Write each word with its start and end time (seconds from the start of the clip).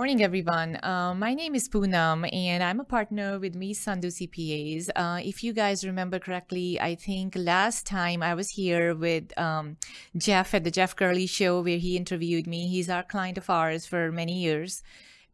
morning, 0.00 0.22
everyone. 0.22 0.82
Uh, 0.82 1.12
my 1.14 1.34
name 1.34 1.54
is 1.54 1.68
Poonam, 1.68 2.26
and 2.32 2.62
I'm 2.62 2.80
a 2.80 2.84
partner 2.84 3.38
with 3.38 3.54
me 3.54 3.74
Sandhu 3.74 4.06
CPAs. 4.06 4.88
Uh, 4.96 5.20
if 5.22 5.44
you 5.44 5.52
guys 5.52 5.84
remember 5.84 6.18
correctly, 6.18 6.80
I 6.80 6.94
think 6.94 7.34
last 7.36 7.84
time 7.84 8.22
I 8.22 8.32
was 8.32 8.48
here 8.48 8.94
with 8.94 9.38
um, 9.38 9.76
Jeff 10.16 10.54
at 10.54 10.64
the 10.64 10.70
Jeff 10.70 10.96
Gurley 10.96 11.26
Show, 11.26 11.60
where 11.60 11.76
he 11.76 11.98
interviewed 11.98 12.46
me. 12.46 12.66
He's 12.66 12.88
our 12.88 13.02
client 13.02 13.36
of 13.36 13.50
ours 13.50 13.84
for 13.84 14.10
many 14.10 14.38
years, 14.38 14.82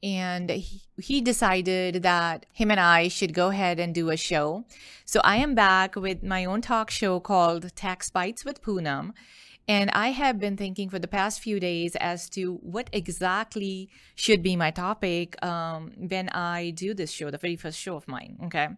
and 0.02 0.50
he, 0.50 0.82
he 1.00 1.20
decided 1.20 2.02
that 2.02 2.44
him 2.52 2.72
and 2.72 2.80
I 2.80 3.06
should 3.06 3.34
go 3.34 3.50
ahead 3.50 3.78
and 3.78 3.94
do 3.94 4.10
a 4.10 4.16
show. 4.16 4.64
So 5.04 5.20
I 5.22 5.36
am 5.36 5.54
back 5.54 5.94
with 5.94 6.24
my 6.24 6.44
own 6.44 6.60
talk 6.60 6.90
show 6.90 7.20
called 7.20 7.72
Tax 7.76 8.10
Bites 8.10 8.44
with 8.44 8.64
Poonam. 8.64 9.12
And 9.68 9.90
I 9.90 10.08
have 10.12 10.38
been 10.38 10.56
thinking 10.56 10.88
for 10.88 11.00
the 11.00 11.08
past 11.08 11.40
few 11.40 11.58
days 11.58 11.96
as 11.96 12.28
to 12.30 12.54
what 12.62 12.88
exactly 12.92 13.90
should 14.14 14.40
be 14.42 14.54
my 14.54 14.70
topic 14.70 15.42
um, 15.44 15.92
when 15.96 16.28
I 16.28 16.70
do 16.70 16.94
this 16.94 17.10
show, 17.10 17.30
the 17.30 17.38
very 17.38 17.56
first 17.56 17.78
show 17.78 17.96
of 17.96 18.06
mine. 18.06 18.38
Okay. 18.44 18.68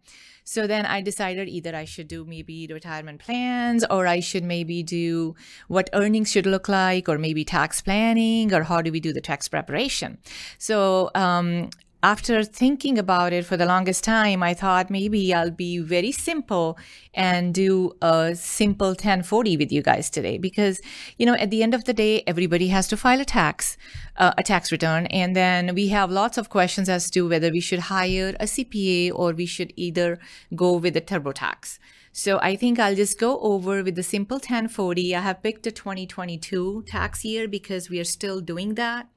So 0.45 0.67
then 0.67 0.87
I 0.87 1.03
decided 1.03 1.47
either 1.49 1.77
I 1.77 1.85
should 1.85 2.09
do 2.09 2.25
maybe 2.25 2.67
retirement 2.71 3.21
plans 3.21 3.85
or 3.91 4.07
I 4.07 4.21
should 4.21 4.45
maybe 4.45 4.83
do 4.83 5.35
what 5.69 5.91
earnings 5.93 6.31
should 6.31 6.47
look 6.47 6.69
like 6.71 7.07
or 7.07 7.19
maybe 7.19 7.45
tax 7.45 7.83
planning 7.83 8.55
or 8.55 8.63
how 8.63 8.81
do 8.81 8.91
we 8.91 9.01
do 9.01 9.13
the 9.13 9.21
tax 9.21 9.47
preparation. 9.47 10.17
So 10.57 11.11
um, 11.15 11.69
after 12.03 12.45
thinking 12.45 12.97
about 12.97 13.33
it 13.33 13.45
for 13.45 13.57
the 13.57 13.67
longest 13.67 14.05
time, 14.05 14.41
I 14.41 14.55
thought 14.55 14.89
maybe 14.89 15.35
I'll 15.35 15.51
be 15.51 15.79
very 15.79 16.13
simple 16.13 16.79
and 17.13 17.53
do 17.53 17.93
a 18.01 18.37
simple 18.37 18.91
1040 18.91 19.57
with 19.57 19.73
you 19.73 19.83
guys 19.83 20.09
today 20.09 20.39
because, 20.39 20.81
you 21.19 21.27
know, 21.27 21.35
at 21.35 21.51
the 21.51 21.63
end 21.63 21.75
of 21.75 21.85
the 21.85 21.93
day, 21.93 22.23
everybody 22.27 22.69
has 22.69 22.87
to 22.89 22.97
file 22.97 23.21
a 23.21 23.25
tax, 23.25 23.77
uh, 24.17 24.33
a 24.39 24.45
tax 24.45 24.71
return. 24.71 25.07
And 25.07 25.35
then 25.35 25.75
we 25.75 25.89
have 25.89 26.11
lots 26.11 26.39
of 26.39 26.51
questions 26.51 26.89
as 26.89 27.11
to 27.11 27.29
whether 27.29 27.51
we 27.51 27.61
should 27.61 27.81
hire 27.81 28.37
a 28.39 28.45
CPA 28.45 29.11
or 29.13 29.33
we 29.33 29.47
should 29.47 29.73
either 29.75 30.21
go 30.55 30.77
with 30.77 30.97
a 30.97 31.01
TurboTax. 31.01 31.81
So 32.13 32.39
I 32.41 32.55
think 32.55 32.79
I'll 32.79 32.95
just 32.95 33.19
go 33.19 33.41
over 33.41 33.83
with 33.83 33.97
the 33.97 34.05
simple 34.05 34.37
1040. 34.37 35.17
I 35.17 35.21
have 35.21 35.43
picked 35.43 35.67
a 35.67 35.73
2022 35.73 36.85
tax 36.87 37.25
year 37.25 37.49
because 37.49 37.91
we 37.91 37.99
are 37.99 38.05
still 38.05 38.41
doing 38.41 38.75
that. 38.75 39.09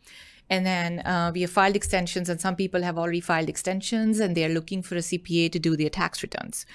And 0.52 0.66
then 0.66 1.00
uh, 1.00 1.32
we 1.34 1.42
have 1.42 1.50
filed 1.50 1.78
extensions, 1.78 2.28
and 2.28 2.40
some 2.40 2.58
people 2.58 2.84
have 2.84 2.98
already 2.98 3.22
filed 3.22 3.48
extensions 3.48 4.20
and 4.20 4.36
they're 4.36 4.50
looking 4.50 4.84
for 4.84 4.96
a 4.96 5.00
CPA 5.00 5.50
to 5.54 5.60
do 5.60 5.78
their 5.78 5.90
tax 5.90 6.22
returns. 6.22 6.66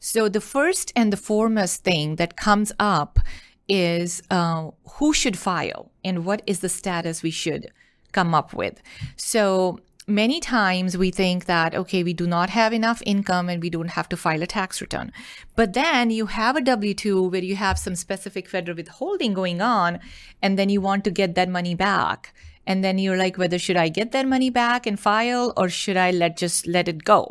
So 0.00 0.28
the 0.28 0.40
first 0.40 0.92
and 0.96 1.12
the 1.12 1.16
foremost 1.16 1.84
thing 1.84 2.16
that 2.16 2.36
comes 2.36 2.72
up 2.80 3.20
is 3.68 4.20
uh, 4.30 4.70
who 4.94 5.12
should 5.12 5.38
file 5.38 5.92
and 6.02 6.24
what 6.24 6.42
is 6.44 6.58
the 6.58 6.68
status 6.68 7.22
we 7.22 7.30
should 7.30 7.70
come 8.10 8.34
up 8.34 8.52
with. 8.52 8.82
So 9.14 9.78
many 10.08 10.40
times 10.40 10.98
we 10.98 11.12
think 11.12 11.44
that, 11.44 11.72
okay, 11.72 12.02
we 12.02 12.12
do 12.12 12.26
not 12.26 12.50
have 12.50 12.72
enough 12.72 13.00
income 13.06 13.48
and 13.48 13.62
we 13.62 13.70
don't 13.70 13.90
have 13.90 14.08
to 14.08 14.16
file 14.16 14.42
a 14.42 14.46
tax 14.48 14.80
return. 14.80 15.12
But 15.54 15.74
then 15.74 16.10
you 16.10 16.26
have 16.26 16.56
a 16.56 16.60
W 16.62 16.94
2 16.94 17.28
where 17.28 17.44
you 17.44 17.54
have 17.54 17.78
some 17.78 17.94
specific 17.94 18.48
federal 18.48 18.76
withholding 18.76 19.34
going 19.34 19.60
on, 19.60 20.00
and 20.42 20.58
then 20.58 20.68
you 20.68 20.80
want 20.80 21.04
to 21.04 21.12
get 21.12 21.36
that 21.36 21.48
money 21.48 21.76
back 21.76 22.34
and 22.70 22.84
then 22.84 22.98
you're 23.04 23.16
like 23.20 23.38
whether 23.42 23.58
should 23.58 23.80
i 23.84 23.88
get 23.88 24.12
that 24.12 24.26
money 24.34 24.50
back 24.58 24.86
and 24.90 25.00
file 25.06 25.52
or 25.56 25.68
should 25.68 25.96
i 25.96 26.10
let 26.10 26.36
just 26.42 26.66
let 26.76 26.92
it 26.92 27.04
go 27.04 27.22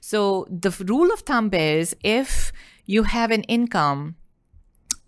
so 0.00 0.20
the 0.66 0.70
rule 0.92 1.12
of 1.16 1.26
thumb 1.30 1.50
is 1.52 1.96
if 2.02 2.52
you 2.94 3.02
have 3.14 3.32
an 3.38 3.42
income 3.58 4.14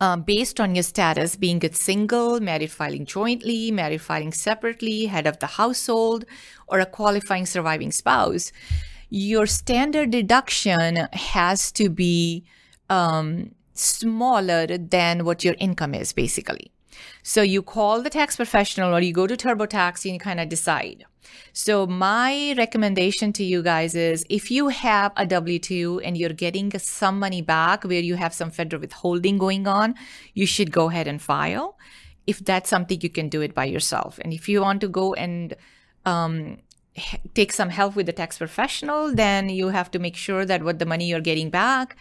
um, 0.00 0.22
based 0.22 0.60
on 0.60 0.74
your 0.76 0.84
status 0.84 1.34
being 1.34 1.64
a 1.64 1.72
single, 1.72 2.40
married 2.40 2.70
filing 2.70 3.04
jointly, 3.04 3.72
married 3.72 4.00
filing 4.00 4.32
separately, 4.32 5.06
head 5.06 5.26
of 5.26 5.40
the 5.40 5.46
household, 5.46 6.24
or 6.68 6.78
a 6.78 6.86
qualifying 6.86 7.46
surviving 7.46 7.90
spouse, 7.90 8.52
your 9.10 9.46
standard 9.46 10.10
deduction 10.10 11.08
has 11.12 11.72
to 11.72 11.88
be 11.88 12.44
um, 12.88 13.54
smaller 13.74 14.66
than 14.66 15.24
what 15.24 15.44
your 15.44 15.56
income 15.58 15.94
is, 15.94 16.12
basically. 16.12 16.70
So 17.22 17.42
you 17.42 17.62
call 17.62 18.02
the 18.02 18.10
tax 18.10 18.36
professional 18.36 18.94
or 18.94 19.00
you 19.00 19.12
go 19.12 19.26
to 19.26 19.36
TurboTax 19.36 20.04
and 20.04 20.14
you 20.14 20.20
kind 20.20 20.40
of 20.40 20.48
decide. 20.48 21.04
So 21.52 21.86
my 21.86 22.54
recommendation 22.56 23.32
to 23.34 23.44
you 23.44 23.62
guys 23.62 23.94
is 23.94 24.24
if 24.30 24.50
you 24.50 24.68
have 24.68 25.12
a 25.16 25.26
W2 25.26 26.00
and 26.04 26.16
you're 26.16 26.30
getting 26.30 26.70
some 26.78 27.18
money 27.18 27.42
back 27.42 27.84
where 27.84 28.00
you 28.00 28.16
have 28.16 28.32
some 28.34 28.50
federal 28.50 28.80
withholding 28.80 29.38
going 29.38 29.66
on, 29.66 29.94
you 30.34 30.46
should 30.46 30.72
go 30.72 30.88
ahead 30.88 31.08
and 31.08 31.20
file. 31.20 31.76
If 32.26 32.38
that's 32.44 32.68
something 32.68 33.00
you 33.00 33.10
can 33.10 33.28
do 33.28 33.40
it 33.40 33.54
by 33.54 33.64
yourself. 33.64 34.18
And 34.22 34.32
if 34.32 34.48
you 34.48 34.60
want 34.60 34.80
to 34.82 34.88
go 34.88 35.14
and 35.14 35.54
um, 36.04 36.58
take 37.34 37.52
some 37.52 37.70
help 37.70 37.96
with 37.96 38.06
the 38.06 38.12
tax 38.12 38.38
professional, 38.38 39.14
then 39.14 39.48
you 39.48 39.68
have 39.68 39.90
to 39.92 39.98
make 39.98 40.16
sure 40.16 40.44
that 40.44 40.62
what 40.62 40.78
the 40.78 40.86
money 40.86 41.08
you're 41.08 41.20
getting 41.20 41.50
back 41.50 41.96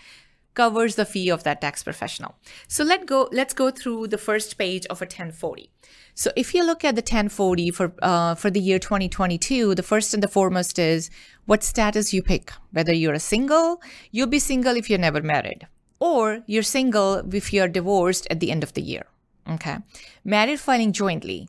covers 0.57 0.95
the 0.95 1.05
fee 1.05 1.29
of 1.29 1.43
that 1.43 1.61
tax 1.61 1.83
professional. 1.83 2.35
So 2.67 2.83
let 2.83 3.05
go, 3.05 3.29
let's 3.31 3.53
go 3.53 3.69
through 3.69 4.07
the 4.07 4.17
first 4.17 4.57
page 4.57 4.85
of 4.87 5.01
a 5.01 5.05
1040. 5.05 5.69
So 6.15 6.31
if 6.35 6.55
you 6.55 6.65
look 6.65 6.83
at 6.83 6.95
the 6.95 7.01
1040 7.01 7.69
for, 7.71 7.93
uh, 8.01 8.33
for 8.33 8.49
the 8.49 8.59
year 8.59 8.79
2022, 8.79 9.75
the 9.75 9.83
first 9.83 10.15
and 10.15 10.23
the 10.23 10.27
foremost 10.27 10.79
is 10.79 11.11
what 11.45 11.63
status 11.63 12.11
you 12.11 12.23
pick. 12.23 12.51
Whether 12.71 12.93
you're 12.93 13.13
a 13.13 13.29
single, 13.33 13.81
you'll 14.11 14.35
be 14.37 14.39
single 14.39 14.75
if 14.75 14.89
you're 14.89 15.07
never 15.07 15.21
married, 15.21 15.67
or 15.99 16.41
you're 16.47 16.63
single 16.63 17.21
if 17.33 17.53
you're 17.53 17.67
divorced 17.67 18.25
at 18.31 18.39
the 18.39 18.49
end 18.49 18.63
of 18.63 18.73
the 18.73 18.81
year. 18.81 19.05
Okay. 19.47 19.77
Married 20.25 20.59
filing 20.59 20.91
jointly 20.91 21.47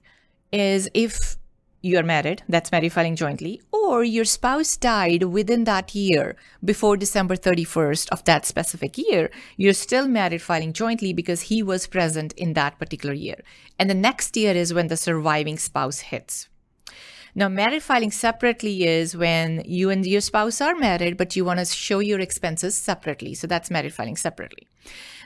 is 0.52 0.90
if 0.92 1.38
you're 1.80 2.02
married, 2.02 2.42
that's 2.48 2.72
married 2.72 2.92
filing 2.92 3.16
jointly, 3.16 3.62
or 3.72 4.02
your 4.02 4.24
spouse 4.24 4.76
died 4.76 5.22
within 5.22 5.64
that 5.64 5.94
year 5.94 6.36
before 6.64 6.96
December 6.96 7.36
31st 7.36 8.08
of 8.10 8.24
that 8.24 8.44
specific 8.44 8.98
year, 8.98 9.30
you're 9.56 9.72
still 9.72 10.08
married 10.08 10.42
filing 10.42 10.72
jointly 10.72 11.12
because 11.12 11.42
he 11.42 11.62
was 11.62 11.86
present 11.86 12.32
in 12.34 12.54
that 12.54 12.78
particular 12.78 13.14
year. 13.14 13.42
And 13.78 13.88
the 13.88 13.94
next 13.94 14.36
year 14.36 14.54
is 14.54 14.74
when 14.74 14.88
the 14.88 14.96
surviving 14.96 15.58
spouse 15.58 16.00
hits. 16.00 16.48
Now, 17.38 17.48
married 17.48 17.84
filing 17.84 18.10
separately 18.10 18.82
is 18.82 19.16
when 19.16 19.62
you 19.64 19.90
and 19.90 20.04
your 20.04 20.20
spouse 20.20 20.60
are 20.60 20.74
married, 20.74 21.16
but 21.16 21.36
you 21.36 21.44
want 21.44 21.60
to 21.60 21.66
show 21.66 22.00
your 22.00 22.18
expenses 22.18 22.76
separately. 22.76 23.32
So 23.34 23.46
that's 23.46 23.70
married 23.70 23.94
filing 23.94 24.16
separately. 24.16 24.66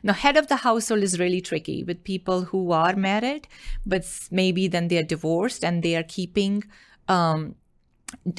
Now, 0.03 0.13
head 0.13 0.37
of 0.37 0.49
the 0.49 0.57
household 0.57 1.03
is 1.03 1.19
really 1.19 1.41
tricky 1.41 1.83
with 1.83 2.05
people 2.05 2.43
who 2.43 2.71
are 2.73 2.95
married, 2.95 3.49
but 3.87 4.05
maybe 4.31 4.69
then 4.69 4.89
they're 4.89 5.03
divorced 5.03 5.65
and 5.65 5.83
they 5.83 5.97
are 5.97 6.03
keeping, 6.03 6.65
um, 7.09 7.55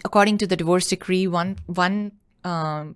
according 0.05 0.37
to 0.37 0.45
the 0.45 0.55
divorce 0.55 0.89
decree, 0.89 1.25
one 1.25 1.57
one 1.65 2.11
um, 2.43 2.95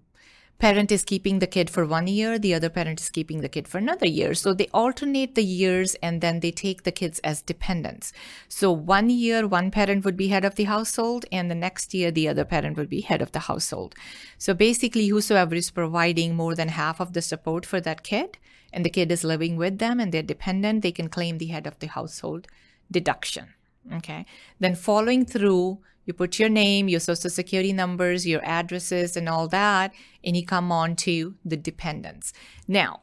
parent 0.59 0.91
is 0.91 1.03
keeping 1.03 1.39
the 1.39 1.47
kid 1.47 1.69
for 1.69 1.85
one 1.85 2.07
year, 2.07 2.39
the 2.39 2.53
other 2.53 2.69
parent 2.69 2.99
is 2.99 3.09
keeping 3.09 3.41
the 3.41 3.49
kid 3.49 3.67
for 3.67 3.77
another 3.77 4.07
year. 4.07 4.33
So 4.33 4.53
they 4.53 4.67
alternate 4.73 5.35
the 5.35 5.43
years 5.43 5.95
and 5.95 6.21
then 6.21 6.39
they 6.39 6.51
take 6.51 6.83
the 6.83 6.91
kids 6.91 7.19
as 7.19 7.41
dependents. 7.41 8.11
So 8.47 8.71
one 8.71 9.09
year, 9.09 9.47
one 9.47 9.71
parent 9.71 10.03
would 10.03 10.17
be 10.17 10.29
head 10.29 10.45
of 10.45 10.55
the 10.55 10.65
household, 10.65 11.25
and 11.31 11.49
the 11.49 11.55
next 11.55 11.93
year, 11.93 12.11
the 12.11 12.27
other 12.27 12.45
parent 12.45 12.77
would 12.77 12.89
be 12.89 13.01
head 13.01 13.21
of 13.21 13.31
the 13.31 13.39
household. 13.39 13.95
So 14.37 14.53
basically, 14.53 15.07
whosoever 15.07 15.55
is 15.55 15.71
providing 15.71 16.35
more 16.35 16.55
than 16.55 16.69
half 16.69 16.99
of 16.99 17.13
the 17.13 17.21
support 17.21 17.65
for 17.65 17.79
that 17.81 18.03
kid, 18.03 18.37
and 18.73 18.85
the 18.85 18.89
kid 18.89 19.11
is 19.11 19.23
living 19.23 19.57
with 19.57 19.77
them 19.79 19.99
and 19.99 20.11
they're 20.11 20.21
dependent, 20.21 20.81
they 20.81 20.91
can 20.91 21.09
claim 21.09 21.37
the 21.37 21.47
head 21.47 21.67
of 21.67 21.79
the 21.79 21.87
household 21.87 22.47
deduction. 22.91 23.53
Okay. 23.93 24.25
Then 24.59 24.75
following 24.75 25.25
through, 25.25 25.79
you 26.07 26.13
put 26.13 26.39
your 26.39 26.49
name, 26.49 26.87
your 26.87 27.01
social 27.01 27.29
security 27.29 27.73
numbers, 27.73 28.25
your 28.25 28.43
addresses, 28.43 29.17
and 29.17 29.27
all 29.27 29.47
that, 29.49 29.93
and 30.23 30.35
you 30.37 30.45
come 30.45 30.71
on 30.71 30.95
to 30.95 31.35
the 31.43 31.57
dependents. 31.57 32.33
Now, 32.67 33.01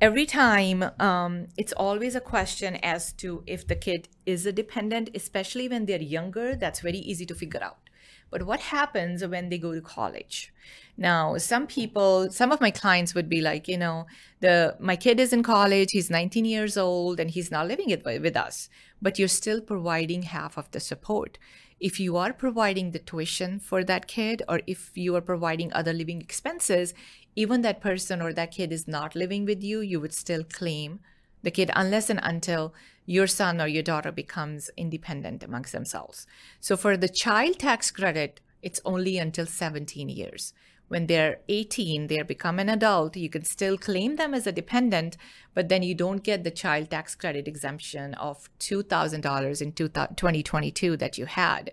every 0.00 0.24
time 0.24 0.84
um, 0.98 1.48
it's 1.58 1.74
always 1.74 2.14
a 2.14 2.20
question 2.20 2.76
as 2.76 3.12
to 3.14 3.44
if 3.46 3.66
the 3.66 3.76
kid 3.76 4.08
is 4.24 4.46
a 4.46 4.52
dependent, 4.52 5.10
especially 5.14 5.68
when 5.68 5.84
they're 5.84 6.00
younger, 6.00 6.56
that's 6.56 6.80
very 6.80 6.98
easy 6.98 7.26
to 7.26 7.34
figure 7.34 7.62
out. 7.62 7.90
But 8.30 8.44
what 8.44 8.60
happens 8.60 9.26
when 9.26 9.48
they 9.48 9.58
go 9.58 9.74
to 9.74 9.80
college? 9.80 10.52
Now, 10.96 11.36
some 11.38 11.66
people, 11.66 12.30
some 12.30 12.52
of 12.52 12.60
my 12.60 12.70
clients 12.70 13.14
would 13.14 13.28
be 13.28 13.40
like, 13.40 13.66
you 13.66 13.76
know, 13.76 14.06
the 14.40 14.76
my 14.78 14.96
kid 14.96 15.18
is 15.18 15.32
in 15.32 15.42
college, 15.42 15.88
he's 15.90 16.10
19 16.10 16.44
years 16.44 16.76
old, 16.76 17.18
and 17.20 17.30
he's 17.30 17.50
not 17.50 17.66
living 17.66 17.90
it 17.90 18.04
with 18.04 18.36
us, 18.36 18.68
but 19.02 19.18
you're 19.18 19.28
still 19.28 19.60
providing 19.60 20.22
half 20.22 20.56
of 20.56 20.70
the 20.70 20.80
support. 20.80 21.38
If 21.80 21.98
you 21.98 22.18
are 22.18 22.34
providing 22.34 22.90
the 22.90 22.98
tuition 22.98 23.58
for 23.58 23.82
that 23.84 24.06
kid, 24.06 24.42
or 24.48 24.60
if 24.66 24.90
you 24.94 25.16
are 25.16 25.22
providing 25.22 25.72
other 25.72 25.94
living 25.94 26.20
expenses, 26.20 26.92
even 27.34 27.62
that 27.62 27.80
person 27.80 28.20
or 28.20 28.34
that 28.34 28.50
kid 28.50 28.70
is 28.70 28.86
not 28.86 29.14
living 29.14 29.46
with 29.46 29.62
you, 29.62 29.80
you 29.80 29.98
would 29.98 30.12
still 30.12 30.44
claim 30.44 31.00
the 31.42 31.50
kid 31.50 31.70
unless 31.74 32.10
and 32.10 32.20
until 32.22 32.74
your 33.06 33.26
son 33.26 33.60
or 33.60 33.66
your 33.66 33.82
daughter 33.82 34.12
becomes 34.12 34.70
independent 34.76 35.42
amongst 35.42 35.72
themselves. 35.72 36.26
So 36.60 36.76
for 36.76 36.98
the 36.98 37.08
child 37.08 37.58
tax 37.58 37.90
credit, 37.90 38.40
it's 38.62 38.80
only 38.84 39.16
until 39.16 39.46
17 39.46 40.10
years. 40.10 40.52
When 40.90 41.06
they're 41.06 41.38
18, 41.48 42.08
they 42.08 42.20
become 42.22 42.58
an 42.58 42.68
adult, 42.68 43.16
you 43.16 43.30
can 43.30 43.44
still 43.44 43.78
claim 43.78 44.16
them 44.16 44.34
as 44.34 44.46
a 44.46 44.52
dependent, 44.52 45.16
but 45.54 45.68
then 45.68 45.82
you 45.84 45.94
don't 45.94 46.24
get 46.24 46.42
the 46.42 46.50
child 46.50 46.90
tax 46.90 47.14
credit 47.14 47.46
exemption 47.46 48.14
of 48.14 48.50
$2,000 48.58 49.62
in 49.62 49.72
2022 49.72 50.96
that 50.96 51.16
you 51.16 51.26
had. 51.26 51.72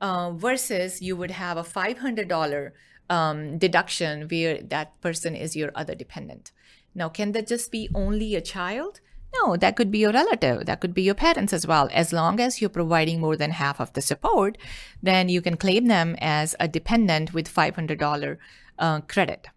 uh, 0.00 0.30
versus 0.32 1.02
you 1.02 1.16
would 1.16 1.30
have 1.30 1.56
a 1.56 1.62
$500 1.62 2.70
um, 3.10 3.58
deduction 3.58 4.28
where 4.28 4.62
that 4.62 5.00
person 5.00 5.34
is 5.34 5.56
your 5.56 5.72
other 5.74 5.94
dependent. 5.94 6.52
Now, 6.94 7.08
can 7.08 7.32
that 7.32 7.46
just 7.46 7.70
be 7.70 7.88
only 7.94 8.34
a 8.34 8.40
child? 8.40 9.00
No, 9.34 9.56
that 9.56 9.76
could 9.76 9.90
be 9.90 9.98
your 9.98 10.12
relative. 10.12 10.66
That 10.66 10.80
could 10.80 10.94
be 10.94 11.02
your 11.02 11.14
parents 11.14 11.52
as 11.52 11.66
well. 11.66 11.88
As 11.92 12.12
long 12.12 12.40
as 12.40 12.60
you're 12.60 12.70
providing 12.70 13.20
more 13.20 13.36
than 13.36 13.50
half 13.50 13.80
of 13.80 13.92
the 13.92 14.00
support, 14.00 14.56
then 15.02 15.28
you 15.28 15.42
can 15.42 15.56
claim 15.56 15.86
them 15.86 16.16
as 16.20 16.56
a 16.58 16.66
dependent 16.66 17.34
with 17.34 17.52
$500 17.52 18.38
uh, 18.78 19.00
credit. 19.02 19.48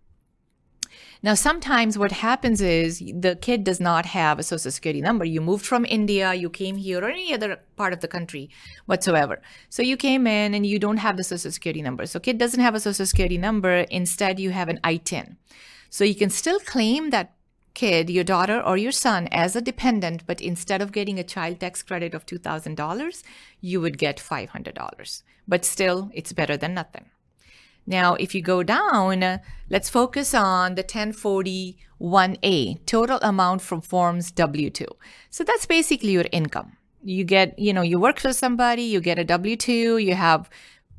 Now, 1.23 1.35
sometimes 1.35 1.99
what 1.99 2.11
happens 2.11 2.61
is 2.61 2.97
the 2.99 3.37
kid 3.39 3.63
does 3.63 3.79
not 3.79 4.07
have 4.07 4.39
a 4.39 4.43
social 4.43 4.71
security 4.71 5.01
number. 5.01 5.23
You 5.23 5.39
moved 5.39 5.65
from 5.65 5.85
India, 5.85 6.33
you 6.33 6.49
came 6.49 6.77
here, 6.77 6.99
or 6.99 7.09
any 7.09 7.31
other 7.31 7.59
part 7.75 7.93
of 7.93 7.99
the 7.99 8.07
country 8.07 8.49
whatsoever. 8.87 9.39
So 9.69 9.83
you 9.83 9.97
came 9.97 10.25
in 10.25 10.55
and 10.55 10.65
you 10.65 10.79
don't 10.79 10.97
have 10.97 11.17
the 11.17 11.23
social 11.23 11.51
security 11.51 11.83
number. 11.83 12.07
So 12.07 12.19
kid 12.19 12.39
doesn't 12.39 12.59
have 12.59 12.73
a 12.73 12.79
social 12.79 13.05
security 13.05 13.37
number. 13.37 13.85
Instead, 13.91 14.39
you 14.39 14.49
have 14.49 14.67
an 14.67 14.79
ITIN. 14.83 15.35
So 15.91 16.03
you 16.03 16.15
can 16.15 16.31
still 16.31 16.59
claim 16.59 17.11
that 17.11 17.35
kid, 17.73 18.09
your 18.09 18.23
daughter 18.23 18.61
or 18.61 18.77
your 18.77 18.91
son, 18.91 19.27
as 19.31 19.55
a 19.55 19.61
dependent, 19.61 20.25
but 20.27 20.41
instead 20.41 20.81
of 20.81 20.91
getting 20.91 21.19
a 21.19 21.23
child 21.23 21.59
tax 21.59 21.83
credit 21.83 22.13
of 22.13 22.25
$2,000, 22.25 23.23
you 23.59 23.81
would 23.81 23.97
get 23.97 24.17
$500. 24.17 25.23
But 25.47 25.65
still, 25.65 26.11
it's 26.13 26.33
better 26.33 26.57
than 26.57 26.73
nothing. 26.73 27.05
Now, 27.87 28.15
if 28.15 28.35
you 28.35 28.41
go 28.41 28.63
down, 28.63 29.39
let's 29.69 29.89
focus 29.89 30.33
on 30.33 30.75
the 30.75 30.83
1041A, 30.83 32.85
total 32.85 33.19
amount 33.21 33.61
from 33.61 33.81
forms 33.81 34.31
W2. 34.31 34.85
So 35.29 35.43
that's 35.43 35.65
basically 35.65 36.11
your 36.11 36.27
income. 36.31 36.77
You 37.03 37.23
get, 37.23 37.57
you 37.57 37.73
know, 37.73 37.81
you 37.81 37.99
work 37.99 38.19
for 38.19 38.33
somebody, 38.33 38.83
you 38.83 39.01
get 39.01 39.17
a 39.17 39.25
W2, 39.25 40.03
you 40.03 40.13
have 40.13 40.49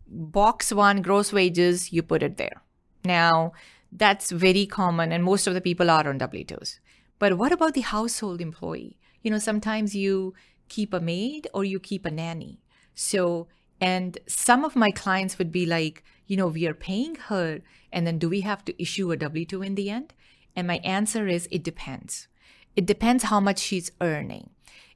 box 0.09 0.73
one 0.73 1.03
gross 1.03 1.33
wages, 1.33 1.93
you 1.93 2.03
put 2.03 2.23
it 2.23 2.37
there. 2.37 2.61
Now, 3.05 3.53
that's 3.93 4.31
very 4.31 4.67
common, 4.67 5.13
and 5.13 5.23
most 5.23 5.47
of 5.47 5.55
the 5.55 5.61
people 5.61 5.91
are 5.91 6.09
on 6.09 6.19
W 6.19 6.45
2s. 6.45 6.79
But 7.19 7.37
what 7.37 7.53
about 7.53 7.75
the 7.75 7.83
household 7.83 8.41
employee? 8.41 8.99
You 9.23 9.31
know, 9.31 9.39
sometimes 9.39 9.95
you 9.95 10.35
keep 10.69 10.93
a 10.95 11.01
maid 11.01 11.47
or 11.53 11.65
you 11.65 11.79
keep 11.79 12.07
a 12.07 12.11
nanny. 12.11 12.61
So, 12.95 13.49
and 13.81 14.19
some 14.27 14.65
of 14.65 14.75
my 14.75 14.91
clients 14.91 15.39
would 15.39 15.53
be 15.53 15.67
like, 15.67 16.03
you 16.27 16.37
know, 16.37 16.49
we 16.49 16.67
are 16.67 16.75
paying 16.75 17.17
her, 17.29 17.61
and 17.93 18.07
then 18.07 18.19
do 18.19 18.29
we 18.29 18.41
have 18.41 18.65
to 18.65 18.83
issue 18.83 19.13
a 19.13 19.17
W 19.17 19.45
2 19.45 19.63
in 19.63 19.75
the 19.75 19.91
end? 19.91 20.15
And 20.57 20.67
my 20.67 20.81
answer 20.83 21.29
is 21.29 21.49
it 21.51 21.63
depends. 21.63 22.29
It 22.75 22.87
depends 22.87 23.25
how 23.25 23.41
much 23.41 23.59
she's 23.59 23.93
earning. 24.01 24.51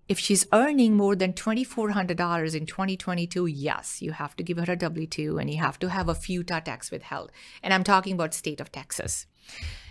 If 0.08 0.20
she's 0.20 0.46
earning 0.52 0.94
more 0.96 1.16
than 1.16 1.32
$2,400 1.32 2.54
in 2.54 2.66
2022, 2.66 3.46
yes, 3.46 4.00
you 4.00 4.12
have 4.12 4.36
to 4.36 4.44
give 4.44 4.58
her 4.58 4.72
a 4.72 4.76
W 4.76 5.06
2 5.06 5.38
and 5.38 5.50
you 5.50 5.58
have 5.58 5.80
to 5.80 5.90
have 5.90 6.08
a 6.08 6.14
FUTA 6.14 6.62
tax 6.62 6.92
withheld. 6.92 7.32
And 7.60 7.74
I'm 7.74 7.82
talking 7.82 8.14
about 8.14 8.32
state 8.32 8.60
of 8.60 8.70
Texas. 8.70 9.26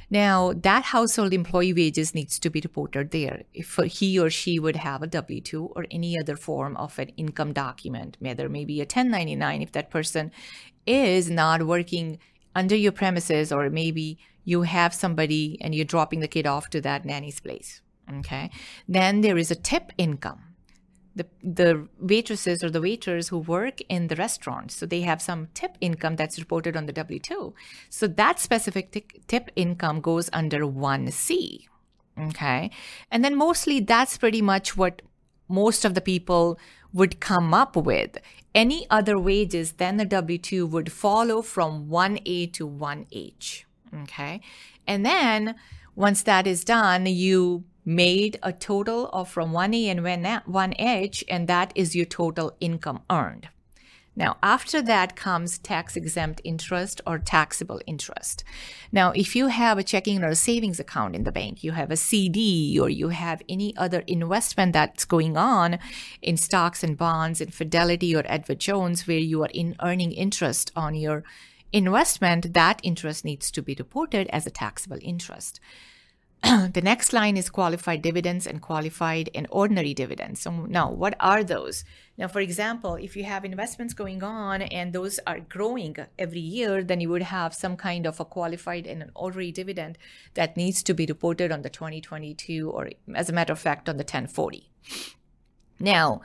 Now, 0.09 0.53
that 0.53 0.83
household 0.83 1.33
employee 1.33 1.73
wages 1.73 2.15
needs 2.15 2.39
to 2.39 2.49
be 2.49 2.61
reported 2.61 3.11
there 3.11 3.43
if 3.53 3.75
he 3.75 4.17
or 4.17 4.29
she 4.29 4.57
would 4.57 4.77
have 4.77 5.01
a 5.01 5.07
W 5.07 5.41
2 5.41 5.65
or 5.75 5.85
any 5.91 6.17
other 6.17 6.37
form 6.37 6.77
of 6.77 6.97
an 6.97 7.09
income 7.17 7.51
document, 7.51 8.15
whether 8.19 8.47
maybe 8.47 8.79
a 8.79 8.83
1099 8.83 9.61
if 9.61 9.73
that 9.73 9.89
person 9.89 10.31
is 10.85 11.29
not 11.29 11.65
working 11.65 12.19
under 12.55 12.75
your 12.75 12.93
premises, 12.93 13.51
or 13.51 13.69
maybe 13.69 14.17
you 14.45 14.61
have 14.61 14.93
somebody 14.93 15.57
and 15.59 15.75
you're 15.75 15.83
dropping 15.83 16.21
the 16.21 16.27
kid 16.29 16.47
off 16.47 16.69
to 16.69 16.79
that 16.79 17.03
nanny's 17.03 17.41
place. 17.41 17.81
Okay. 18.19 18.49
Then 18.87 19.21
there 19.21 19.37
is 19.37 19.51
a 19.51 19.55
tip 19.55 19.91
income. 19.97 20.41
The, 21.15 21.27
the 21.41 21.87
waitresses 21.99 22.61
or 22.61 22.69
the 22.69 22.81
waiters 22.81 23.29
who 23.29 23.37
work 23.37 23.79
in 23.87 24.07
the 24.07 24.17
restaurant, 24.17 24.71
so 24.71 24.85
they 24.85 25.01
have 25.01 25.21
some 25.21 25.47
tip 25.53 25.77
income 25.79 26.17
that's 26.17 26.37
reported 26.37 26.75
on 26.75 26.87
the 26.87 26.93
W 26.93 27.19
2. 27.19 27.53
So 27.89 28.05
that 28.07 28.39
specific 28.39 28.91
t- 28.91 29.05
tip 29.27 29.49
income 29.55 30.01
goes 30.01 30.29
under 30.33 30.59
1C. 30.59 31.67
Okay. 32.19 32.69
And 33.09 33.23
then 33.23 33.35
mostly 33.35 33.79
that's 33.79 34.17
pretty 34.17 34.41
much 34.41 34.75
what 34.75 35.01
most 35.47 35.85
of 35.85 35.93
the 35.93 36.01
people 36.01 36.59
would 36.93 37.19
come 37.19 37.53
up 37.53 37.75
with. 37.75 38.17
Any 38.53 38.87
other 38.89 39.17
wages 39.17 39.73
than 39.73 39.97
the 39.97 40.05
W 40.05 40.37
2 40.37 40.65
would 40.67 40.91
follow 40.91 41.41
from 41.41 41.87
1A 41.87 42.51
to 42.53 42.67
1H. 42.67 43.63
Okay. 44.03 44.41
And 44.87 45.05
then 45.05 45.55
once 45.95 46.23
that 46.23 46.47
is 46.47 46.63
done, 46.63 47.05
you 47.05 47.63
made 47.85 48.39
a 48.41 48.51
total 48.51 49.07
of 49.09 49.29
from 49.29 49.51
1A 49.51 49.85
and 49.85 49.99
1H, 49.99 51.23
and 51.29 51.47
that 51.47 51.71
is 51.75 51.95
your 51.95 52.05
total 52.05 52.55
income 52.59 53.03
earned. 53.09 53.49
Now, 54.17 54.37
after 54.41 54.81
that 54.81 55.17
comes 55.17 55.57
tax 55.57 55.97
exempt 55.97 56.39
interest 56.45 57.01
or 57.05 57.19
taxable 57.19 57.81
interest. 57.85 58.45
Now, 58.89 59.11
if 59.11 59.35
you 59.35 59.47
have 59.47 59.77
a 59.77 59.83
checking 59.83 60.23
or 60.23 60.29
a 60.29 60.35
savings 60.35 60.79
account 60.79 61.15
in 61.15 61.25
the 61.25 61.33
bank, 61.33 61.65
you 61.65 61.73
have 61.73 61.91
a 61.91 61.97
CD, 61.97 62.79
or 62.79 62.89
you 62.89 63.09
have 63.09 63.41
any 63.49 63.75
other 63.75 64.03
investment 64.07 64.71
that's 64.71 65.03
going 65.03 65.35
on 65.35 65.79
in 66.21 66.37
stocks 66.37 66.81
and 66.81 66.97
bonds 66.97 67.41
in 67.41 67.49
Fidelity 67.49 68.15
or 68.15 68.23
Edward 68.25 68.59
Jones, 68.59 69.05
where 69.05 69.17
you 69.17 69.43
are 69.43 69.51
in 69.53 69.75
earning 69.81 70.13
interest 70.13 70.71
on 70.77 70.95
your 70.95 71.25
investment, 71.73 72.53
that 72.53 72.79
interest 72.83 73.25
needs 73.25 73.51
to 73.51 73.61
be 73.61 73.75
reported 73.77 74.27
as 74.29 74.47
a 74.47 74.51
taxable 74.51 74.99
interest. 75.01 75.59
the 76.73 76.81
next 76.81 77.11
line 77.11 77.37
is 77.37 77.49
qualified 77.49 78.03
dividends 78.03 78.45
and 78.45 78.61
qualified 78.61 79.29
and 79.33 79.47
ordinary 79.49 79.93
dividends. 79.95 80.41
So 80.41 80.51
now, 80.51 80.91
what 80.91 81.15
are 81.19 81.43
those? 81.43 81.83
Now, 82.17 82.27
for 82.27 82.39
example, 82.39 82.95
if 82.95 83.15
you 83.15 83.23
have 83.23 83.43
investments 83.43 83.95
going 83.95 84.21
on 84.21 84.61
and 84.61 84.93
those 84.93 85.19
are 85.25 85.39
growing 85.39 85.95
every 86.19 86.39
year, 86.39 86.83
then 86.83 87.01
you 87.01 87.09
would 87.09 87.23
have 87.23 87.55
some 87.55 87.75
kind 87.75 88.05
of 88.05 88.19
a 88.19 88.25
qualified 88.25 88.85
and 88.85 89.01
an 89.01 89.11
ordinary 89.15 89.51
dividend 89.51 89.97
that 90.35 90.55
needs 90.55 90.83
to 90.83 90.93
be 90.93 91.07
reported 91.07 91.51
on 91.51 91.63
the 91.63 91.69
2022 91.69 92.69
or, 92.69 92.89
as 93.15 93.29
a 93.29 93.33
matter 93.33 93.53
of 93.53 93.59
fact, 93.59 93.89
on 93.89 93.97
the 93.97 94.03
1040. 94.03 94.69
Now, 95.79 96.21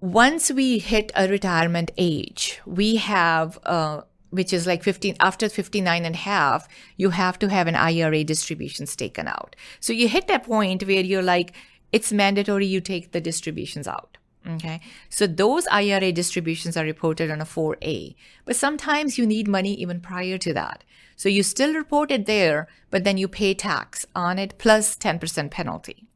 once 0.00 0.50
we 0.50 0.78
hit 0.78 1.12
a 1.14 1.28
retirement 1.28 1.92
age, 1.96 2.60
we 2.66 2.96
have 2.96 3.58
uh, 3.64 4.02
which 4.30 4.52
is 4.52 4.66
like 4.66 4.82
15 4.82 5.16
after 5.20 5.48
59 5.48 6.04
and 6.04 6.14
a 6.14 6.18
half 6.18 6.68
you 6.96 7.10
have 7.10 7.38
to 7.38 7.48
have 7.48 7.66
an 7.66 7.74
ira 7.74 8.24
distributions 8.24 8.96
taken 8.96 9.28
out. 9.28 9.56
So 9.80 9.92
you 9.92 10.08
hit 10.08 10.28
that 10.28 10.44
point 10.44 10.86
where 10.86 11.02
you're 11.02 11.22
like 11.22 11.52
it's 11.92 12.12
mandatory 12.12 12.66
you 12.66 12.80
take 12.80 13.12
the 13.12 13.20
distributions 13.20 13.88
out 13.88 14.16
okay? 14.46 14.80
So 15.08 15.26
those 15.26 15.66
ira 15.68 16.12
distributions 16.12 16.76
are 16.76 16.84
reported 16.84 17.30
on 17.30 17.40
a 17.40 17.44
4a 17.44 18.14
but 18.44 18.56
sometimes 18.56 19.18
you 19.18 19.26
need 19.26 19.48
money 19.48 19.74
even 19.74 20.00
prior 20.00 20.38
to 20.38 20.54
that. 20.54 20.84
So 21.16 21.28
you 21.28 21.42
still 21.42 21.74
report 21.74 22.10
it 22.10 22.26
there 22.26 22.68
but 22.90 23.04
then 23.04 23.18
you 23.18 23.28
pay 23.28 23.54
tax 23.54 24.06
on 24.14 24.38
it 24.38 24.58
plus 24.58 24.96
10% 24.96 25.50
penalty. 25.50 26.06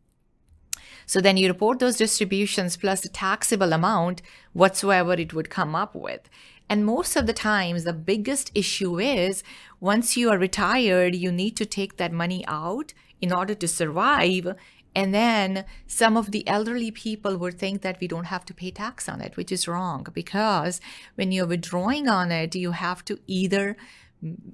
So 1.06 1.20
then 1.20 1.36
you 1.36 1.48
report 1.48 1.78
those 1.80 1.98
distributions 1.98 2.76
plus 2.76 3.02
the 3.02 3.08
taxable 3.08 3.72
amount 3.72 4.22
whatsoever 4.52 5.12
it 5.12 5.34
would 5.34 5.50
come 5.50 5.74
up 5.74 5.94
with 5.94 6.30
and 6.68 6.84
most 6.84 7.16
of 7.16 7.26
the 7.26 7.32
times, 7.32 7.84
the 7.84 7.92
biggest 7.92 8.50
issue 8.54 8.98
is 8.98 9.42
once 9.80 10.16
you 10.16 10.30
are 10.30 10.38
retired, 10.38 11.14
you 11.14 11.30
need 11.30 11.56
to 11.56 11.66
take 11.66 11.96
that 11.98 12.12
money 12.12 12.44
out 12.48 12.94
in 13.20 13.32
order 13.32 13.54
to 13.54 13.68
survive. 13.68 14.54
And 14.94 15.12
then 15.12 15.64
some 15.86 16.16
of 16.16 16.30
the 16.30 16.46
elderly 16.46 16.90
people 16.90 17.36
would 17.36 17.58
think 17.58 17.82
that 17.82 17.98
we 18.00 18.08
don't 18.08 18.26
have 18.26 18.44
to 18.46 18.54
pay 18.54 18.70
tax 18.70 19.08
on 19.08 19.20
it, 19.20 19.36
which 19.36 19.52
is 19.52 19.68
wrong 19.68 20.06
because 20.12 20.80
when 21.16 21.32
you're 21.32 21.46
withdrawing 21.46 22.08
on 22.08 22.30
it, 22.30 22.54
you 22.54 22.70
have 22.70 23.04
to 23.06 23.18
either 23.26 23.76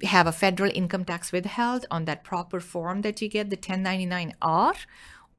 have 0.03 0.27
a 0.27 0.31
federal 0.31 0.71
income 0.73 1.05
tax 1.05 1.31
withheld 1.31 1.85
on 1.89 2.05
that 2.05 2.23
proper 2.23 2.59
form 2.59 3.01
that 3.03 3.21
you 3.21 3.29
get, 3.29 3.49
the 3.49 3.57
1099R, 3.57 4.75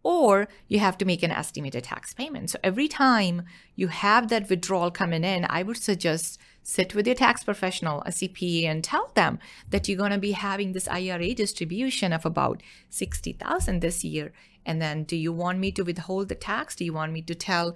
or 0.02 0.48
you 0.68 0.78
have 0.78 0.96
to 0.98 1.04
make 1.04 1.22
an 1.22 1.30
estimated 1.30 1.84
tax 1.84 2.14
payment. 2.14 2.50
So 2.50 2.58
every 2.64 2.88
time 2.88 3.42
you 3.76 3.88
have 3.88 4.28
that 4.28 4.48
withdrawal 4.48 4.90
coming 4.90 5.24
in, 5.24 5.46
I 5.48 5.62
would 5.62 5.76
suggest 5.76 6.40
sit 6.62 6.94
with 6.94 7.06
your 7.06 7.16
tax 7.16 7.44
professional, 7.44 8.02
a 8.02 8.10
CPA, 8.10 8.64
and 8.64 8.84
tell 8.84 9.10
them 9.14 9.38
that 9.70 9.88
you're 9.88 9.98
going 9.98 10.12
to 10.12 10.18
be 10.18 10.32
having 10.32 10.72
this 10.72 10.88
IRA 10.88 11.34
distribution 11.34 12.12
of 12.12 12.24
about 12.24 12.62
60,000 12.90 13.80
this 13.80 14.04
year. 14.04 14.32
And 14.64 14.80
then 14.80 15.04
do 15.04 15.16
you 15.16 15.32
want 15.32 15.58
me 15.58 15.72
to 15.72 15.82
withhold 15.82 16.28
the 16.28 16.34
tax? 16.34 16.76
Do 16.76 16.84
you 16.84 16.92
want 16.92 17.12
me 17.12 17.22
to 17.22 17.34
tell 17.34 17.74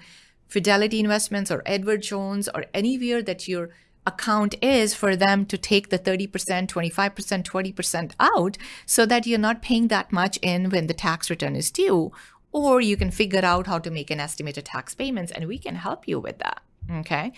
Fidelity 0.48 1.00
Investments 1.00 1.50
or 1.50 1.62
Edward 1.66 2.02
Jones 2.02 2.48
or 2.54 2.66
anywhere 2.72 3.22
that 3.22 3.48
your 3.48 3.70
account 4.06 4.54
is 4.62 4.94
for 4.94 5.16
them 5.16 5.44
to 5.46 5.58
take 5.58 5.88
the 5.88 5.98
30%, 5.98 6.28
25%, 6.68 7.42
20% 7.42 8.12
out 8.20 8.56
so 8.86 9.04
that 9.04 9.26
you're 9.26 9.38
not 9.38 9.62
paying 9.62 9.88
that 9.88 10.12
much 10.12 10.38
in 10.42 10.70
when 10.70 10.86
the 10.86 10.94
tax 10.94 11.28
return 11.28 11.56
is 11.56 11.70
due? 11.70 12.12
Or 12.52 12.80
you 12.80 12.96
can 12.96 13.10
figure 13.10 13.44
out 13.44 13.66
how 13.66 13.80
to 13.80 13.90
make 13.90 14.10
an 14.10 14.20
estimated 14.20 14.64
tax 14.64 14.94
payments 14.94 15.32
and 15.32 15.46
we 15.48 15.58
can 15.58 15.74
help 15.74 16.06
you 16.06 16.20
with 16.20 16.38
that. 16.38 16.62
Okay. 16.90 17.32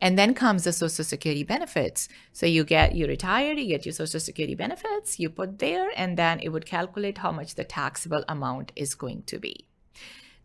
And 0.00 0.18
then 0.18 0.34
comes 0.34 0.64
the 0.64 0.72
Social 0.72 1.04
Security 1.04 1.44
benefits. 1.44 2.08
So 2.32 2.46
you 2.46 2.64
get, 2.64 2.94
you 2.94 3.06
retire, 3.06 3.54
you 3.54 3.68
get 3.68 3.86
your 3.86 3.92
Social 3.92 4.20
Security 4.20 4.54
benefits, 4.54 5.18
you 5.18 5.30
put 5.30 5.58
there, 5.58 5.90
and 5.96 6.18
then 6.18 6.40
it 6.40 6.50
would 6.50 6.66
calculate 6.66 7.18
how 7.18 7.32
much 7.32 7.54
the 7.54 7.64
taxable 7.64 8.24
amount 8.28 8.72
is 8.76 8.94
going 8.94 9.22
to 9.24 9.38
be. 9.38 9.66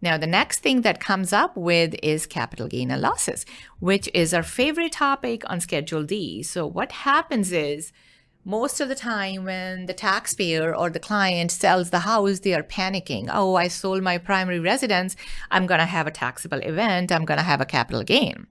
Now, 0.01 0.18
the 0.18 0.27
next 0.27 0.60
thing 0.60 0.82
that 0.82 1.01
comes 1.01 1.34
up 1.34 1.58
with 1.58 1.94
is 2.01 2.25
capital 2.25 2.68
gain 2.68 2.89
and 2.89 3.01
losses, 3.01 3.46
which 3.79 4.10
is 4.13 4.34
our 4.34 4.44
favorite 4.44 4.94
topic 4.94 5.44
on 5.50 5.60
Schedule 5.60 6.03
D. 6.03 6.41
So, 6.41 6.65
what 6.65 6.91
happens 6.94 7.51
is 7.51 7.91
most 8.46 8.79
of 8.79 8.88
the 8.88 8.96
time 8.96 9.44
when 9.44 9.86
the 9.88 9.94
taxpayer 9.94 10.74
or 10.74 10.89
the 10.89 11.00
client 11.00 11.51
sells 11.51 11.89
the 11.89 12.00
house, 12.00 12.39
they 12.39 12.53
are 12.53 12.63
panicking. 12.63 13.29
Oh, 13.32 13.56
I 13.56 13.68
sold 13.68 14.01
my 14.01 14.18
primary 14.18 14.60
residence. 14.60 15.18
I'm 15.51 15.68
going 15.68 15.79
to 15.79 15.86
have 15.86 16.08
a 16.08 16.12
taxable 16.12 16.60
event. 16.60 17.12
I'm 17.12 17.25
going 17.25 17.38
to 17.38 17.44
have 17.44 17.60
a 17.60 17.65
capital 17.65 18.03
gain. 18.03 18.48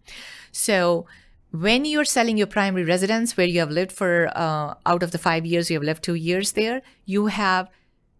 So, 0.52 1.06
when 1.50 1.84
you're 1.84 2.04
selling 2.04 2.36
your 2.36 2.46
primary 2.46 2.84
residence 2.84 3.36
where 3.36 3.46
you 3.46 3.58
have 3.60 3.70
lived 3.70 3.92
for 3.92 4.30
uh, 4.34 4.74
out 4.84 5.02
of 5.02 5.12
the 5.12 5.18
five 5.18 5.46
years 5.46 5.70
you 5.70 5.76
have 5.76 5.82
lived 5.82 6.02
two 6.02 6.14
years 6.14 6.52
there 6.52 6.82
you 7.06 7.26
have 7.26 7.70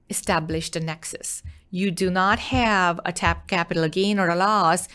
established 0.08 0.74
a 0.76 0.80
nexus. 0.80 1.42
You 1.70 1.90
do 1.90 2.10
not 2.10 2.38
have 2.38 2.98
a 3.04 3.12
tap 3.12 3.46
capital 3.46 3.86
gain 3.90 4.18
or 4.18 4.30
a 4.30 4.36
loss. 4.36 4.88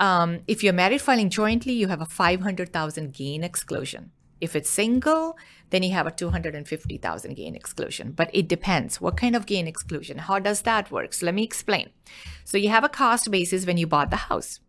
Um, 0.00 0.40
if 0.48 0.64
you're 0.64 0.72
married 0.72 1.00
filing 1.00 1.30
jointly 1.30 1.74
you 1.74 1.86
have 1.88 2.00
a 2.00 2.06
500000 2.06 3.12
gain 3.12 3.44
exclusion. 3.44 4.10
If 4.40 4.56
it's 4.56 4.68
single 4.68 5.36
then 5.70 5.84
you 5.84 5.92
have 5.92 6.06
a 6.06 6.10
250000 6.10 7.34
gain 7.34 7.54
exclusion. 7.54 8.12
But 8.12 8.30
it 8.32 8.48
depends. 8.48 9.00
What 9.00 9.16
kind 9.16 9.36
of 9.36 9.46
gain 9.46 9.68
exclusion? 9.68 10.18
How 10.18 10.40
does 10.40 10.62
that 10.62 10.90
work? 10.90 11.12
So 11.12 11.26
let 11.26 11.34
me 11.34 11.44
explain. 11.44 11.90
So 12.44 12.56
you 12.58 12.68
have 12.70 12.84
a 12.84 12.88
cost 12.88 13.30
basis 13.30 13.64
when 13.64 13.78
you 13.78 13.86
bought 13.86 14.10
the 14.10 14.16
house 14.16 14.60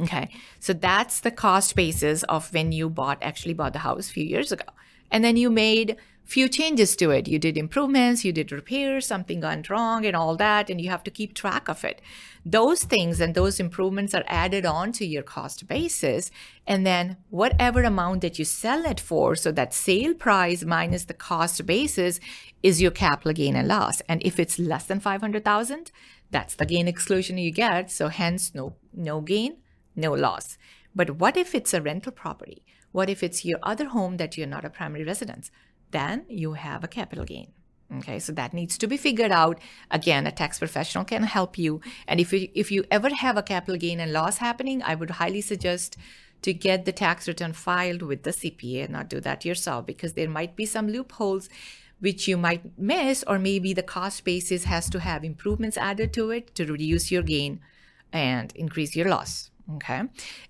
Okay. 0.00 0.30
So 0.60 0.72
that's 0.72 1.20
the 1.20 1.30
cost 1.30 1.74
basis 1.74 2.22
of 2.24 2.52
when 2.52 2.72
you 2.72 2.88
bought, 2.88 3.18
actually 3.22 3.54
bought 3.54 3.72
the 3.72 3.80
house 3.80 4.10
a 4.10 4.12
few 4.12 4.24
years 4.24 4.52
ago. 4.52 4.64
And 5.10 5.24
then 5.24 5.36
you 5.36 5.50
made 5.50 5.96
few 6.28 6.46
changes 6.46 6.94
to 6.94 7.10
it. 7.10 7.26
You 7.26 7.38
did 7.38 7.56
improvements, 7.56 8.22
you 8.22 8.32
did 8.32 8.52
repairs, 8.52 9.06
something 9.06 9.40
went 9.40 9.70
wrong 9.70 10.04
and 10.04 10.14
all 10.14 10.36
that, 10.36 10.68
and 10.68 10.78
you 10.78 10.90
have 10.90 11.02
to 11.04 11.10
keep 11.10 11.32
track 11.32 11.68
of 11.68 11.84
it. 11.84 12.02
Those 12.44 12.84
things 12.84 13.18
and 13.18 13.34
those 13.34 13.58
improvements 13.58 14.14
are 14.14 14.24
added 14.26 14.66
on 14.66 14.92
to 14.92 15.06
your 15.06 15.22
cost 15.22 15.66
basis. 15.66 16.30
And 16.66 16.86
then 16.86 17.16
whatever 17.30 17.82
amount 17.82 18.20
that 18.20 18.38
you 18.38 18.44
sell 18.44 18.84
it 18.84 19.00
for, 19.00 19.36
so 19.36 19.50
that 19.52 19.72
sale 19.72 20.12
price 20.12 20.64
minus 20.64 21.06
the 21.06 21.14
cost 21.14 21.64
basis 21.64 22.20
is 22.62 22.82
your 22.82 22.90
capital 22.90 23.32
gain 23.32 23.56
and 23.56 23.66
loss. 23.66 24.02
And 24.02 24.22
if 24.22 24.38
it's 24.38 24.58
less 24.58 24.84
than 24.84 25.00
500,000, 25.00 25.90
that's 26.30 26.56
the 26.56 26.66
gain 26.66 26.88
exclusion 26.88 27.38
you 27.38 27.50
get. 27.50 27.90
So 27.90 28.08
hence 28.08 28.54
no, 28.54 28.74
no 28.92 29.22
gain 29.22 29.56
no 29.98 30.12
loss. 30.12 30.56
But 30.94 31.16
what 31.16 31.36
if 31.36 31.54
it's 31.54 31.74
a 31.74 31.82
rental 31.82 32.12
property? 32.12 32.64
What 32.92 33.10
if 33.10 33.22
it's 33.22 33.44
your 33.44 33.58
other 33.62 33.86
home 33.86 34.16
that 34.16 34.36
you're 34.36 34.46
not 34.46 34.64
a 34.64 34.70
primary 34.70 35.04
residence? 35.04 35.50
Then 35.90 36.24
you 36.28 36.54
have 36.54 36.82
a 36.82 36.88
capital 36.88 37.24
gain. 37.24 37.52
Okay, 37.98 38.18
so 38.18 38.32
that 38.32 38.52
needs 38.52 38.76
to 38.78 38.86
be 38.86 38.98
figured 38.98 39.32
out. 39.32 39.58
Again, 39.90 40.26
a 40.26 40.32
tax 40.32 40.58
professional 40.58 41.04
can 41.04 41.22
help 41.22 41.56
you. 41.56 41.80
And 42.06 42.20
if 42.20 42.32
you, 42.32 42.48
if 42.54 42.70
you 42.70 42.84
ever 42.90 43.08
have 43.08 43.38
a 43.38 43.42
capital 43.42 43.78
gain 43.78 43.98
and 43.98 44.12
loss 44.12 44.38
happening, 44.38 44.82
I 44.82 44.94
would 44.94 45.10
highly 45.10 45.40
suggest 45.40 45.96
to 46.42 46.52
get 46.52 46.84
the 46.84 46.92
tax 46.92 47.26
return 47.26 47.52
filed 47.54 48.02
with 48.02 48.22
the 48.22 48.30
CPA 48.30 48.84
and 48.84 48.92
not 48.92 49.08
do 49.08 49.20
that 49.20 49.44
yourself 49.44 49.86
because 49.86 50.12
there 50.12 50.28
might 50.28 50.54
be 50.54 50.66
some 50.66 50.88
loopholes 50.88 51.48
which 52.00 52.28
you 52.28 52.36
might 52.36 52.78
miss, 52.78 53.24
or 53.26 53.38
maybe 53.38 53.72
the 53.72 53.82
cost 53.82 54.24
basis 54.24 54.64
has 54.64 54.88
to 54.90 55.00
have 55.00 55.24
improvements 55.24 55.76
added 55.76 56.12
to 56.12 56.30
it 56.30 56.54
to 56.54 56.64
reduce 56.64 57.10
your 57.10 57.22
gain 57.22 57.60
and 58.12 58.52
increase 58.54 58.94
your 58.94 59.08
loss. 59.08 59.50
Okay. 59.74 60.02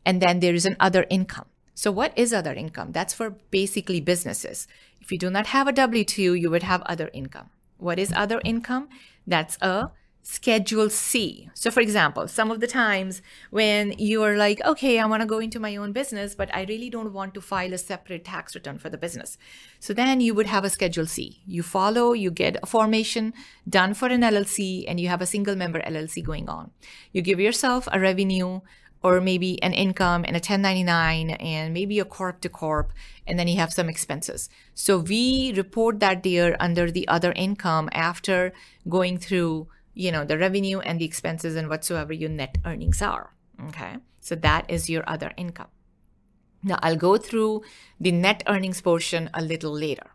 And 0.04 0.22
then 0.22 0.40
there 0.40 0.54
is 0.54 0.66
an 0.66 0.76
other 0.78 1.06
income. 1.10 1.46
So, 1.74 1.92
what 1.92 2.12
is 2.16 2.32
other 2.32 2.52
income? 2.52 2.90
That's 2.92 3.14
for 3.14 3.30
basically 3.50 4.00
businesses. 4.00 4.66
If 5.00 5.12
you 5.12 5.18
do 5.18 5.30
not 5.30 5.46
have 5.48 5.68
a 5.68 5.72
W 5.72 6.04
2, 6.04 6.34
you 6.34 6.50
would 6.50 6.64
have 6.64 6.82
other 6.82 7.08
income. 7.12 7.50
What 7.76 7.98
is 7.98 8.12
other 8.16 8.40
income? 8.44 8.88
That's 9.26 9.56
a 9.60 9.92
Schedule 10.22 10.90
C. 10.90 11.48
So, 11.54 11.70
for 11.70 11.80
example, 11.80 12.26
some 12.26 12.50
of 12.50 12.58
the 12.60 12.66
times 12.66 13.22
when 13.50 13.92
you 13.92 14.22
are 14.24 14.36
like, 14.36 14.60
okay, 14.64 14.98
I 14.98 15.06
want 15.06 15.22
to 15.22 15.26
go 15.26 15.38
into 15.38 15.60
my 15.60 15.76
own 15.76 15.92
business, 15.92 16.34
but 16.34 16.54
I 16.54 16.64
really 16.64 16.90
don't 16.90 17.12
want 17.12 17.32
to 17.34 17.40
file 17.40 17.72
a 17.72 17.78
separate 17.78 18.24
tax 18.24 18.54
return 18.54 18.78
for 18.78 18.90
the 18.90 18.98
business. 18.98 19.38
So, 19.78 19.94
then 19.94 20.20
you 20.20 20.34
would 20.34 20.46
have 20.46 20.64
a 20.64 20.70
Schedule 20.70 21.06
C. 21.06 21.42
You 21.46 21.62
follow, 21.62 22.12
you 22.12 22.32
get 22.32 22.56
a 22.60 22.66
formation 22.66 23.32
done 23.68 23.94
for 23.94 24.08
an 24.08 24.22
LLC, 24.22 24.84
and 24.88 24.98
you 24.98 25.08
have 25.08 25.22
a 25.22 25.26
single 25.26 25.54
member 25.54 25.80
LLC 25.80 26.24
going 26.24 26.48
on. 26.48 26.72
You 27.12 27.22
give 27.22 27.38
yourself 27.38 27.88
a 27.92 28.00
revenue 28.00 28.60
or 29.02 29.20
maybe 29.20 29.62
an 29.62 29.72
income 29.72 30.24
and 30.26 30.34
a 30.34 30.42
1099 30.42 31.30
and 31.30 31.72
maybe 31.72 31.98
a 31.98 32.04
corp 32.04 32.40
to 32.40 32.48
corp 32.48 32.92
and 33.26 33.38
then 33.38 33.48
you 33.48 33.56
have 33.56 33.72
some 33.72 33.88
expenses. 33.88 34.48
So 34.74 34.98
we 34.98 35.52
report 35.56 36.00
that 36.00 36.22
there 36.22 36.56
under 36.60 36.90
the 36.90 37.06
other 37.08 37.32
income 37.32 37.88
after 37.92 38.52
going 38.88 39.18
through 39.18 39.68
you 39.94 40.12
know 40.12 40.24
the 40.24 40.38
revenue 40.38 40.78
and 40.78 41.00
the 41.00 41.04
expenses 41.04 41.56
and 41.56 41.68
whatsoever 41.68 42.12
your 42.12 42.30
net 42.30 42.58
earnings 42.64 43.02
are 43.02 43.34
okay? 43.68 43.96
So 44.20 44.34
that 44.36 44.70
is 44.70 44.88
your 44.90 45.02
other 45.08 45.32
income. 45.36 45.68
Now 46.62 46.78
i'll 46.82 46.96
go 46.96 47.16
through 47.16 47.62
the 48.00 48.12
net 48.12 48.42
earnings 48.46 48.80
portion 48.80 49.30
a 49.34 49.42
little 49.42 49.72
later. 49.72 50.10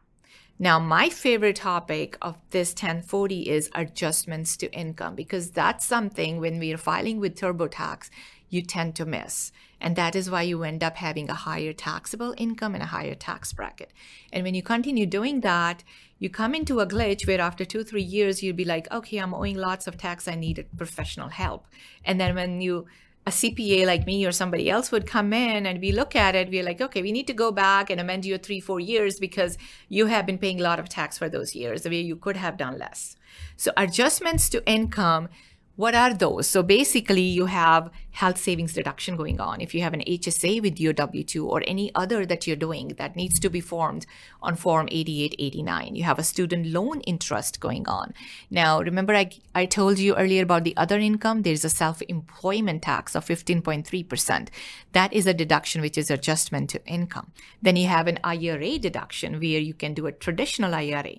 Now, 0.59 0.79
my 0.79 1.09
favorite 1.09 1.55
topic 1.55 2.15
of 2.21 2.37
this 2.51 2.69
1040 2.71 3.49
is 3.49 3.69
adjustments 3.73 4.55
to 4.57 4.71
income 4.71 5.15
because 5.15 5.51
that's 5.51 5.83
something 5.85 6.39
when 6.39 6.59
we 6.59 6.71
are 6.71 6.77
filing 6.77 7.19
with 7.19 7.35
TurboTax, 7.35 8.09
you 8.53 8.61
tend 8.61 8.95
to 8.95 9.05
miss. 9.05 9.51
And 9.81 9.95
that 9.95 10.15
is 10.15 10.29
why 10.29 10.43
you 10.43 10.63
end 10.63 10.83
up 10.83 10.95
having 10.97 11.29
a 11.29 11.33
higher 11.33 11.73
taxable 11.73 12.33
income 12.37 12.73
and 12.73 12.83
a 12.83 12.87
higher 12.87 13.15
tax 13.15 13.51
bracket. 13.51 13.91
And 14.31 14.43
when 14.43 14.55
you 14.55 14.63
continue 14.63 15.05
doing 15.05 15.41
that, 15.41 15.83
you 16.19 16.29
come 16.29 16.55
into 16.55 16.79
a 16.79 16.87
glitch 16.87 17.27
where 17.27 17.41
after 17.41 17.65
two, 17.65 17.83
three 17.83 18.03
years, 18.03 18.41
you'll 18.41 18.55
be 18.55 18.63
like, 18.63 18.89
okay, 18.91 19.17
I'm 19.17 19.33
owing 19.33 19.57
lots 19.57 19.87
of 19.87 19.97
tax. 19.97 20.27
I 20.27 20.35
need 20.35 20.65
professional 20.77 21.29
help. 21.29 21.67
And 22.05 22.19
then 22.21 22.35
when 22.35 22.61
you 22.61 22.85
a 23.25 23.29
CPA 23.29 23.85
like 23.85 24.05
me 24.05 24.25
or 24.25 24.33
somebody 24.33 24.69
else 24.69 24.91
would 24.91 25.07
come 25.07 25.31
in 25.31 25.65
and 25.65 25.79
we 25.79 25.91
look 25.93 26.15
at 26.15 26.35
it, 26.35 26.49
we're 26.49 26.63
like, 26.63 26.81
okay, 26.81 27.01
we 27.01 27.11
need 27.11 27.27
to 27.27 27.33
go 27.33 27.51
back 27.51 27.89
and 27.89 28.01
amend 28.01 28.25
your 28.25 28.37
three, 28.37 28.59
four 28.59 28.79
years 28.81 29.17
because 29.17 29.57
you 29.87 30.07
have 30.07 30.25
been 30.25 30.37
paying 30.37 30.59
a 30.59 30.63
lot 30.63 30.79
of 30.79 30.89
tax 30.89 31.17
for 31.17 31.29
those 31.29 31.55
years, 31.55 31.83
the 31.83 31.89
way 31.89 32.01
you 32.01 32.17
could 32.17 32.35
have 32.35 32.57
done 32.57 32.77
less. 32.77 33.15
So 33.55 33.71
adjustments 33.77 34.49
to 34.49 34.65
income 34.69 35.29
what 35.75 35.95
are 35.95 36.13
those? 36.13 36.47
So 36.47 36.61
basically, 36.61 37.21
you 37.21 37.47
have 37.47 37.89
health 38.11 38.37
savings 38.37 38.73
deduction 38.73 39.15
going 39.15 39.39
on. 39.39 39.59
If 39.59 39.73
you 39.73 39.81
have 39.81 39.95
an 39.95 40.03
HSA 40.07 40.61
with 40.61 40.79
your 40.79 40.93
W 40.93 41.23
2 41.23 41.47
or 41.47 41.63
any 41.65 41.89
other 41.95 42.27
that 42.27 42.45
you're 42.45 42.55
doing 42.55 42.89
that 42.99 43.15
needs 43.15 43.39
to 43.39 43.49
be 43.49 43.59
formed 43.59 44.05
on 44.39 44.55
Form 44.55 44.87
8889, 44.91 45.95
you 45.95 46.03
have 46.03 46.19
a 46.19 46.23
student 46.23 46.67
loan 46.67 47.01
interest 47.01 47.59
going 47.59 47.87
on. 47.87 48.13
Now, 48.51 48.81
remember, 48.81 49.15
I, 49.15 49.31
I 49.55 49.65
told 49.65 49.97
you 49.97 50.15
earlier 50.15 50.43
about 50.43 50.63
the 50.63 50.77
other 50.77 50.99
income. 50.99 51.41
There's 51.41 51.65
a 51.65 51.69
self 51.69 52.03
employment 52.03 52.83
tax 52.83 53.15
of 53.15 53.25
15.3%. 53.25 54.49
That 54.91 55.11
is 55.11 55.25
a 55.25 55.33
deduction 55.33 55.81
which 55.81 55.97
is 55.97 56.11
adjustment 56.11 56.69
to 56.69 56.85
income. 56.85 57.31
Then 57.63 57.77
you 57.77 57.87
have 57.87 58.07
an 58.07 58.19
IRA 58.23 58.77
deduction 58.77 59.39
where 59.39 59.59
you 59.59 59.73
can 59.73 59.95
do 59.95 60.05
a 60.05 60.11
traditional 60.11 60.75
IRA 60.75 61.15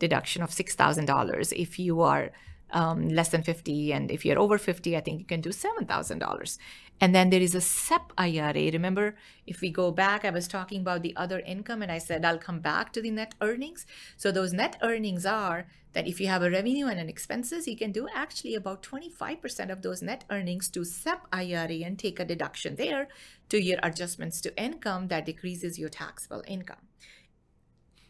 deduction 0.00 0.42
of 0.42 0.50
$6,000 0.50 1.52
if 1.52 1.78
you 1.78 2.00
are 2.00 2.32
um, 2.72 3.08
less 3.08 3.28
than 3.28 3.42
50 3.42 3.92
and 3.92 4.10
if 4.10 4.24
you're 4.24 4.38
over 4.38 4.58
50 4.58 4.96
i 4.96 5.00
think 5.00 5.20
you 5.20 5.26
can 5.26 5.40
do 5.40 5.50
$7000 5.50 6.58
and 7.00 7.14
then 7.14 7.30
there 7.30 7.40
is 7.40 7.54
a 7.54 7.60
sep 7.60 8.12
ira 8.18 8.70
remember 8.72 9.14
if 9.46 9.60
we 9.60 9.70
go 9.70 9.90
back 9.90 10.24
i 10.24 10.30
was 10.30 10.48
talking 10.48 10.80
about 10.80 11.02
the 11.02 11.14
other 11.16 11.40
income 11.40 11.82
and 11.82 11.92
i 11.92 11.98
said 11.98 12.24
i'll 12.24 12.38
come 12.38 12.60
back 12.60 12.92
to 12.92 13.02
the 13.02 13.10
net 13.10 13.34
earnings. 13.40 13.86
So 14.16 14.32
those 14.32 14.52
net 14.52 14.76
earnings 14.82 15.26
are 15.26 15.66
that 15.92 16.06
if 16.06 16.20
you 16.20 16.26
have 16.26 16.42
a 16.42 16.50
revenue 16.50 16.86
and 16.86 16.98
an 16.98 17.08
expenses 17.08 17.68
you 17.68 17.76
can 17.76 17.92
do 17.92 18.08
actually 18.14 18.54
about 18.54 18.82
25% 18.82 19.70
of 19.70 19.82
those 19.82 20.02
net 20.02 20.24
earnings 20.30 20.68
to 20.70 20.84
sep 20.84 21.26
ira 21.32 21.68
and 21.86 21.98
take 21.98 22.18
a 22.18 22.24
deduction 22.24 22.76
there 22.76 23.08
to 23.48 23.60
your 23.60 23.78
adjustments 23.82 24.40
to 24.40 24.62
income 24.62 25.08
that 25.08 25.26
decreases 25.26 25.78
your 25.78 25.88
taxable 25.88 26.42
income 26.46 26.88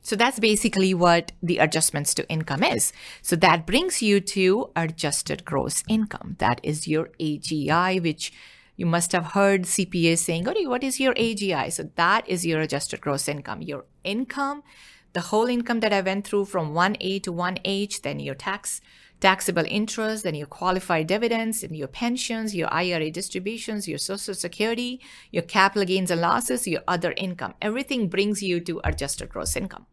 so 0.02 0.16
that's 0.16 0.40
basically 0.40 0.92
what 0.92 1.32
the 1.42 1.59
adjustments 1.59 2.12
to 2.14 2.28
income 2.28 2.64
is. 2.64 2.92
So 3.23 3.37
that 3.37 3.66
brings 3.66 4.02
you 4.02 4.21
to 4.21 4.71
adjusted 4.75 5.44
gross 5.44 5.85
income. 5.88 6.37
That 6.38 6.61
is 6.64 6.88
your 6.88 7.11
AGI, 7.21 8.02
which 8.02 8.32
you 8.76 8.85
must 8.85 9.12
have 9.12 9.26
heard 9.26 9.62
CPA 9.62 10.18
saying, 10.18 10.44
what 10.44 10.82
is 10.82 10.99
your 10.99 11.14
AGI? 11.14 11.73
So 11.73 11.90
that 11.94 12.28
is 12.28 12.44
your 12.44 12.61
adjusted 12.61 13.00
gross 13.00 13.28
income. 13.28 13.62
Your 13.62 13.85
income, 14.02 14.64
the 15.12 15.21
whole 15.21 15.47
income 15.47 15.80
that 15.80 15.92
I 15.92 16.00
went 16.00 16.26
through 16.26 16.47
from 16.47 16.73
1A 16.75 17.23
to 17.23 17.32
1H, 17.32 18.02
then 18.02 18.18
your 18.18 18.35
tax, 18.35 18.80
taxable 19.23 19.64
interest, 19.67 20.26
and 20.26 20.37
your 20.37 20.47
qualified 20.47 21.07
dividends, 21.07 21.62
and 21.62 21.75
your 21.75 21.88
pensions, 21.88 22.55
your 22.55 22.71
IRA 22.71 23.11
distributions, 23.11 23.88
your 23.88 23.99
social 23.99 24.35
security, 24.35 25.00
your 25.31 25.45
capital 25.45 25.87
gains 25.87 26.11
and 26.11 26.21
losses, 26.21 26.67
your 26.67 26.83
other 26.87 27.14
income. 27.17 27.55
Everything 27.62 28.09
brings 28.09 28.43
you 28.43 28.61
to 28.61 28.81
adjusted 28.85 29.31
gross 29.31 29.57
income. 29.57 29.87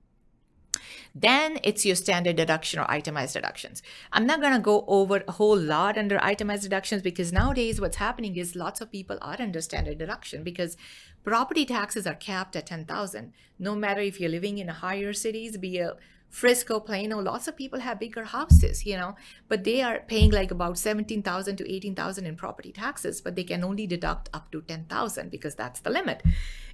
Then 1.15 1.59
it's 1.63 1.85
your 1.85 1.95
standard 1.95 2.35
deduction 2.35 2.79
or 2.79 2.89
itemized 2.89 3.33
deductions. 3.33 3.81
I'm 4.11 4.25
not 4.25 4.41
going 4.41 4.53
to 4.53 4.59
go 4.59 4.85
over 4.87 5.23
a 5.27 5.31
whole 5.33 5.57
lot 5.57 5.97
under 5.97 6.23
itemized 6.23 6.63
deductions 6.63 7.01
because 7.01 7.33
nowadays 7.33 7.81
what's 7.81 7.97
happening 7.97 8.35
is 8.35 8.55
lots 8.55 8.79
of 8.81 8.91
people 8.91 9.17
are 9.21 9.37
under 9.39 9.61
standard 9.61 9.97
deduction 9.97 10.43
because 10.43 10.77
property 11.23 11.65
taxes 11.65 12.05
are 12.05 12.15
capped 12.15 12.55
at 12.55 12.67
10,000. 12.67 13.33
No 13.57 13.75
matter 13.75 14.01
if 14.01 14.19
you're 14.19 14.29
living 14.29 14.59
in 14.59 14.67
higher 14.67 15.13
cities, 15.13 15.57
be 15.57 15.79
a 15.79 15.95
Frisco, 16.29 16.79
Plano, 16.79 17.19
lots 17.19 17.47
of 17.47 17.57
people 17.57 17.79
have 17.79 17.99
bigger 17.99 18.23
houses, 18.23 18.85
you 18.85 18.95
know, 18.95 19.15
but 19.47 19.63
they 19.63 19.81
are 19.81 19.99
paying 20.07 20.31
like 20.31 20.51
about 20.51 20.77
17,000 20.77 21.55
to 21.57 21.71
18,000 21.71 22.25
in 22.25 22.35
property 22.35 22.71
taxes, 22.71 23.19
but 23.19 23.35
they 23.35 23.43
can 23.43 23.63
only 23.63 23.87
deduct 23.87 24.29
up 24.33 24.51
to 24.51 24.61
10,000 24.61 25.31
because 25.31 25.55
that's 25.55 25.79
the 25.79 25.89
limit. 25.89 26.21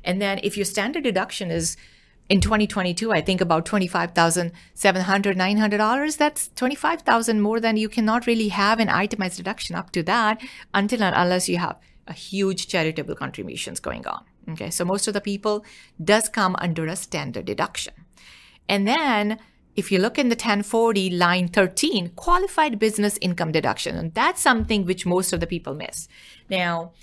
And 0.03 0.21
then 0.21 0.39
if 0.43 0.57
your 0.57 0.65
standard 0.65 1.03
deduction 1.03 1.51
is 1.51 1.77
in 2.27 2.41
2022, 2.41 3.11
I 3.11 3.21
think 3.21 3.39
about 3.39 3.65
$25,700, 3.65 4.51
$900. 4.75 6.17
That's 6.17 6.49
25,000 6.55 7.39
more 7.39 7.59
than 7.59 7.77
you 7.77 7.87
cannot 7.87 8.25
really 8.27 8.49
have 8.49 8.79
an 8.79 8.89
itemized 8.89 9.37
deduction 9.37 9.75
up 9.75 9.91
to 9.91 10.03
that 10.03 10.41
until 10.73 11.01
unless 11.01 11.47
you 11.47 11.59
have 11.59 11.77
a 12.07 12.13
huge 12.13 12.67
charitable 12.67 13.15
contributions 13.15 13.79
going 13.79 14.05
on. 14.07 14.23
Okay. 14.49 14.69
So 14.69 14.85
most 14.85 15.07
of 15.07 15.13
the 15.13 15.21
people 15.21 15.63
does 16.03 16.29
come 16.29 16.55
under 16.59 16.85
a 16.87 16.95
standard 16.95 17.45
deduction. 17.45 17.93
And 18.67 18.87
then 18.87 19.39
if 19.75 19.91
you 19.91 19.99
look 19.99 20.17
in 20.17 20.29
the 20.29 20.35
1040 20.35 21.09
line 21.09 21.47
13, 21.47 22.09
qualified 22.15 22.79
business 22.79 23.17
income 23.21 23.51
deduction, 23.51 23.95
and 23.95 24.13
that's 24.13 24.41
something 24.41 24.85
which 24.85 25.05
most 25.05 25.33
of 25.33 25.39
the 25.39 25.47
people 25.47 25.73
miss. 25.73 26.07
Now, 26.49 26.93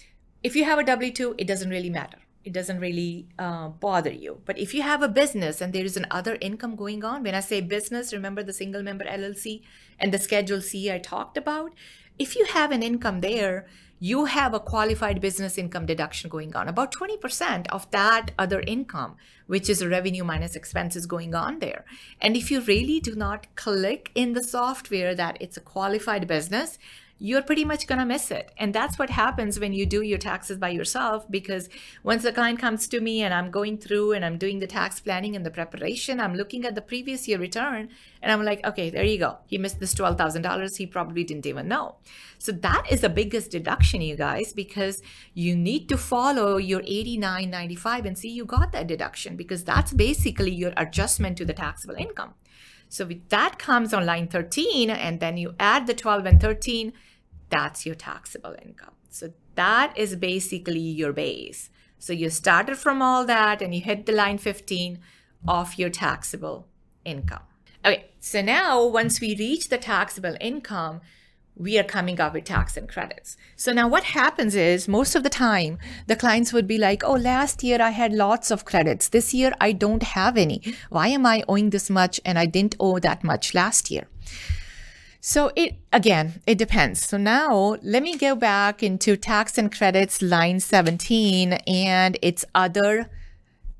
if 0.42 0.56
you 0.56 0.64
have 0.64 0.78
a 0.78 0.84
W 0.84 1.12
2, 1.12 1.36
it 1.38 1.46
doesn't 1.46 1.70
really 1.70 1.90
matter 1.90 2.18
it 2.44 2.52
doesn't 2.52 2.80
really 2.80 3.28
uh, 3.38 3.68
bother 3.68 4.10
you. 4.10 4.40
But 4.44 4.58
if 4.58 4.74
you 4.74 4.82
have 4.82 5.02
a 5.02 5.08
business 5.08 5.60
and 5.60 5.72
there 5.72 5.84
is 5.84 5.96
an 5.96 6.06
other 6.10 6.36
income 6.40 6.76
going 6.76 7.04
on, 7.04 7.22
when 7.22 7.34
I 7.34 7.40
say 7.40 7.60
business, 7.60 8.12
remember 8.12 8.42
the 8.42 8.52
single 8.52 8.82
member 8.82 9.04
LLC 9.04 9.62
and 9.98 10.12
the 10.12 10.18
Schedule 10.18 10.60
C 10.60 10.90
I 10.90 10.98
talked 10.98 11.36
about? 11.36 11.72
If 12.18 12.36
you 12.36 12.46
have 12.46 12.72
an 12.72 12.82
income 12.82 13.20
there, 13.20 13.66
you 14.04 14.24
have 14.24 14.52
a 14.52 14.58
qualified 14.58 15.20
business 15.20 15.56
income 15.56 15.86
deduction 15.86 16.28
going 16.28 16.56
on, 16.56 16.66
about 16.66 16.92
20% 16.92 17.68
of 17.68 17.88
that 17.92 18.32
other 18.36 18.58
income, 18.66 19.14
which 19.46 19.70
is 19.70 19.86
revenue 19.86 20.24
minus 20.24 20.56
expenses 20.56 21.06
going 21.06 21.36
on 21.36 21.60
there. 21.60 21.84
And 22.20 22.36
if 22.36 22.50
you 22.50 22.60
really 22.62 22.98
do 22.98 23.14
not 23.14 23.46
click 23.54 24.10
in 24.16 24.32
the 24.32 24.42
software 24.42 25.14
that 25.14 25.36
it's 25.40 25.56
a 25.56 25.60
qualified 25.60 26.26
business, 26.26 26.80
you're 27.18 27.42
pretty 27.42 27.64
much 27.64 27.86
going 27.86 27.98
to 27.98 28.04
miss 28.04 28.30
it. 28.30 28.50
And 28.58 28.74
that's 28.74 28.98
what 28.98 29.10
happens 29.10 29.60
when 29.60 29.72
you 29.72 29.86
do 29.86 30.02
your 30.02 30.18
taxes 30.18 30.58
by 30.58 30.70
yourself 30.70 31.30
because 31.30 31.68
once 32.02 32.24
the 32.24 32.32
client 32.32 32.58
comes 32.58 32.88
to 32.88 33.00
me 33.00 33.22
and 33.22 33.32
I'm 33.32 33.50
going 33.50 33.78
through 33.78 34.12
and 34.12 34.24
I'm 34.24 34.38
doing 34.38 34.58
the 34.58 34.66
tax 34.66 35.00
planning 35.00 35.36
and 35.36 35.46
the 35.46 35.50
preparation, 35.50 36.20
I'm 36.20 36.34
looking 36.34 36.64
at 36.64 36.74
the 36.74 36.82
previous 36.82 37.28
year 37.28 37.38
return 37.38 37.90
and 38.20 38.32
I'm 38.32 38.44
like, 38.44 38.66
okay, 38.66 38.90
there 38.90 39.04
you 39.04 39.18
go. 39.18 39.38
He 39.46 39.56
missed 39.56 39.78
this 39.78 39.94
$12,000. 39.94 40.76
He 40.76 40.86
probably 40.86 41.22
didn't 41.22 41.46
even 41.46 41.68
know. 41.68 41.96
So 42.38 42.50
that 42.50 42.86
is 42.90 43.02
the 43.02 43.08
biggest 43.08 43.52
deduction, 43.52 44.00
you 44.00 44.16
guys, 44.16 44.52
because 44.52 45.00
you 45.32 45.54
need 45.54 45.88
to 45.90 45.96
follow 45.96 46.56
your 46.56 46.80
89.95 46.80 48.04
and 48.04 48.18
see 48.18 48.30
you 48.30 48.44
got 48.44 48.72
that 48.72 48.88
deduction 48.88 49.36
because 49.36 49.62
that's 49.62 49.92
basically 49.92 50.50
your 50.50 50.72
adjustment 50.76 51.38
to 51.38 51.44
the 51.44 51.52
taxable 51.52 51.94
income. 51.94 52.34
So 52.92 53.06
with 53.06 53.30
that 53.30 53.58
comes 53.58 53.94
on 53.94 54.04
line 54.04 54.28
13 54.28 54.90
and 54.90 55.18
then 55.18 55.38
you 55.38 55.54
add 55.58 55.86
the 55.86 55.94
12 55.94 56.26
and 56.26 56.38
13 56.38 56.92
that's 57.48 57.86
your 57.86 57.94
taxable 57.94 58.54
income. 58.62 58.92
So 59.08 59.32
that 59.54 59.96
is 59.96 60.14
basically 60.16 60.78
your 60.80 61.14
base. 61.14 61.70
So 61.98 62.12
you 62.12 62.28
started 62.28 62.76
from 62.76 63.00
all 63.00 63.24
that 63.24 63.62
and 63.62 63.74
you 63.74 63.80
hit 63.80 64.04
the 64.04 64.12
line 64.12 64.36
15 64.36 64.98
of 65.48 65.78
your 65.78 65.88
taxable 65.88 66.66
income. 67.02 67.44
Okay, 67.82 68.10
so 68.20 68.42
now 68.42 68.84
once 68.86 69.22
we 69.22 69.36
reach 69.36 69.70
the 69.70 69.78
taxable 69.78 70.36
income, 70.38 71.00
we 71.56 71.78
are 71.78 71.84
coming 71.84 72.20
up 72.20 72.34
with 72.34 72.44
tax 72.44 72.76
and 72.76 72.88
credits. 72.88 73.36
So 73.56 73.72
now 73.72 73.86
what 73.86 74.04
happens 74.04 74.54
is 74.54 74.88
most 74.88 75.14
of 75.14 75.22
the 75.22 75.28
time 75.28 75.78
the 76.06 76.16
clients 76.16 76.52
would 76.52 76.66
be 76.66 76.78
like, 76.78 77.04
"Oh, 77.04 77.12
last 77.12 77.62
year 77.62 77.80
I 77.80 77.90
had 77.90 78.12
lots 78.12 78.50
of 78.50 78.64
credits. 78.64 79.08
This 79.08 79.34
year 79.34 79.52
I 79.60 79.72
don't 79.72 80.02
have 80.02 80.36
any. 80.36 80.74
Why 80.88 81.08
am 81.08 81.26
I 81.26 81.44
owing 81.48 81.70
this 81.70 81.90
much 81.90 82.20
and 82.24 82.38
I 82.38 82.46
didn't 82.46 82.76
owe 82.80 82.98
that 82.98 83.22
much 83.22 83.54
last 83.54 83.90
year?" 83.90 84.08
So 85.20 85.52
it 85.54 85.76
again, 85.92 86.42
it 86.46 86.58
depends. 86.58 87.06
So 87.06 87.16
now 87.16 87.76
let 87.82 88.02
me 88.02 88.16
go 88.16 88.34
back 88.34 88.82
into 88.82 89.16
tax 89.16 89.56
and 89.56 89.70
credits 89.70 90.20
line 90.20 90.58
17 90.58 91.52
and 91.52 92.18
its 92.22 92.44
other 92.54 93.08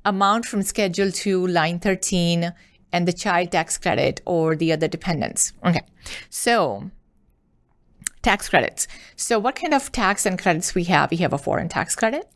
amount 0.05 0.45
from 0.45 0.61
schedule 0.61 1.11
2 1.11 1.45
line 1.45 1.79
13 1.79 2.53
and 2.93 3.07
the 3.07 3.13
child 3.13 3.51
tax 3.51 3.77
credit 3.77 4.21
or 4.25 4.55
the 4.55 4.71
other 4.71 4.87
dependents. 4.87 5.51
Okay. 5.65 5.81
So 6.29 6.91
tax 8.23 8.49
credits. 8.49 8.87
So 9.15 9.37
what 9.37 9.55
kind 9.55 9.73
of 9.73 9.91
tax 9.91 10.25
and 10.25 10.39
credits 10.39 10.73
we 10.73 10.85
have? 10.85 11.11
We 11.11 11.17
have 11.17 11.33
a 11.33 11.37
foreign 11.37 11.69
tax 11.69 11.95
credit. 11.95 12.27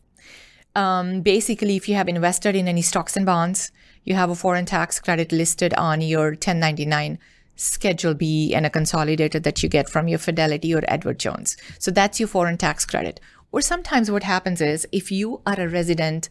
Um, 0.76 1.22
basically, 1.22 1.74
if 1.76 1.88
you 1.88 1.96
have 1.96 2.08
invested 2.08 2.54
in 2.54 2.68
any 2.68 2.82
stocks 2.82 3.16
and 3.16 3.26
bonds, 3.26 3.72
you 4.04 4.14
have 4.14 4.30
a 4.30 4.34
foreign 4.34 4.66
tax 4.66 5.00
credit 5.00 5.32
listed 5.32 5.74
on 5.74 6.00
your 6.00 6.28
1099 6.28 7.18
Schedule 7.56 8.14
B 8.14 8.54
and 8.54 8.64
a 8.64 8.70
consolidated 8.70 9.42
that 9.42 9.62
you 9.62 9.68
get 9.68 9.88
from 9.88 10.06
your 10.06 10.20
Fidelity 10.20 10.72
or 10.72 10.82
Edward 10.86 11.18
Jones. 11.18 11.56
So 11.80 11.90
that's 11.90 12.20
your 12.20 12.28
foreign 12.28 12.56
tax 12.56 12.86
credit. 12.86 13.18
Or 13.50 13.60
sometimes 13.60 14.10
what 14.10 14.22
happens 14.22 14.60
is 14.60 14.86
if 14.92 15.10
you 15.10 15.40
are 15.44 15.58
a 15.58 15.68
resident 15.68 16.28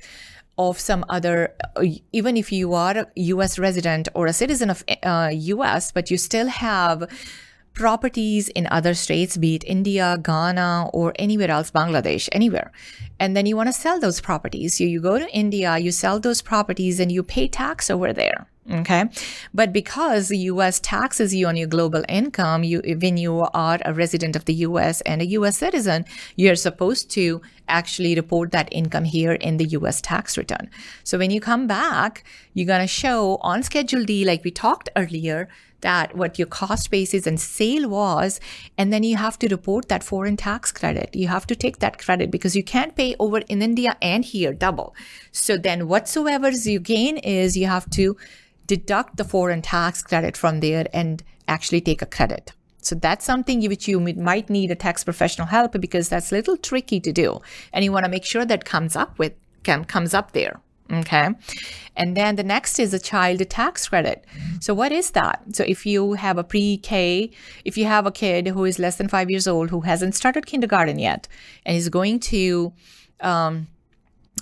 of 0.57 0.79
some 0.79 1.03
other, 1.09 1.53
even 2.13 2.37
if 2.37 2.51
you 2.51 2.73
are 2.73 2.97
a 2.97 3.07
US 3.15 3.59
resident 3.59 4.07
or 4.13 4.25
a 4.27 4.33
citizen 4.33 4.69
of 4.69 4.83
uh, 5.03 5.29
US, 5.33 5.91
but 5.91 6.09
you 6.09 6.17
still 6.17 6.47
have 6.47 7.03
properties 7.77 8.49
in 8.49 8.67
other 8.71 8.93
states, 8.93 9.37
be 9.37 9.55
it 9.55 9.63
India, 9.65 10.17
Ghana, 10.21 10.89
or 10.93 11.13
anywhere 11.17 11.51
else, 11.51 11.71
Bangladesh, 11.71 12.27
anywhere. 12.31 12.71
And 13.19 13.37
then 13.37 13.45
you 13.45 13.55
want 13.55 13.69
to 13.69 13.73
sell 13.73 13.99
those 13.99 14.19
properties. 14.19 14.77
So 14.77 14.83
you 14.83 14.99
go 14.99 15.17
to 15.19 15.29
India, 15.29 15.77
you 15.77 15.91
sell 15.91 16.19
those 16.19 16.41
properties, 16.41 16.99
and 16.99 17.11
you 17.11 17.23
pay 17.23 17.47
tax 17.47 17.89
over 17.89 18.13
there. 18.13 18.47
Okay. 18.69 19.05
But 19.53 19.71
because 19.71 20.27
the 20.27 20.37
US 20.51 20.79
taxes 20.81 21.33
you 21.33 21.47
on 21.47 21.55
your 21.55 21.67
global 21.67 22.03
income, 22.09 22.63
you, 22.63 22.81
when 23.01 23.15
you 23.15 23.47
are 23.53 23.79
a 23.85 23.93
resident 23.93 24.35
of 24.35 24.43
the 24.43 24.55
US 24.55 24.99
and 25.01 25.21
a 25.21 25.25
US 25.37 25.57
citizen, 25.57 26.03
you're 26.35 26.55
supposed 26.55 27.09
to 27.11 27.41
actually 27.69 28.15
report 28.15 28.51
that 28.51 28.67
income 28.71 29.05
here 29.05 29.33
in 29.33 29.55
the 29.55 29.67
US 29.77 30.01
tax 30.01 30.37
return. 30.37 30.69
So 31.03 31.17
when 31.17 31.31
you 31.31 31.39
come 31.39 31.65
back, 31.65 32.25
you're 32.53 32.67
going 32.67 32.81
to 32.81 32.87
show 32.87 33.37
on 33.41 33.63
Schedule 33.63 34.03
D, 34.03 34.25
like 34.25 34.43
we 34.43 34.51
talked 34.51 34.89
earlier, 34.97 35.47
that 35.81 36.15
what 36.15 36.39
your 36.39 36.47
cost 36.47 36.89
basis 36.89 37.27
and 37.27 37.39
sale 37.39 37.87
was 37.89 38.39
and 38.77 38.91
then 38.91 39.03
you 39.03 39.15
have 39.15 39.37
to 39.39 39.47
report 39.47 39.87
that 39.89 40.03
foreign 40.03 40.37
tax 40.37 40.71
credit 40.71 41.15
you 41.15 41.27
have 41.27 41.45
to 41.47 41.55
take 41.55 41.79
that 41.79 41.97
credit 41.97 42.31
because 42.31 42.55
you 42.55 42.63
can't 42.63 42.95
pay 42.95 43.15
over 43.19 43.39
in 43.49 43.61
india 43.61 43.95
and 44.01 44.25
here 44.25 44.53
double 44.53 44.95
so 45.31 45.57
then 45.57 45.87
whatsoever 45.87 46.49
you 46.49 46.79
gain 46.79 47.17
is 47.17 47.55
you 47.55 47.67
have 47.67 47.89
to 47.89 48.17
deduct 48.67 49.17
the 49.17 49.23
foreign 49.23 49.61
tax 49.61 50.03
credit 50.03 50.37
from 50.37 50.59
there 50.59 50.85
and 50.93 51.23
actually 51.47 51.81
take 51.81 52.01
a 52.01 52.05
credit. 52.05 52.51
So 52.81 52.95
that's 52.95 53.25
something 53.25 53.61
which 53.67 53.87
you 53.87 53.99
might 53.99 54.49
need 54.49 54.71
a 54.71 54.75
tax 54.75 55.03
professional 55.03 55.47
help 55.47 55.79
because 55.79 56.09
that's 56.09 56.31
a 56.31 56.35
little 56.35 56.57
tricky 56.57 56.99
to 56.99 57.11
do. 57.11 57.41
And 57.73 57.83
you 57.83 57.91
want 57.91 58.05
to 58.05 58.11
make 58.11 58.25
sure 58.25 58.45
that 58.45 58.65
comes 58.65 58.95
up 58.95 59.17
with 59.17 59.33
comes 59.63 60.13
up 60.13 60.31
there. 60.31 60.61
Okay. 60.91 61.29
And 61.95 62.15
then 62.15 62.35
the 62.35 62.43
next 62.43 62.79
is 62.79 62.93
a 62.93 62.99
child 62.99 63.47
tax 63.49 63.89
credit. 63.89 64.23
So 64.59 64.73
what 64.73 64.91
is 64.91 65.11
that? 65.11 65.43
So 65.53 65.63
if 65.67 65.85
you 65.85 66.13
have 66.13 66.37
a 66.37 66.43
pre-K, 66.43 67.31
if 67.65 67.77
you 67.77 67.85
have 67.85 68.05
a 68.05 68.11
kid 68.11 68.47
who 68.47 68.63
is 68.65 68.79
less 68.79 68.97
than 68.97 69.07
five 69.09 69.29
years 69.29 69.47
old, 69.47 69.69
who 69.69 69.81
hasn't 69.81 70.15
started 70.15 70.45
kindergarten 70.45 70.99
yet, 70.99 71.27
and 71.65 71.75
is 71.75 71.89
going 71.89 72.19
to 72.31 72.71
um, 73.19 73.67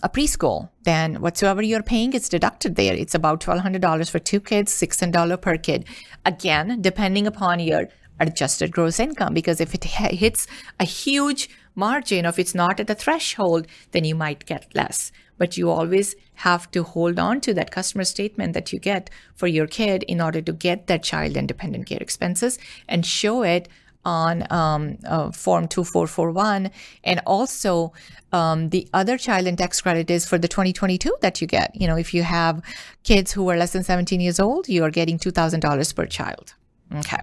a 0.04 0.10
preschool, 0.10 0.70
then 0.84 1.16
whatsoever 1.16 1.62
you're 1.62 1.82
paying 1.82 2.14
is 2.14 2.30
deducted 2.30 2.76
there. 2.76 2.94
It's 2.94 3.16
about 3.16 3.42
$1,200 3.42 4.10
for 4.10 4.20
two 4.20 4.40
kids, 4.40 4.74
$600 4.74 5.42
per 5.42 5.58
kid. 5.58 5.86
Again, 6.26 6.82
depending 6.82 7.26
upon 7.26 7.60
your 7.60 7.88
adjusted 8.20 8.72
gross 8.72 9.00
income, 9.00 9.34
because 9.34 9.60
if 9.62 9.74
it 9.74 9.84
hits 9.84 10.48
a 10.80 10.86
huge 10.86 11.50
margin, 11.76 12.26
if 12.26 12.38
it's 12.38 12.56
not 12.56 12.80
at 12.80 12.88
the 12.88 12.96
threshold, 12.96 13.68
then 13.92 14.04
you 14.04 14.16
might 14.16 14.46
get 14.46 14.68
less. 14.76 15.12
But 15.38 15.58
you 15.58 15.70
always 15.70 16.16
have 16.36 16.70
to 16.72 16.84
hold 16.84 17.20
on 17.20 17.42
to 17.42 17.54
that 17.54 17.72
customer 17.72 18.04
statement 18.04 18.54
that 18.54 18.72
you 18.74 18.80
get 18.80 19.10
for 19.36 19.48
your 19.48 19.68
kid 19.68 20.04
in 20.04 20.22
order 20.22 20.42
to 20.42 20.52
get 20.52 20.88
that 20.88 21.04
child 21.04 21.38
and 21.38 21.48
dependent 21.48 21.88
care 21.88 22.00
expenses 22.00 22.58
and 22.88 23.06
show 23.06 23.44
it 23.44 23.68
on 24.06 24.46
um, 24.52 24.98
uh, 25.08 25.32
Form 25.32 25.68
2441. 25.68 26.70
And 27.04 27.22
also, 27.26 27.92
um, 28.32 28.70
the 28.70 28.88
other 28.94 29.18
child 29.18 29.48
and 29.48 29.58
tax 29.58 29.82
credit 29.82 30.10
is 30.10 30.28
for 30.28 30.38
the 30.38 30.48
2022 30.48 31.16
that 31.22 31.42
you 31.42 31.48
get. 31.48 31.76
You 31.76 31.88
know, 31.88 31.98
if 31.98 32.14
you 32.14 32.24
have 32.24 32.62
kids 33.04 33.32
who 33.32 33.50
are 33.50 33.58
less 33.58 33.74
than 33.74 33.84
17 33.84 34.22
years 34.22 34.40
old, 34.40 34.70
you 34.70 34.84
are 34.84 34.92
getting 34.92 35.18
$2,000 35.18 35.96
per 35.96 36.06
child. 36.06 36.54
Okay. 36.94 37.22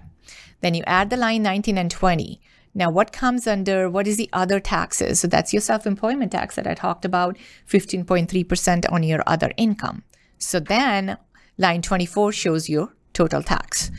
Then 0.61 0.73
you 0.73 0.83
add 0.85 1.09
the 1.09 1.17
line 1.17 1.43
19 1.43 1.77
and 1.77 1.89
20. 1.89 2.41
Now, 2.75 2.89
what 2.89 3.11
comes 3.11 3.45
under 3.45 3.89
what 3.89 4.07
is 4.07 4.17
the 4.17 4.29
other 4.33 4.59
taxes? 4.59 5.19
So 5.19 5.27
that's 5.27 5.53
your 5.53 5.61
self 5.61 5.85
employment 5.85 6.31
tax 6.31 6.55
that 6.55 6.67
I 6.67 6.73
talked 6.73 7.05
about, 7.05 7.37
15.3% 7.69 8.91
on 8.91 9.03
your 9.03 9.23
other 9.27 9.51
income. 9.57 10.03
So 10.39 10.59
then 10.59 11.17
line 11.57 11.81
24 11.81 12.31
shows 12.31 12.69
your 12.69 12.93
total 13.13 13.43
tax. 13.43 13.91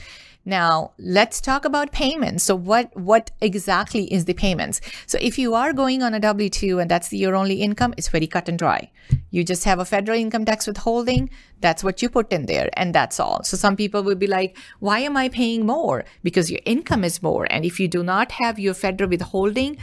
Now, 0.46 0.92
let's 0.98 1.40
talk 1.40 1.64
about 1.64 1.90
payments. 1.90 2.44
So 2.44 2.54
what 2.54 2.94
what 2.94 3.30
exactly 3.40 4.12
is 4.12 4.26
the 4.26 4.34
payments? 4.34 4.80
So 5.06 5.18
if 5.20 5.38
you 5.38 5.54
are 5.54 5.72
going 5.72 6.02
on 6.02 6.12
a 6.12 6.20
W2 6.20 6.82
and 6.82 6.90
that's 6.90 7.12
your 7.12 7.34
only 7.34 7.62
income, 7.62 7.94
it's 7.96 8.08
very 8.08 8.26
cut 8.26 8.48
and 8.48 8.58
dry. 8.58 8.90
You 9.30 9.42
just 9.42 9.64
have 9.64 9.78
a 9.78 9.86
federal 9.86 10.18
income 10.18 10.44
tax 10.44 10.66
withholding, 10.66 11.30
that's 11.60 11.82
what 11.82 12.02
you 12.02 12.10
put 12.10 12.30
in 12.32 12.44
there 12.46 12.68
and 12.74 12.94
that's 12.94 13.18
all. 13.18 13.42
So 13.42 13.56
some 13.56 13.74
people 13.74 14.02
will 14.02 14.16
be 14.16 14.26
like, 14.26 14.56
"Why 14.80 14.98
am 15.00 15.16
I 15.16 15.28
paying 15.30 15.64
more?" 15.64 16.04
Because 16.22 16.50
your 16.50 16.60
income 16.66 17.04
is 17.04 17.22
more. 17.22 17.46
And 17.50 17.64
if 17.64 17.80
you 17.80 17.88
do 17.88 18.02
not 18.02 18.32
have 18.32 18.58
your 18.58 18.74
federal 18.74 19.08
withholding, 19.08 19.78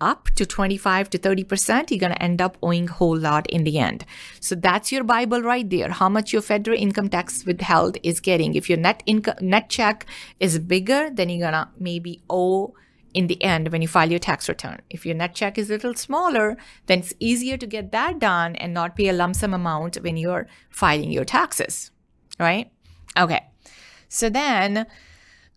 up 0.00 0.30
to 0.36 0.44
25 0.44 1.10
to 1.10 1.18
30%, 1.18 1.90
you're 1.90 1.98
going 1.98 2.12
to 2.12 2.22
end 2.22 2.42
up 2.42 2.56
owing 2.62 2.88
a 2.88 2.92
whole 2.92 3.16
lot 3.16 3.48
in 3.50 3.64
the 3.64 3.78
end. 3.78 4.04
So 4.40 4.54
that's 4.54 4.92
your 4.92 5.04
Bible 5.04 5.42
right 5.42 5.68
there. 5.68 5.90
How 5.90 6.08
much 6.08 6.32
your 6.32 6.42
federal 6.42 6.78
income 6.78 7.08
tax 7.08 7.44
withheld 7.44 7.96
is 8.02 8.20
getting. 8.20 8.54
If 8.54 8.68
your 8.68 8.78
net 8.78 9.02
income, 9.06 9.36
net 9.40 9.70
check 9.70 10.06
is 10.40 10.58
bigger, 10.58 11.10
then 11.12 11.28
you're 11.28 11.50
going 11.50 11.64
to 11.64 11.68
maybe 11.78 12.22
owe 12.28 12.74
in 13.14 13.28
the 13.28 13.42
end 13.42 13.68
when 13.72 13.80
you 13.80 13.88
file 13.88 14.10
your 14.10 14.18
tax 14.18 14.46
return. 14.48 14.80
If 14.90 15.06
your 15.06 15.14
net 15.14 15.34
check 15.34 15.56
is 15.56 15.70
a 15.70 15.72
little 15.72 15.94
smaller, 15.94 16.58
then 16.84 16.98
it's 16.98 17.14
easier 17.18 17.56
to 17.56 17.66
get 17.66 17.90
that 17.92 18.18
done 18.18 18.56
and 18.56 18.74
not 18.74 18.94
pay 18.94 19.08
a 19.08 19.14
lump 19.14 19.36
sum 19.36 19.54
amount 19.54 19.96
when 19.96 20.18
you're 20.18 20.46
filing 20.68 21.10
your 21.10 21.24
taxes, 21.24 21.90
right? 22.38 22.70
Okay. 23.18 23.46
So 24.08 24.28
then 24.28 24.86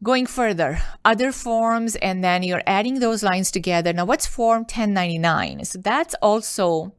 Going 0.01 0.27
further, 0.27 0.79
other 1.03 1.31
forms, 1.33 1.95
and 1.97 2.23
then 2.23 2.41
you're 2.43 2.63
adding 2.65 2.99
those 2.99 3.21
lines 3.21 3.51
together. 3.51 3.91
Now, 3.91 4.05
what's 4.05 4.25
Form 4.25 4.62
1099? 4.62 5.65
So 5.65 5.79
that's 5.79 6.15
also 6.21 6.93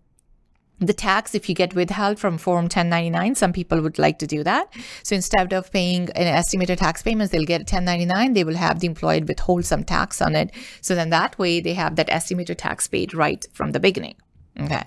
the 0.81 0.93
tax 0.95 1.35
if 1.35 1.49
you 1.49 1.55
get 1.55 1.75
withheld 1.75 2.19
from 2.19 2.39
form 2.39 2.65
1099 2.65 3.35
some 3.35 3.53
people 3.53 3.83
would 3.83 3.99
like 3.99 4.19
to 4.19 4.27
do 4.27 4.43
that. 4.43 4.73
So 5.03 5.15
instead 5.15 5.53
of 5.53 5.71
paying 5.71 6.09
an 6.11 6.27
estimated 6.27 6.79
tax 6.79 7.03
payments 7.03 7.33
they'll 7.33 7.45
get 7.45 7.61
1099 7.61 8.33
they 8.33 8.45
will 8.45 8.57
have 8.57 8.81
the 8.81 8.87
employee 8.87 9.23
withhold 9.23 9.67
some 9.67 9.85
tax 9.85 10.23
on 10.23 10.35
it. 10.35 10.51
So 10.81 10.95
then 10.95 11.11
that 11.11 11.39
way 11.39 11.61
they 11.61 11.75
have 11.75 11.97
that 11.97 12.09
estimated 12.09 12.59
tax 12.59 12.89
paid 12.89 13.13
right 13.13 13.47
from 13.53 13.73
the 13.73 13.81
beginning. 13.81 14.17
Okay. 14.59 14.83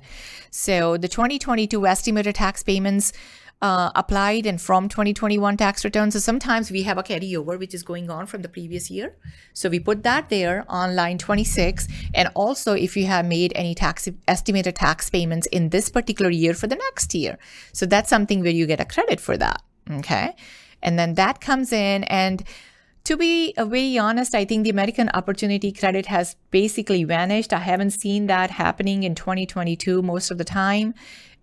So 0.49 0.97
the 0.97 1.07
2022 1.07 1.85
estimated 1.85 2.35
tax 2.35 2.63
payments 2.63 3.13
uh, 3.63 3.91
applied 3.95 4.45
and 4.45 4.61
from 4.61 4.89
2021 4.89 5.55
tax 5.55 5.85
returns. 5.85 6.13
So 6.13 6.19
sometimes 6.19 6.69
we 6.69 6.83
have 6.83 6.97
a 6.97 7.03
carryover 7.03 7.57
which 7.57 7.73
is 7.73 7.81
going 7.81 8.09
on 8.09 8.25
from 8.25 8.41
the 8.41 8.49
previous 8.49 8.91
year. 8.91 9.15
So 9.53 9.69
we 9.69 9.79
put 9.79 10.03
that 10.03 10.27
there 10.27 10.65
on 10.67 10.97
line 10.97 11.17
26. 11.17 11.87
And 12.13 12.27
also 12.35 12.73
if 12.73 12.97
you 12.97 13.05
have 13.05 13.25
made 13.25 13.53
any 13.55 13.73
tax 13.73 14.09
estimated 14.27 14.75
tax 14.75 15.09
payments 15.09 15.47
in 15.47 15.69
this 15.69 15.89
particular 15.89 16.29
year 16.29 16.53
for 16.53 16.67
the 16.67 16.75
next 16.75 17.15
year. 17.15 17.39
So 17.71 17.85
that's 17.85 18.09
something 18.09 18.41
where 18.41 18.51
you 18.51 18.67
get 18.67 18.81
a 18.81 18.85
credit 18.85 19.21
for 19.21 19.37
that. 19.37 19.63
Okay. 19.89 20.35
And 20.81 20.99
then 20.99 21.13
that 21.13 21.39
comes 21.39 21.71
in 21.71 22.03
and 22.03 22.43
to 23.05 23.17
be 23.17 23.53
uh, 23.57 23.65
very 23.65 23.97
honest, 23.97 24.33
I 24.33 24.45
think 24.45 24.63
the 24.63 24.69
American 24.69 25.09
Opportunity 25.13 25.71
Credit 25.71 26.05
has 26.05 26.35
basically 26.51 27.03
vanished. 27.03 27.51
I 27.51 27.59
haven't 27.59 27.91
seen 27.91 28.27
that 28.27 28.49
happening 28.49 29.03
in 29.03 29.15
2022 29.15 30.01
most 30.01 30.31
of 30.31 30.37
the 30.37 30.45
time. 30.45 30.93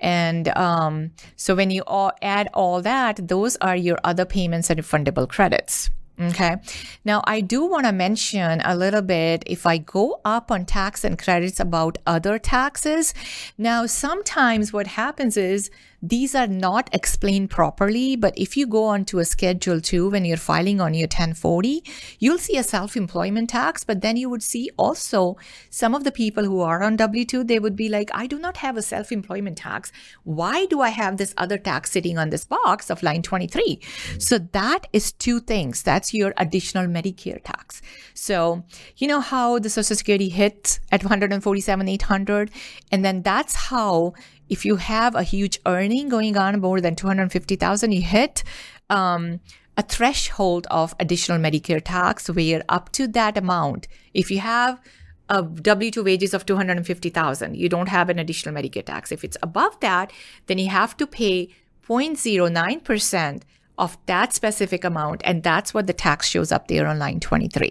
And 0.00 0.48
um, 0.56 1.12
so 1.36 1.54
when 1.54 1.70
you 1.70 1.82
all 1.86 2.12
add 2.22 2.48
all 2.54 2.80
that, 2.82 3.28
those 3.28 3.56
are 3.56 3.76
your 3.76 3.98
other 4.02 4.24
payments 4.24 4.70
and 4.70 4.80
refundable 4.80 5.28
credits. 5.28 5.90
Okay. 6.20 6.56
Now, 7.04 7.22
I 7.24 7.40
do 7.40 7.64
want 7.64 7.86
to 7.86 7.92
mention 7.92 8.60
a 8.62 8.76
little 8.76 9.00
bit 9.00 9.42
if 9.46 9.64
I 9.64 9.78
go 9.78 10.20
up 10.24 10.50
on 10.50 10.66
tax 10.66 11.02
and 11.02 11.18
credits 11.18 11.58
about 11.58 11.96
other 12.06 12.38
taxes. 12.38 13.14
Now, 13.56 13.86
sometimes 13.86 14.72
what 14.72 14.86
happens 14.86 15.38
is 15.38 15.70
these 16.02 16.34
are 16.34 16.46
not 16.46 16.88
explained 16.92 17.50
properly, 17.50 18.16
but 18.16 18.32
if 18.36 18.56
you 18.56 18.66
go 18.66 18.84
onto 18.84 19.18
a 19.18 19.24
schedule 19.24 19.80
two 19.80 20.10
when 20.10 20.24
you're 20.24 20.36
filing 20.36 20.80
on 20.80 20.94
your 20.94 21.06
1040, 21.06 21.84
you'll 22.18 22.38
see 22.38 22.56
a 22.56 22.62
self-employment 22.62 23.50
tax, 23.50 23.84
but 23.84 24.00
then 24.00 24.16
you 24.16 24.30
would 24.30 24.42
see 24.42 24.70
also 24.76 25.36
some 25.68 25.94
of 25.94 26.04
the 26.04 26.12
people 26.12 26.44
who 26.44 26.60
are 26.60 26.82
on 26.82 26.96
W2, 26.96 27.46
they 27.46 27.58
would 27.58 27.76
be 27.76 27.88
like, 27.88 28.10
I 28.14 28.26
do 28.26 28.38
not 28.38 28.58
have 28.58 28.76
a 28.76 28.82
self-employment 28.82 29.58
tax. 29.58 29.92
Why 30.24 30.66
do 30.66 30.80
I 30.80 30.88
have 30.88 31.18
this 31.18 31.34
other 31.36 31.58
tax 31.58 31.90
sitting 31.90 32.18
on 32.18 32.30
this 32.30 32.44
box 32.44 32.90
of 32.90 33.02
line 33.02 33.22
23? 33.22 33.80
So 34.18 34.38
that 34.38 34.86
is 34.92 35.12
two 35.12 35.40
things. 35.40 35.82
That's 35.82 36.14
your 36.14 36.32
additional 36.36 36.86
Medicare 36.86 37.42
tax. 37.42 37.82
So, 38.14 38.64
you 38.96 39.06
know 39.08 39.20
how 39.20 39.58
the 39.58 39.70
Social 39.70 39.96
Security 39.96 40.28
hit 40.28 40.80
at 40.90 41.02
147, 41.02 41.88
800? 41.88 42.50
And 42.90 43.04
then 43.04 43.22
that's 43.22 43.54
how 43.54 44.14
if 44.50 44.64
you 44.64 44.76
have 44.76 45.14
a 45.14 45.22
huge 45.22 45.58
earning 45.64 46.08
going 46.08 46.36
on 46.36 46.60
more 46.60 46.80
than 46.80 46.96
250,000, 46.96 47.92
you 47.92 48.02
hit 48.02 48.42
um, 48.90 49.40
a 49.76 49.82
threshold 49.82 50.66
of 50.70 50.94
additional 50.98 51.38
Medicare 51.38 51.82
tax 51.82 52.28
where 52.28 52.62
up 52.68 52.90
to 52.92 53.06
that 53.08 53.38
amount, 53.38 53.86
if 54.12 54.30
you 54.30 54.40
have 54.40 54.80
a 55.28 55.44
W2 55.44 56.04
wages 56.04 56.34
of 56.34 56.44
250,000, 56.44 57.56
you 57.56 57.68
don't 57.68 57.88
have 57.88 58.10
an 58.10 58.18
additional 58.18 58.54
Medicare 58.54 58.84
tax. 58.84 59.12
If 59.12 59.22
it's 59.22 59.38
above 59.40 59.78
that, 59.80 60.12
then 60.48 60.58
you 60.58 60.68
have 60.68 60.96
to 60.96 61.06
pay 61.06 61.48
0.09% 61.88 63.42
of 63.78 63.96
that 64.06 64.34
specific 64.34 64.84
amount. 64.84 65.22
And 65.24 65.44
that's 65.44 65.72
what 65.72 65.86
the 65.86 65.92
tax 65.92 66.28
shows 66.28 66.50
up 66.50 66.66
there 66.66 66.88
on 66.88 66.98
line 66.98 67.20
23. 67.20 67.70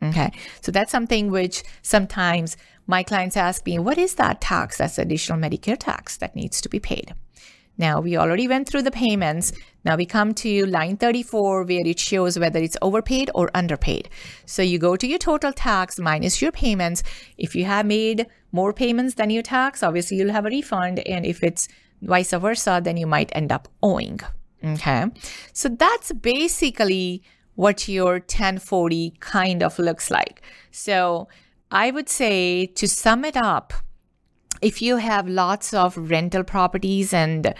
Mm-hmm. 0.00 0.18
Okay. 0.18 0.32
So 0.60 0.72
that's 0.72 0.92
something 0.92 1.30
which 1.30 1.62
sometimes 1.82 2.56
my 2.86 3.02
clients 3.02 3.36
ask 3.36 3.64
me, 3.66 3.78
what 3.78 3.98
is 3.98 4.14
that 4.16 4.40
tax? 4.40 4.78
That's 4.78 4.98
additional 4.98 5.38
Medicare 5.38 5.78
tax 5.78 6.16
that 6.18 6.34
needs 6.34 6.60
to 6.62 6.68
be 6.68 6.80
paid. 6.80 7.14
Now, 7.78 8.00
we 8.00 8.18
already 8.18 8.46
went 8.46 8.68
through 8.68 8.82
the 8.82 8.90
payments. 8.90 9.52
Now 9.84 9.96
we 9.96 10.04
come 10.04 10.34
to 10.34 10.66
line 10.66 10.98
34 10.98 11.64
where 11.64 11.86
it 11.86 11.98
shows 11.98 12.38
whether 12.38 12.60
it's 12.60 12.76
overpaid 12.82 13.30
or 13.34 13.50
underpaid. 13.54 14.10
So 14.44 14.60
you 14.60 14.78
go 14.78 14.96
to 14.96 15.06
your 15.06 15.18
total 15.18 15.52
tax 15.52 15.98
minus 15.98 16.42
your 16.42 16.52
payments. 16.52 17.02
If 17.38 17.54
you 17.54 17.64
have 17.64 17.86
made 17.86 18.26
more 18.52 18.74
payments 18.74 19.14
than 19.14 19.30
your 19.30 19.42
tax, 19.42 19.82
obviously 19.82 20.18
you'll 20.18 20.32
have 20.32 20.44
a 20.44 20.50
refund. 20.50 20.98
And 21.06 21.24
if 21.24 21.42
it's 21.42 21.68
vice 22.02 22.32
versa, 22.32 22.82
then 22.84 22.98
you 22.98 23.06
might 23.06 23.32
end 23.34 23.50
up 23.50 23.68
owing. 23.82 24.20
Okay. 24.62 25.06
So 25.54 25.70
that's 25.70 26.12
basically 26.12 27.22
what 27.60 27.86
your 27.88 28.12
1040 28.12 29.16
kind 29.20 29.62
of 29.62 29.78
looks 29.78 30.10
like. 30.10 30.40
So 30.70 31.28
I 31.70 31.90
would 31.90 32.08
say 32.08 32.64
to 32.64 32.88
sum 32.88 33.22
it 33.22 33.36
up, 33.36 33.74
if 34.62 34.80
you 34.80 34.96
have 34.96 35.28
lots 35.28 35.74
of 35.74 35.94
rental 36.10 36.42
properties 36.42 37.12
and 37.12 37.54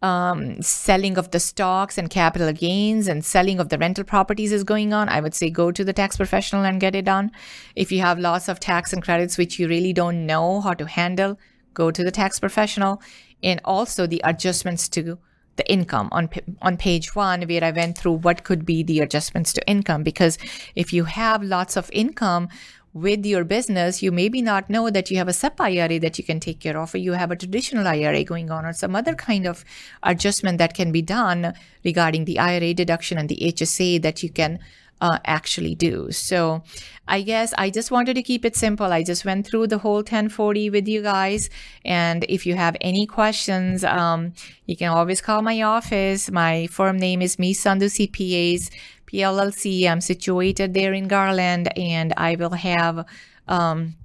um, 0.00 0.62
selling 0.62 1.18
of 1.18 1.32
the 1.32 1.38
stocks 1.38 1.98
and 1.98 2.08
capital 2.08 2.50
gains 2.54 3.06
and 3.06 3.22
selling 3.22 3.60
of 3.60 3.68
the 3.68 3.76
rental 3.76 4.04
properties 4.04 4.52
is 4.52 4.64
going 4.64 4.94
on, 4.94 5.10
I 5.10 5.20
would 5.20 5.34
say 5.34 5.50
go 5.50 5.70
to 5.70 5.84
the 5.84 5.92
tax 5.92 6.16
professional 6.16 6.64
and 6.64 6.80
get 6.80 6.94
it 6.94 7.04
done. 7.04 7.30
If 7.76 7.92
you 7.92 8.00
have 8.00 8.18
lots 8.18 8.48
of 8.48 8.58
tax 8.58 8.94
and 8.94 9.02
credits 9.02 9.36
which 9.36 9.58
you 9.58 9.68
really 9.68 9.92
don't 9.92 10.24
know 10.24 10.62
how 10.62 10.72
to 10.72 10.86
handle, 10.86 11.38
go 11.74 11.90
to 11.90 12.02
the 12.02 12.10
tax 12.10 12.40
professional. 12.40 13.02
And 13.42 13.60
also 13.66 14.06
the 14.06 14.22
adjustments 14.24 14.88
to 14.90 15.18
the 15.56 15.70
income 15.70 16.08
on 16.12 16.28
on 16.60 16.76
page 16.76 17.14
1 17.14 17.42
where 17.42 17.64
I 17.64 17.70
went 17.70 17.98
through 17.98 18.14
what 18.14 18.44
could 18.44 18.64
be 18.64 18.82
the 18.82 19.00
adjustments 19.00 19.52
to 19.54 19.68
income. 19.68 20.02
Because 20.02 20.38
if 20.74 20.92
you 20.92 21.04
have 21.04 21.42
lots 21.42 21.76
of 21.76 21.90
income 21.92 22.48
with 22.94 23.24
your 23.24 23.44
business, 23.44 24.02
you 24.02 24.12
maybe 24.12 24.42
not 24.42 24.68
know 24.68 24.90
that 24.90 25.10
you 25.10 25.16
have 25.16 25.28
a 25.28 25.32
SEP 25.32 25.60
IRA 25.60 25.98
that 25.98 26.18
you 26.18 26.24
can 26.24 26.40
take 26.40 26.60
care 26.60 26.76
of, 26.76 26.94
or 26.94 26.98
you 26.98 27.12
have 27.12 27.30
a 27.30 27.36
traditional 27.36 27.86
IRA 27.86 28.22
going 28.22 28.50
on, 28.50 28.66
or 28.66 28.72
some 28.74 28.94
other 28.94 29.14
kind 29.14 29.46
of 29.46 29.64
adjustment 30.02 30.58
that 30.58 30.74
can 30.74 30.92
be 30.92 31.00
done 31.00 31.54
regarding 31.84 32.26
the 32.26 32.38
IRA 32.38 32.74
deduction 32.74 33.16
and 33.16 33.28
the 33.28 33.38
HSA 33.40 34.02
that 34.02 34.22
you 34.22 34.30
can 34.30 34.58
uh, 35.02 35.18
actually 35.24 35.74
do. 35.74 36.10
So 36.12 36.62
I 37.08 37.22
guess 37.22 37.52
I 37.58 37.70
just 37.70 37.90
wanted 37.90 38.14
to 38.14 38.22
keep 38.22 38.44
it 38.44 38.54
simple. 38.54 38.86
I 38.86 39.02
just 39.02 39.24
went 39.24 39.46
through 39.46 39.66
the 39.66 39.78
whole 39.78 39.96
1040 39.96 40.70
with 40.70 40.86
you 40.86 41.02
guys. 41.02 41.50
And 41.84 42.24
if 42.28 42.46
you 42.46 42.54
have 42.54 42.76
any 42.80 43.04
questions, 43.06 43.82
um, 43.82 44.32
you 44.64 44.76
can 44.76 44.90
always 44.90 45.20
call 45.20 45.42
my 45.42 45.60
office. 45.62 46.30
My 46.30 46.68
firm 46.68 46.98
name 46.98 47.20
is 47.20 47.38
Me 47.38 47.52
Sandhu 47.52 47.90
CPAs. 47.90 48.70
PLLC. 49.12 49.86
I'm 49.90 50.00
situated 50.00 50.72
there 50.72 50.94
in 50.94 51.06
Garland, 51.06 51.68
and 51.76 52.14
I 52.16 52.36
will 52.36 52.52
have. 52.52 53.04
Um, 53.46 53.96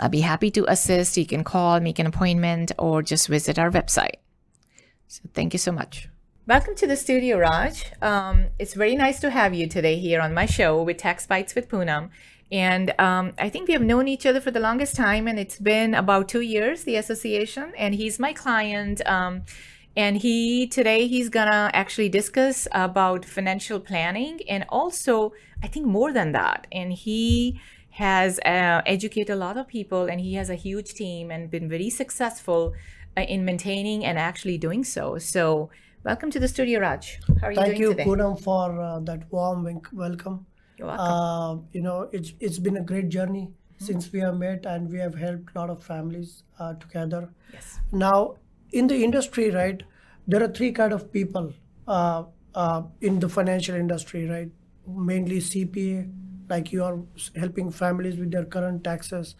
I'll 0.00 0.08
be 0.08 0.20
happy 0.20 0.50
to 0.52 0.64
assist. 0.70 1.18
You 1.18 1.26
can 1.26 1.44
call, 1.44 1.80
make 1.80 1.98
an 1.98 2.06
appointment, 2.06 2.72
or 2.78 3.02
just 3.02 3.28
visit 3.28 3.58
our 3.58 3.70
website. 3.70 4.16
So 5.06 5.20
thank 5.34 5.52
you 5.52 5.58
so 5.58 5.70
much. 5.70 6.08
Welcome 6.48 6.76
to 6.76 6.86
the 6.86 6.96
studio, 6.96 7.36
Raj. 7.36 7.84
Um, 8.00 8.46
it's 8.58 8.72
very 8.72 8.96
nice 8.96 9.20
to 9.20 9.28
have 9.28 9.52
you 9.52 9.66
today 9.66 9.98
here 9.98 10.18
on 10.18 10.32
my 10.32 10.46
show 10.46 10.82
with 10.82 10.96
Tax 10.96 11.26
Bites 11.26 11.54
with 11.54 11.68
Poonam. 11.68 12.08
And 12.50 12.98
um, 12.98 13.34
I 13.38 13.50
think 13.50 13.68
we 13.68 13.74
have 13.74 13.82
known 13.82 14.08
each 14.08 14.24
other 14.24 14.40
for 14.40 14.50
the 14.50 14.58
longest 14.58 14.96
time, 14.96 15.28
and 15.28 15.38
it's 15.38 15.58
been 15.58 15.92
about 15.92 16.26
two 16.26 16.40
years, 16.40 16.84
the 16.84 16.96
association. 16.96 17.74
And 17.76 17.94
he's 17.94 18.18
my 18.18 18.32
client. 18.32 19.06
Um, 19.06 19.42
and 19.94 20.16
he 20.16 20.66
today 20.66 21.06
he's 21.06 21.28
gonna 21.28 21.70
actually 21.74 22.08
discuss 22.08 22.66
about 22.72 23.26
financial 23.26 23.80
planning 23.80 24.38
and 24.48 24.64
also 24.68 25.32
i 25.62 25.66
think 25.66 25.86
more 25.86 26.12
than 26.12 26.30
that 26.32 26.66
and 26.70 26.92
he 26.92 27.58
has 27.90 28.38
uh, 28.40 28.80
educated 28.86 29.30
a 29.30 29.36
lot 29.36 29.56
of 29.56 29.66
people 29.66 30.04
and 30.04 30.20
he 30.20 30.34
has 30.34 30.50
a 30.50 30.54
huge 30.54 30.92
team 30.92 31.30
and 31.32 31.50
been 31.50 31.68
very 31.68 31.90
successful 31.90 32.74
uh, 33.16 33.22
in 33.22 33.44
maintaining 33.44 34.04
and 34.04 34.18
actually 34.18 34.58
doing 34.58 34.84
so 34.84 35.18
so 35.18 35.68
Welcome 36.04 36.30
to 36.30 36.40
the 36.40 36.48
studio, 36.48 36.80
Raj. 36.80 37.20
How 37.40 37.48
are 37.48 37.52
you 37.52 37.56
Thank 37.56 37.68
doing 37.70 37.80
you, 37.80 37.90
today? 37.90 38.04
Poonam, 38.04 38.40
for 38.40 38.80
uh, 38.80 39.00
that 39.00 39.30
warm 39.32 39.64
welcome. 39.92 40.46
You're 40.78 40.88
welcome. 40.88 41.06
Uh, 41.06 41.56
you 41.72 41.82
know, 41.82 42.08
it's 42.12 42.32
it's 42.40 42.58
been 42.58 42.76
a 42.76 42.82
great 42.82 43.08
journey 43.08 43.50
since 43.78 44.10
we 44.12 44.20
have 44.20 44.36
met, 44.36 44.64
and 44.66 44.88
we 44.90 44.98
have 44.98 45.14
helped 45.14 45.54
a 45.54 45.58
lot 45.58 45.70
of 45.70 45.82
families 45.82 46.44
uh, 46.58 46.74
together. 46.74 47.28
yes. 47.52 47.80
Now, 47.92 48.36
in 48.72 48.86
the 48.86 49.02
industry, 49.02 49.50
right, 49.50 49.82
there 50.26 50.42
are 50.42 50.48
three 50.48 50.72
kind 50.72 50.92
of 50.92 51.12
people 51.12 51.52
uh, 51.88 52.24
uh, 52.54 52.82
in 53.00 53.18
the 53.18 53.28
financial 53.28 53.74
industry, 53.74 54.26
right? 54.28 54.50
Mainly 54.86 55.40
CPA, 55.40 56.08
like 56.48 56.72
you 56.72 56.84
are 56.84 56.98
helping 57.36 57.70
families 57.70 58.16
with 58.18 58.30
their 58.30 58.44
current 58.44 58.84
taxes. 58.84 59.34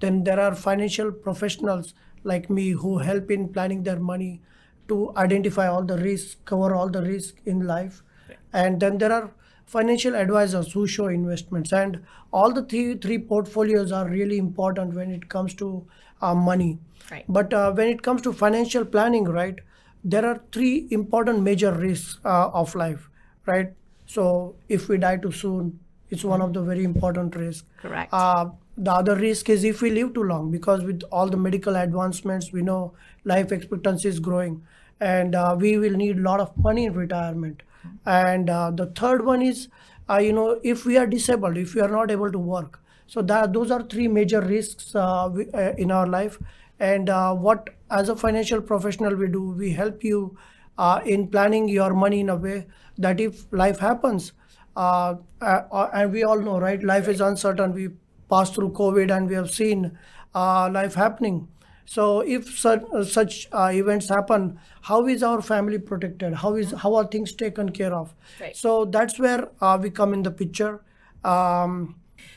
Then 0.00 0.24
there 0.24 0.40
are 0.40 0.54
financial 0.54 1.12
professionals 1.12 1.94
like 2.22 2.48
me 2.50 2.70
who 2.70 2.98
help 2.98 3.30
in 3.30 3.48
planning 3.52 3.82
their 3.82 4.00
money 4.00 4.42
to 4.88 5.12
identify 5.16 5.66
all 5.68 5.82
the 5.82 5.98
risks, 5.98 6.36
cover 6.44 6.74
all 6.74 6.88
the 6.88 7.02
risk 7.02 7.34
in 7.46 7.66
life. 7.66 8.02
And 8.52 8.80
then 8.80 8.98
there 8.98 9.12
are 9.12 9.30
financial 9.66 10.14
advisors 10.14 10.72
who 10.72 10.86
show 10.86 11.06
investments 11.08 11.72
and 11.72 12.00
all 12.32 12.52
the 12.52 12.62
three 12.64 12.96
three 12.96 13.18
portfolios 13.18 13.92
are 13.92 14.08
really 14.08 14.36
important 14.38 14.94
when 14.94 15.10
it 15.10 15.28
comes 15.28 15.54
to 15.54 15.86
uh, 16.22 16.34
money 16.34 16.78
Right. 17.10 17.24
but 17.28 17.52
uh, 17.52 17.72
when 17.72 17.88
it 17.88 18.02
comes 18.02 18.22
to 18.22 18.32
financial 18.32 18.84
planning, 18.84 19.24
right, 19.24 19.58
there 20.04 20.24
are 20.24 20.40
three 20.52 20.86
important 20.90 21.42
major 21.42 21.72
risks 21.72 22.18
uh, 22.24 22.48
of 22.48 22.74
life, 22.74 23.10
right? 23.46 23.72
So 24.06 24.54
if 24.68 24.88
we 24.88 24.96
die 24.98 25.16
too 25.18 25.32
soon, 25.32 25.78
it's 26.10 26.24
one 26.24 26.40
of 26.40 26.52
the 26.54 26.62
very 26.62 26.84
important 26.84 27.36
risks. 27.36 27.64
Correct. 27.82 28.08
Uh, 28.12 28.46
the 28.76 28.92
other 28.92 29.14
risk 29.16 29.48
is 29.48 29.64
if 29.64 29.80
we 29.82 29.90
live 29.90 30.14
too 30.14 30.22
long, 30.22 30.50
because 30.50 30.82
with 30.82 31.02
all 31.12 31.28
the 31.28 31.36
medical 31.36 31.76
advancements, 31.76 32.52
we 32.52 32.62
know 32.62 32.94
life 33.24 33.52
expectancy 33.52 34.08
is 34.08 34.18
growing, 34.20 34.62
and 35.00 35.34
uh, 35.34 35.56
we 35.58 35.78
will 35.78 35.92
need 35.92 36.18
a 36.18 36.22
lot 36.22 36.40
of 36.40 36.56
money 36.56 36.84
in 36.86 36.94
retirement. 36.94 37.62
And 38.06 38.48
uh, 38.50 38.70
the 38.70 38.86
third 38.86 39.24
one 39.24 39.42
is, 39.42 39.68
uh, 40.08 40.18
you 40.18 40.32
know, 40.32 40.60
if 40.62 40.84
we 40.84 40.96
are 40.96 41.06
disabled, 41.06 41.56
if 41.56 41.74
we 41.74 41.80
are 41.80 41.88
not 41.88 42.10
able 42.10 42.30
to 42.32 42.38
work. 42.38 42.80
So 43.06 43.20
that 43.22 43.52
those 43.52 43.70
are 43.70 43.82
three 43.82 44.08
major 44.08 44.40
risks 44.40 44.94
uh, 44.94 45.28
we, 45.32 45.50
uh, 45.50 45.72
in 45.76 45.90
our 45.90 46.06
life. 46.06 46.38
And 46.80 47.08
uh, 47.10 47.34
what, 47.34 47.70
as 47.90 48.08
a 48.08 48.16
financial 48.16 48.60
professional, 48.60 49.14
we 49.14 49.28
do, 49.28 49.50
we 49.50 49.72
help 49.72 50.02
you 50.02 50.36
in 51.04 51.28
planning 51.28 51.68
your 51.68 51.94
money 51.94 52.20
in 52.20 52.28
a 52.30 52.36
way 52.36 52.66
that 52.98 53.20
if 53.20 53.44
life 53.52 53.78
happens, 53.78 54.32
and 54.76 56.12
we 56.12 56.24
all 56.24 56.40
know, 56.40 56.58
right, 56.58 56.82
life 56.82 57.08
is 57.08 57.20
uncertain. 57.20 57.72
We 57.74 57.90
passed 58.34 58.54
through 58.60 58.70
COVID 58.82 59.16
and 59.16 59.34
we 59.34 59.40
have 59.40 59.50
seen 59.50 59.90
uh, 60.34 60.70
life 60.78 60.94
happening. 61.06 61.48
So 61.86 62.04
if 62.20 62.58
such, 62.58 62.82
such 63.08 63.48
uh, 63.52 63.70
events 63.72 64.08
happen, 64.08 64.58
how 64.82 65.06
is 65.06 65.22
our 65.22 65.42
family 65.42 65.78
protected? 65.78 66.34
How 66.44 66.54
is 66.54 66.72
how 66.84 66.94
are 67.00 67.06
things 67.06 67.34
taken 67.42 67.72
care 67.80 67.92
of? 67.94 68.14
Right. 68.40 68.56
So 68.56 68.86
that's 68.86 69.18
where 69.18 69.50
uh, 69.60 69.78
we 69.82 69.90
come 69.90 70.14
in 70.14 70.22
the 70.22 70.30
picture. 70.30 70.72
Um, 71.34 71.76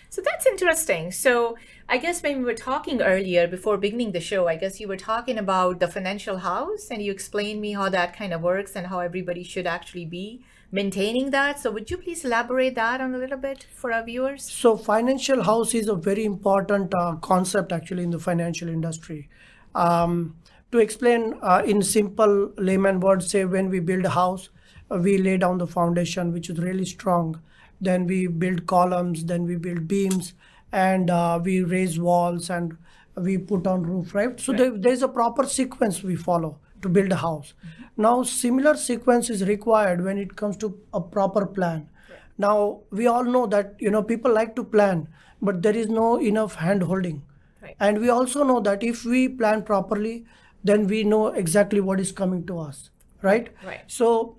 So 0.09 0.21
that's 0.27 0.45
interesting. 0.47 1.11
So 1.11 1.57
I 1.89 1.97
guess 2.03 2.23
when 2.23 2.39
we 2.39 2.45
were 2.45 2.59
talking 2.69 3.01
earlier 3.01 3.47
before 3.47 3.77
beginning 3.77 4.13
the 4.13 4.21
show, 4.21 4.47
I 4.47 4.55
guess 4.55 4.79
you 4.81 4.87
were 4.87 4.97
talking 4.97 5.37
about 5.37 5.79
the 5.79 5.87
financial 5.87 6.37
house 6.37 6.87
and 6.91 7.01
you 7.05 7.11
explained 7.11 7.61
me 7.61 7.73
how 7.73 7.89
that 7.89 8.15
kind 8.15 8.33
of 8.33 8.41
works 8.41 8.75
and 8.75 8.87
how 8.87 8.99
everybody 8.99 9.43
should 9.43 9.67
actually 9.67 10.05
be 10.05 10.41
maintaining 10.71 11.31
that. 11.31 11.59
So 11.59 11.71
would 11.71 11.89
you 11.89 11.97
please 11.97 12.25
elaborate 12.25 12.75
that 12.75 13.01
on 13.01 13.13
a 13.15 13.17
little 13.17 13.37
bit 13.37 13.65
for 13.73 13.91
our 13.91 14.03
viewers? 14.03 14.43
So 14.43 14.77
financial 14.77 15.43
house 15.43 15.73
is 15.73 15.87
a 15.87 15.95
very 15.95 16.25
important 16.25 16.93
uh, 16.95 17.15
concept 17.15 17.71
actually 17.71 18.03
in 18.03 18.11
the 18.11 18.19
financial 18.19 18.67
industry. 18.67 19.29
Um, 19.75 20.35
to 20.71 20.79
explain 20.79 21.35
uh, 21.41 21.63
in 21.65 21.81
simple 21.81 22.51
layman 22.57 22.99
words, 22.99 23.29
say 23.29 23.45
when 23.45 23.69
we 23.69 23.79
build 23.79 24.05
a 24.05 24.09
house, 24.09 24.49
uh, 24.91 24.97
we 24.97 25.17
lay 25.17 25.37
down 25.37 25.57
the 25.57 25.67
foundation, 25.67 26.33
which 26.33 26.49
is 26.49 26.59
really 26.59 26.85
strong. 26.85 27.41
Then 27.79 28.05
we 28.07 28.27
build 28.27 28.65
columns, 28.65 29.25
then 29.25 29.45
we 29.45 29.55
build 29.55 29.87
beams, 29.87 30.33
and 30.71 31.09
uh, 31.09 31.39
we 31.41 31.61
raise 31.63 31.99
walls 31.99 32.49
and 32.49 32.77
we 33.15 33.37
put 33.37 33.65
on 33.65 33.83
roof, 33.83 34.13
right? 34.13 34.39
So 34.39 34.51
there, 34.51 34.71
there's 34.77 35.01
a 35.01 35.07
proper 35.07 35.45
sequence 35.45 36.03
we 36.03 36.15
follow 36.15 36.59
to 36.81 36.89
build 36.89 37.11
a 37.11 37.15
house. 37.17 37.53
Now, 37.97 38.23
similar 38.23 38.75
sequence 38.75 39.29
is 39.29 39.43
required 39.47 40.03
when 40.03 40.17
it 40.17 40.35
comes 40.35 40.57
to 40.57 40.79
a 40.93 41.01
proper 41.01 41.45
plan. 41.45 41.89
Now, 42.37 42.81
we 42.91 43.07
all 43.07 43.23
know 43.23 43.47
that, 43.47 43.75
you 43.79 43.89
know, 43.89 44.03
people 44.03 44.31
like 44.31 44.55
to 44.57 44.63
plan, 44.63 45.07
but 45.41 45.63
there 45.63 45.75
is 45.75 45.87
no 45.89 46.17
enough 46.21 46.55
hand 46.55 46.83
holding. 46.83 47.23
Right. 47.63 47.75
And 47.79 47.99
we 47.99 48.09
also 48.09 48.43
know 48.43 48.59
that 48.59 48.83
if 48.83 49.03
we 49.05 49.27
plan 49.27 49.63
properly, 49.63 50.25
then 50.63 50.85
we 50.85 51.03
know 51.03 51.27
exactly 51.27 51.79
what 51.79 51.99
is 51.99 52.11
coming 52.11 52.45
to 52.45 52.59
us, 52.59 52.89
right? 53.23 53.49
Right. 53.65 53.81
So, 53.87 54.37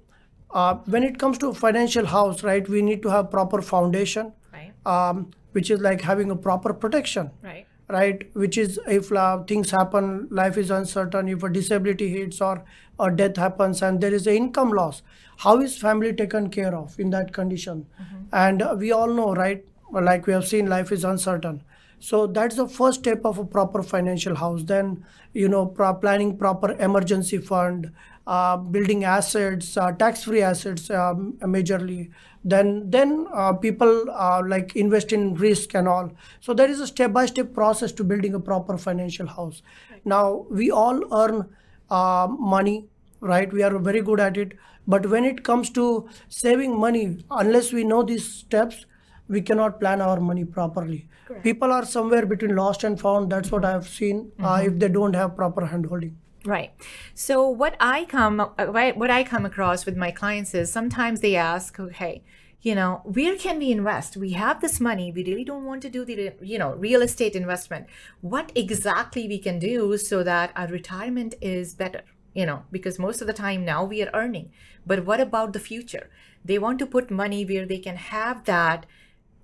uh, 0.53 0.75
when 0.87 1.03
it 1.03 1.19
comes 1.19 1.39
to 1.39 1.53
financial 1.53 2.07
house, 2.07 2.45
right, 2.45 2.69
we 2.69 2.83
need 2.83 3.03
to 3.03 3.09
have 3.09 3.31
proper 3.31 3.61
foundation, 3.63 4.33
Right. 4.53 4.73
um, 4.87 5.31
which 5.53 5.71
is 5.71 5.81
like 5.81 6.01
having 6.01 6.31
a 6.31 6.37
proper 6.37 6.73
protection 6.73 7.31
Right. 7.43 7.67
Right 7.89 8.29
which 8.35 8.59
is 8.59 8.79
if 8.87 9.11
uh, 9.13 9.43
things 9.45 9.71
happen 9.71 10.29
life 10.31 10.59
is 10.59 10.71
uncertain 10.71 11.29
if 11.29 11.43
a 11.43 11.49
disability 11.49 12.09
hits 12.09 12.41
or 12.41 12.65
a 13.01 13.11
death 13.11 13.37
happens 13.37 13.81
and 13.83 14.01
there 14.01 14.13
is 14.13 14.27
an 14.27 14.35
income 14.35 14.71
loss 14.71 15.03
how 15.39 15.61
is 15.61 15.77
family 15.79 16.13
taken 16.13 16.51
care 16.51 16.75
of 16.75 16.99
in 16.99 17.11
that 17.11 17.33
condition? 17.33 17.87
And 18.33 18.61
uh, 18.61 18.75
we 18.77 18.91
all 18.93 19.09
know 19.09 19.35
right 19.35 19.65
like 19.91 20.27
we 20.27 20.33
have 20.33 20.47
seen 20.47 20.67
life 20.67 20.91
is 20.93 21.05
uncertain. 21.05 21.63
So 22.01 22.27
that's 22.27 22.57
the 22.57 22.69
first 22.69 23.01
step 23.01 23.25
of 23.25 23.39
a 23.39 23.45
proper 23.45 23.83
financial 23.83 24.35
house. 24.35 24.65
Then 24.65 25.05
you 25.33 25.49
know 25.49 25.67
pro- 25.67 25.95
planning 25.95 26.37
proper 26.37 26.73
emergency 26.73 27.39
fund 27.39 27.93
uh, 28.27 28.57
building 28.57 29.05
assets, 29.05 29.77
uh, 29.77 29.93
tax-free 29.93 30.43
assets, 30.43 30.91
um, 30.91 31.39
majorly. 31.43 32.11
Then, 32.45 32.91
then 32.91 33.27
uh, 33.35 33.53
people 33.53 34.07
uh, 34.11 34.43
like 34.47 34.77
invest 34.77 35.13
in 35.13 35.35
risk 35.35 35.75
and 35.75 35.89
all. 35.89 36.13
So 36.41 36.55
there 36.55 36.71
is 36.71 36.81
a 36.81 36.87
step-by-step 36.87 37.53
process 37.53 37.93
to 37.93 38.05
building 38.05 38.35
a 38.35 38.41
proper 38.41 38.79
financial 38.79 39.27
house. 39.27 39.63
Now 40.05 40.47
we 40.51 40.71
all 40.71 41.03
earn 41.13 41.49
uh, 41.91 42.29
money, 42.31 42.87
right? 43.21 43.53
We 43.53 43.63
are 43.63 43.79
very 43.79 44.03
good 44.03 44.21
at 44.21 44.37
it. 44.37 44.53
But 44.87 45.07
when 45.07 45.25
it 45.25 45.45
comes 45.45 45.71
to 45.71 46.09
saving 46.29 46.79
money, 46.79 47.19
unless 47.31 47.73
we 47.73 47.85
know 47.85 48.03
these 48.03 48.25
steps, 48.25 48.87
we 49.29 49.43
cannot 49.43 49.79
plan 49.81 50.01
our 50.01 50.21
money 50.21 50.45
properly. 50.45 51.09
People 51.43 51.71
are 51.71 51.85
somewhere 51.85 52.25
between 52.25 52.57
lost 52.57 52.85
and 52.85 52.99
found. 52.99 53.31
That's 53.31 53.51
what 53.53 53.65
I 53.65 53.73
have 53.73 53.87
seen. 53.87 54.33
Uh, 54.43 54.63
if 54.65 54.79
they 54.79 54.89
don't 54.89 55.15
have 55.15 55.37
proper 55.37 55.67
handholding. 55.67 56.15
Right. 56.45 56.73
So 57.15 57.49
what 57.49 57.77
I 57.81 58.05
come 58.05 58.41
uh, 58.41 58.67
what 58.67 59.11
I 59.11 59.25
come 59.25 59.45
across 59.45 59.85
with 59.85 59.97
my 59.97 60.11
clients 60.11 60.55
is 60.55 60.71
sometimes 60.73 61.21
they 61.21 61.35
ask, 61.35 61.79
okay, 61.81 62.23
you 62.63 62.75
know, 62.75 63.01
where 63.05 63.37
can 63.37 63.59
we 63.59 63.73
invest? 63.73 64.17
We 64.17 64.33
have 64.33 64.61
this 64.61 64.81
money. 64.81 65.13
We 65.13 65.25
really 65.25 65.45
don't 65.45 65.65
want 65.65 65.83
to 65.83 65.91
do 65.91 66.05
the 66.05 66.33
you 66.41 66.59
know 66.59 66.75
real 66.75 67.03
estate 67.03 67.35
investment. 67.35 67.87
What 68.21 68.53
exactly 68.55 69.27
we 69.27 69.39
can 69.39 69.59
do 69.59 69.97
so 69.99 70.23
that 70.23 70.53
our 70.55 70.69
retirement 70.69 71.35
is 71.41 71.75
better? 71.75 72.03
You 72.35 72.47
know, 72.47 72.63
because 72.71 72.99
most 73.01 73.21
of 73.21 73.27
the 73.27 73.33
time 73.33 73.65
now 73.65 73.85
we 73.85 74.03
are 74.03 74.11
earning, 74.15 74.53
but 74.87 75.05
what 75.05 75.21
about 75.21 75.53
the 75.53 75.61
future? 75.61 76.09
They 76.45 76.59
want 76.59 76.79
to 76.79 76.87
put 76.87 77.11
money 77.11 77.45
where 77.45 77.67
they 77.67 77.79
can 77.79 77.97
have 77.97 78.45
that 78.45 78.87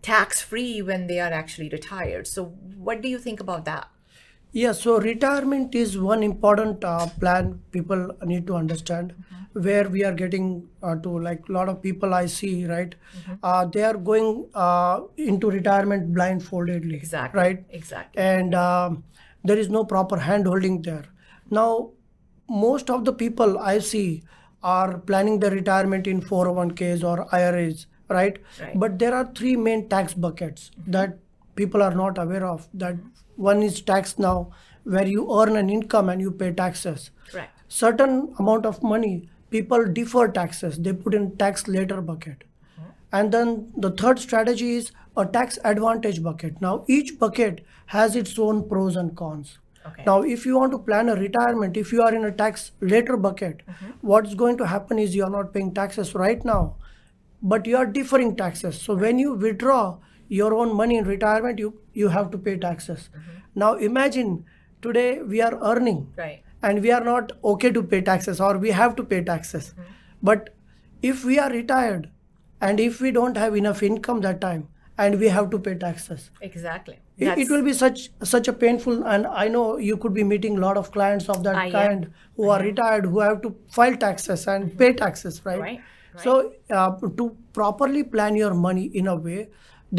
tax 0.01 0.41
free 0.43 0.81
when 0.81 1.07
they 1.09 1.19
are 1.19 1.33
actually 1.33 1.71
retired. 1.71 2.29
So 2.29 2.45
what 2.45 3.01
do 3.01 3.09
you 3.09 3.19
think 3.19 3.41
about 3.41 3.65
that? 3.65 3.89
Yeah, 4.55 4.71
so 4.71 5.01
retirement 5.01 5.75
is 5.75 5.99
one 5.99 6.23
important 6.23 6.85
uh, 6.85 7.09
plan 7.19 7.61
people 7.73 8.11
need 8.23 8.47
to 8.47 8.55
understand 8.55 9.13
where 9.53 9.89
we 9.89 10.05
are 10.05 10.13
getting 10.13 10.69
uh, 10.81 10.95
to. 10.97 11.19
Like 11.19 11.49
a 11.49 11.53
lot 11.53 11.69
of 11.69 11.83
people 11.83 12.15
I 12.15 12.27
see, 12.27 12.65
right? 12.67 12.95
Uh, 13.43 13.65
they 13.67 13.83
are 13.83 13.97
going 13.97 14.47
uh, 14.55 15.01
into 15.17 15.51
retirement 15.51 16.15
blindfoldedly, 16.15 16.95
Exactly. 16.95 17.41
right? 17.41 17.65
Exactly. 17.71 18.23
And 18.23 18.55
um, 18.55 19.03
there 19.43 19.59
is 19.59 19.69
no 19.71 19.85
proper 19.85 20.19
hand 20.19 20.47
holding 20.47 20.83
there. 20.83 21.05
Now, 21.51 21.91
most 22.49 22.91
of 22.91 23.05
the 23.05 23.13
people 23.13 23.59
I 23.59 23.81
see 23.81 24.23
are 24.63 24.99
planning 24.99 25.41
their 25.41 25.51
retirement 25.51 26.07
in 26.07 26.23
401ks 26.23 27.03
or 27.03 27.27
IRAs, 27.35 27.87
right? 28.09 28.39
Right. 28.61 28.79
But 28.79 29.01
there 29.01 29.15
are 29.15 29.27
three 29.35 29.57
main 29.57 29.89
tax 29.89 30.15
buckets 30.15 30.71
that 30.87 31.19
people 31.57 31.83
are 31.83 31.95
not 31.95 32.19
aware 32.19 32.47
of. 32.47 32.69
That 32.73 32.97
one 33.37 33.63
is 33.63 33.81
tax 33.81 34.19
now, 34.19 34.53
where 34.85 35.07
you 35.07 35.31
earn 35.41 35.57
an 35.57 35.71
income 35.71 36.09
and 36.09 36.21
you 36.21 36.31
pay 36.31 36.53
taxes. 36.53 37.11
Right. 37.33 37.49
Certain 37.69 38.35
amount 38.39 38.67
of 38.67 38.83
money, 38.83 39.29
people 39.51 39.87
defer 39.93 40.29
taxes. 40.29 40.79
They 40.79 40.93
put 40.93 41.15
in 41.15 41.37
tax 41.37 41.67
later 41.67 42.01
bucket. 42.01 42.45
Mm-hmm. 42.79 42.91
And 43.13 43.33
then 43.33 43.73
the 43.77 43.91
third 43.91 44.19
strategy 44.19 44.77
is 44.77 44.93
a 45.17 45.25
tax 45.25 45.59
advantage 45.65 46.23
bucket. 46.23 46.61
Now 46.61 46.85
each 46.89 47.19
bucket 47.19 47.65
has 47.87 48.17
its 48.17 48.39
own 48.39 48.69
pros 48.69 48.97
and 48.97 49.17
cons. 49.17 49.59
Okay. 49.87 50.03
Now, 50.07 50.23
if 50.23 50.47
you 50.47 50.59
want 50.59 50.73
to 50.73 50.79
plan 50.79 51.11
a 51.11 51.15
retirement, 51.15 51.77
if 51.77 51.93
you 51.93 52.03
are 52.03 52.15
in 52.15 52.25
a 52.25 52.33
tax 52.33 52.73
later 52.81 53.19
bucket, 53.19 53.61
mm-hmm. 53.67 53.91
what's 54.01 54.35
going 54.35 54.57
to 54.57 54.67
happen 54.67 54.99
is 54.99 55.15
you 55.15 55.25
are 55.25 55.31
not 55.31 55.53
paying 55.53 55.75
taxes 55.75 56.15
right 56.15 56.43
now, 56.43 56.77
but 57.43 57.67
you 57.67 57.77
are 57.77 57.85
deferring 57.85 58.35
taxes. 58.35 58.81
So 58.81 58.95
when 58.95 59.19
you 59.19 59.35
withdraw 59.35 59.99
your 60.29 60.55
own 60.55 60.75
money 60.77 60.97
in 60.97 61.05
retirement, 61.05 61.59
you 61.59 61.73
you 61.93 62.09
have 62.09 62.31
to 62.33 62.39
pay 62.39 62.57
taxes. 62.59 63.09
Now 63.55 63.75
imagine 63.75 64.45
today 64.83 65.23
we 65.23 65.41
are 65.41 65.55
earning, 65.73 66.01
Right. 66.17 66.43
and 66.63 66.83
we 66.83 66.91
are 66.91 67.05
not 67.05 67.33
okay 67.53 67.71
to 67.71 67.83
pay 67.83 68.01
taxes 68.01 68.41
or 68.41 68.57
we 68.59 68.71
have 68.81 68.97
to 68.97 69.05
pay 69.05 69.23
taxes 69.31 69.75
but 70.23 70.51
if 71.03 71.25
we 71.31 71.39
are 71.39 71.51
retired 71.51 72.09
and 72.61 72.81
if 72.85 73.01
we 73.07 73.11
don't 73.17 73.37
have 73.37 73.57
enough 73.61 73.83
income 73.89 74.21
that 74.27 74.41
time 74.45 74.63
and 75.05 75.19
we 75.25 75.29
have 75.37 75.51
to 75.55 75.59
pay 75.67 75.75
taxes 75.83 76.31
Exactly. 76.49 76.97
it, 77.19 77.39
it 77.45 77.51
will 77.55 77.63
be 77.69 77.75
such 77.81 78.05
such 78.35 78.49
a 78.53 78.55
painful 78.63 79.03
and 79.15 79.27
i 79.43 79.47
know 79.57 79.65
you 79.89 79.97
could 80.05 80.15
be 80.21 80.25
meeting 80.31 80.57
a 80.61 80.63
lot 80.67 80.81
of 80.83 80.91
clients 80.97 81.29
of 81.35 81.43
that 81.49 81.57
I 81.65 81.67
am. 81.67 81.73
kind 81.79 82.11
who 82.37 82.49
are 82.57 82.61
retired 82.69 83.05
who 83.17 83.21
have 83.27 83.43
to 83.43 83.55
file 83.79 83.97
taxes 84.07 84.47
and 84.55 84.73
pay 84.85 84.93
taxes 85.03 85.41
right, 85.51 85.61
Right, 85.67 85.81
so 86.25 86.53
uh, 86.71 86.91
to 87.21 87.29
properly 87.61 88.05
plan 88.17 88.37
your 88.45 88.55
money 88.55 88.85
in 89.03 89.07
a 89.09 89.17
way 89.29 89.49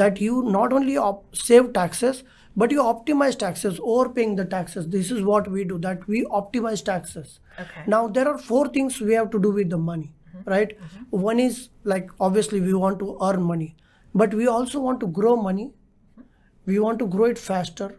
that 0.01 0.19
you 0.21 0.43
not 0.55 0.73
only 0.73 0.97
op- 0.97 1.35
save 1.35 1.71
taxes 1.73 2.23
but 2.57 2.71
you 2.71 2.81
optimize 2.81 3.37
taxes 3.37 3.79
overpaying 3.83 4.35
the 4.35 4.45
taxes. 4.45 4.87
This 4.87 5.11
is 5.11 5.21
what 5.23 5.49
we 5.51 5.63
do 5.65 5.77
that 5.79 6.07
we 6.07 6.23
optimize 6.41 6.83
taxes. 6.83 7.39
Okay. 7.63 7.83
now 7.87 8.07
there 8.07 8.27
are 8.29 8.37
four 8.37 8.67
things 8.77 8.99
we 9.09 9.13
have 9.13 9.29
to 9.33 9.39
do 9.39 9.51
with 9.57 9.69
the 9.69 9.77
money 9.77 10.07
mm-hmm. 10.11 10.49
right? 10.49 10.77
Mm-hmm. 10.77 11.19
One 11.25 11.39
is 11.39 11.69
like 11.83 12.09
obviously 12.19 12.59
we 12.61 12.73
want 12.73 12.99
to 12.99 13.17
earn 13.27 13.43
money 13.43 13.75
but 14.13 14.33
we 14.33 14.47
also 14.47 14.79
want 14.79 14.99
to 15.05 15.07
grow 15.07 15.35
money. 15.35 15.67
Mm-hmm. 15.67 16.23
We 16.71 16.79
want 16.79 16.99
to 16.99 17.07
grow 17.07 17.25
it 17.25 17.39
faster 17.39 17.95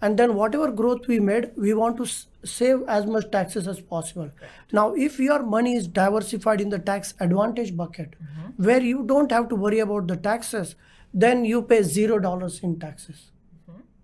and 0.00 0.18
then 0.18 0.34
whatever 0.34 0.70
growth 0.82 1.08
we 1.08 1.18
made 1.30 1.50
we 1.56 1.74
want 1.80 1.96
to 1.96 2.04
s- 2.04 2.26
save 2.44 2.82
as 2.88 3.06
much 3.06 3.28
taxes 3.32 3.68
as 3.74 3.80
possible. 3.80 4.30
Now 4.72 4.94
if 4.94 5.18
your 5.18 5.42
money 5.42 5.74
is 5.76 5.86
diversified 5.86 6.60
in 6.60 6.68
the 6.68 6.78
tax 6.78 7.14
advantage 7.20 7.76
bucket 7.76 8.16
where 8.56 8.80
you 8.80 9.04
don't 9.12 9.30
have 9.32 9.48
to 9.48 9.56
worry 9.56 9.78
about 9.80 10.06
the 10.08 10.16
taxes 10.16 10.74
then 11.12 11.44
you 11.44 11.62
pay 11.62 11.82
zero 11.82 12.18
dollars 12.18 12.60
in 12.62 12.78
taxes 12.78 13.30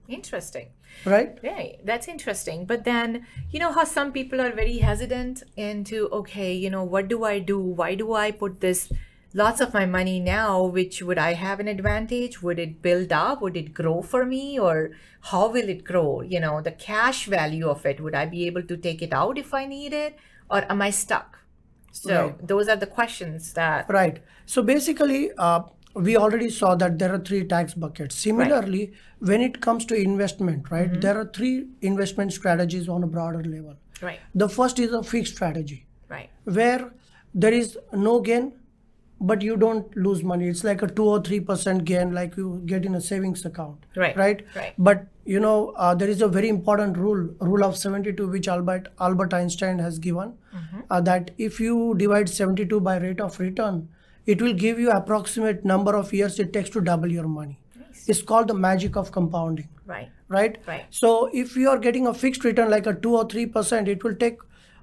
Interesting. 0.08 0.68
right 1.04 1.38
Right. 1.42 1.80
That's 1.84 2.08
interesting. 2.08 2.64
But 2.64 2.84
then, 2.84 3.26
you 3.50 3.58
know 3.60 3.72
how 3.72 3.84
some 3.84 4.10
people 4.10 4.40
are 4.40 4.50
very 4.52 4.78
hesitant 4.78 5.42
into, 5.56 6.08
okay, 6.20 6.54
you 6.54 6.70
know, 6.70 6.82
what 6.82 7.08
do 7.08 7.24
I 7.24 7.38
do? 7.40 7.58
Why 7.58 7.94
do 7.94 8.14
I 8.14 8.30
put 8.30 8.60
this 8.62 8.90
lots 9.34 9.60
of 9.60 9.74
my 9.74 9.84
money 9.84 10.18
now? 10.18 10.64
Which 10.64 11.02
would 11.02 11.18
I 11.18 11.34
have 11.34 11.60
an 11.60 11.68
advantage? 11.68 12.42
Would 12.42 12.58
it 12.58 12.80
build 12.80 13.12
up? 13.12 13.42
Would 13.42 13.56
it 13.58 13.74
grow 13.74 14.00
for 14.00 14.24
me? 14.24 14.58
Or 14.58 14.92
how 15.20 15.48
will 15.48 15.68
it 15.68 15.84
grow? 15.84 16.22
You 16.22 16.40
know, 16.40 16.62
the 16.62 16.72
cash 16.72 17.26
value 17.26 17.68
of 17.68 17.84
it, 17.84 18.00
would 18.00 18.14
I 18.14 18.24
be 18.24 18.46
able 18.46 18.62
to 18.62 18.76
take 18.78 19.02
it 19.02 19.12
out 19.12 19.36
if 19.36 19.52
I 19.52 19.66
need 19.66 19.92
it? 19.92 20.16
Or 20.50 20.64
am 20.72 20.80
I 20.80 20.88
stuck? 20.88 21.38
So 21.92 22.14
Right. 22.14 22.46
those 22.46 22.68
are 22.68 22.76
the 22.76 22.86
questions 22.86 23.52
that 23.52 23.90
Right. 23.90 24.22
So 24.46 24.62
basically, 24.62 25.32
uh, 25.36 25.60
we 26.06 26.16
already 26.16 26.48
saw 26.50 26.74
that 26.76 26.98
there 26.98 27.12
are 27.14 27.18
three 27.18 27.44
tax 27.44 27.74
buckets. 27.74 28.14
Similarly, 28.14 28.92
when 29.18 29.40
it 29.40 29.60
comes 29.60 29.84
to 29.86 29.94
investment, 29.96 30.70
right, 30.70 31.00
there 31.00 31.18
are 31.20 31.26
three 31.38 31.66
investment 31.80 32.32
strategies 32.32 32.88
on 32.88 33.02
a 33.02 33.06
broader 33.06 33.42
level. 33.44 33.76
right, 34.02 34.20
The 34.34 34.48
first 34.48 34.78
is 34.78 34.92
a 34.92 35.02
fixed 35.02 35.34
strategy 35.34 35.86
right, 36.08 36.30
where 36.44 36.92
there 37.34 37.52
is 37.52 37.76
no 37.92 38.20
gain, 38.20 38.52
but 39.20 39.42
you 39.42 39.56
don't 39.56 39.96
lose 39.96 40.22
money. 40.22 40.48
It's 40.48 40.62
like 40.62 40.82
a 40.82 40.86
two 40.86 41.04
or 41.04 41.20
three 41.28 41.40
percent 41.40 41.84
gain, 41.84 42.12
like 42.14 42.36
you 42.36 42.62
get 42.66 42.84
in 42.90 42.94
a 42.94 43.00
savings 43.00 43.44
account. 43.44 43.86
Right, 43.96 44.16
Right. 44.16 44.44
right. 44.54 44.74
But 44.78 45.06
you 45.24 45.40
know, 45.40 45.56
uh, 45.76 45.94
there 45.94 46.08
is 46.08 46.22
a 46.22 46.28
very 46.28 46.48
important 46.48 46.96
rule, 46.96 47.28
rule 47.40 47.64
of 47.64 47.76
seventy-two, 47.76 48.28
which 48.28 48.46
Albert 48.56 48.88
Albert 49.00 49.34
Einstein 49.34 49.78
has 49.80 49.98
given, 49.98 50.34
Mm-hmm. 50.54 50.80
uh, 50.90 51.00
that 51.12 51.32
if 51.48 51.58
you 51.60 51.94
divide 51.98 52.28
seventy-two 52.28 52.80
by 52.80 52.98
rate 52.98 53.20
of 53.20 53.38
return, 53.40 53.88
it 54.34 54.42
will 54.44 54.54
give 54.62 54.78
you 54.84 54.90
approximate 54.94 55.64
number 55.72 55.92
of 55.98 56.12
years 56.18 56.38
it 56.44 56.52
takes 56.56 56.70
to 56.76 56.80
double 56.88 57.12
your 57.18 57.26
money. 57.34 57.58
It's 58.06 58.22
called 58.30 58.48
the 58.48 58.54
magic 58.54 58.96
of 58.96 59.10
compounding 59.12 59.68
right, 59.86 60.10
right? 60.28 60.58
Right. 60.66 60.84
So 60.90 61.30
if 61.32 61.56
you 61.56 61.68
are 61.70 61.78
getting 61.78 62.06
a 62.06 62.14
fixed 62.24 62.44
return 62.44 62.70
like 62.70 62.86
a 62.86 62.94
two 63.06 63.14
or 63.20 63.24
three 63.34 63.46
percent, 63.46 63.88
it 63.94 64.04
will 64.04 64.14
take 64.24 64.38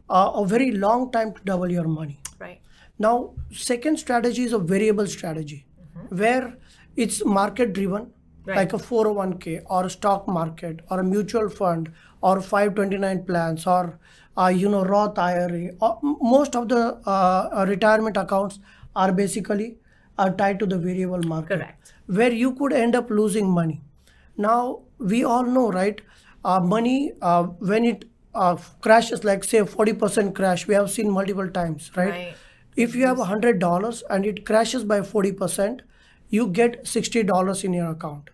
uh, 0.10 0.32
a 0.44 0.46
very 0.56 0.72
long 0.86 1.12
time 1.12 1.34
to 1.38 1.42
double 1.52 1.72
your 1.72 1.88
money. 2.00 2.20
right, 2.40 2.60
Now, 3.00 3.34
second 3.52 3.98
strategy 4.00 4.44
is 4.44 4.54
a 4.54 4.60
variable 4.74 5.08
strategy, 5.08 5.66
where 6.10 6.58
it's 6.96 7.24
market 7.26 7.74
driven, 7.74 8.12
Right. 8.48 8.58
like 8.58 8.74
a 8.74 8.78
401k 8.78 9.54
or 9.76 9.86
a 9.86 9.90
stock 9.90 10.28
market 10.28 10.82
or 10.92 11.00
a 11.00 11.04
mutual 11.04 11.48
fund 11.50 11.88
or 12.22 12.34
529 12.42 13.24
plans 13.30 13.66
or 13.76 13.98
uh, 14.38 14.52
you 14.58 14.70
know 14.74 14.84
Roth 14.86 15.18
IRA. 15.18 15.72
Or 15.82 15.98
most 16.36 16.56
of 16.56 16.68
the 16.70 16.82
uh, 17.08 17.50
uh, 17.62 17.66
retirement 17.68 18.18
accounts 18.18 18.60
are 18.96 19.12
basically 19.12 19.78
are 20.18 20.32
tied 20.32 20.60
to 20.60 20.66
the 20.66 20.78
variable 20.78 21.22
market, 21.24 21.58
Correct. 21.60 21.94
where 22.08 22.32
you 22.32 22.54
could 22.56 22.74
end 22.74 22.96
up 22.96 23.10
losing 23.10 23.50
money. 23.50 23.82
Now 24.38 24.82
we 24.98 25.24
all 25.24 25.44
know, 25.44 25.72
right? 25.72 26.02
Uh, 26.44 26.60
money 26.60 27.12
uh, 27.22 27.44
when 27.44 27.84
it 27.86 28.06
uh, 28.34 28.56
crashes, 28.82 29.24
like 29.24 29.44
say 29.44 29.60
40% 29.60 30.36
crash, 30.36 30.68
we 30.68 30.74
have 30.76 30.92
seen 30.92 31.10
multiple 31.10 31.50
times, 31.50 31.92
right? 31.96 32.10
Right. 32.10 32.36
If 32.76 32.94
you 32.96 33.06
have 33.08 33.18
hundred 33.18 33.60
dollars 33.60 34.04
and 34.10 34.26
it 34.26 34.46
crashes 34.46 34.84
by 34.84 35.02
forty 35.02 35.32
percent, 35.32 35.82
you 36.30 36.48
get 36.48 36.86
sixty 36.86 37.24
dollars 37.24 37.64
in 37.64 37.72
your 37.72 37.92
account, 37.92 38.30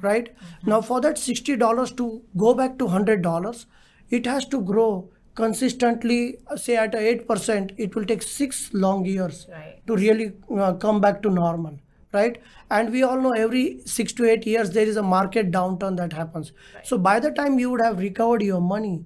right? 0.00 0.34
Now 0.66 0.80
for 0.80 1.00
that 1.00 1.16
sixty 1.16 1.54
dollars 1.56 1.92
to 1.92 2.22
go 2.36 2.54
back 2.54 2.76
to 2.78 2.88
hundred 2.88 3.22
dollars, 3.22 3.66
it 4.10 4.26
has 4.26 4.46
to 4.46 4.60
grow 4.60 5.10
consistently. 5.34 6.38
uh, 6.48 6.56
Say 6.56 6.76
at 6.76 6.94
eight 6.94 7.26
percent, 7.28 7.72
it 7.76 7.94
will 7.94 8.04
take 8.04 8.22
six 8.22 8.72
long 8.72 9.04
years 9.04 9.46
Right. 9.50 9.80
to 9.86 9.96
really 9.96 10.32
uh, 10.58 10.74
come 10.74 11.00
back 11.00 11.22
to 11.22 11.30
normal, 11.30 11.78
right? 12.12 12.40
And 12.70 12.90
we 12.92 13.02
all 13.02 13.20
know 13.20 13.32
every 13.32 13.80
six 13.86 14.12
to 14.14 14.28
eight 14.30 14.46
years 14.46 14.70
there 14.70 14.86
is 14.86 14.96
a 14.96 15.02
market 15.02 15.50
downturn 15.50 15.96
that 15.96 16.12
happens. 16.12 16.52
So 16.82 16.98
by 16.98 17.18
the 17.20 17.30
time 17.30 17.58
you 17.58 17.70
would 17.70 17.82
have 17.82 17.98
recovered 17.98 18.42
your 18.42 18.60
money, 18.60 19.04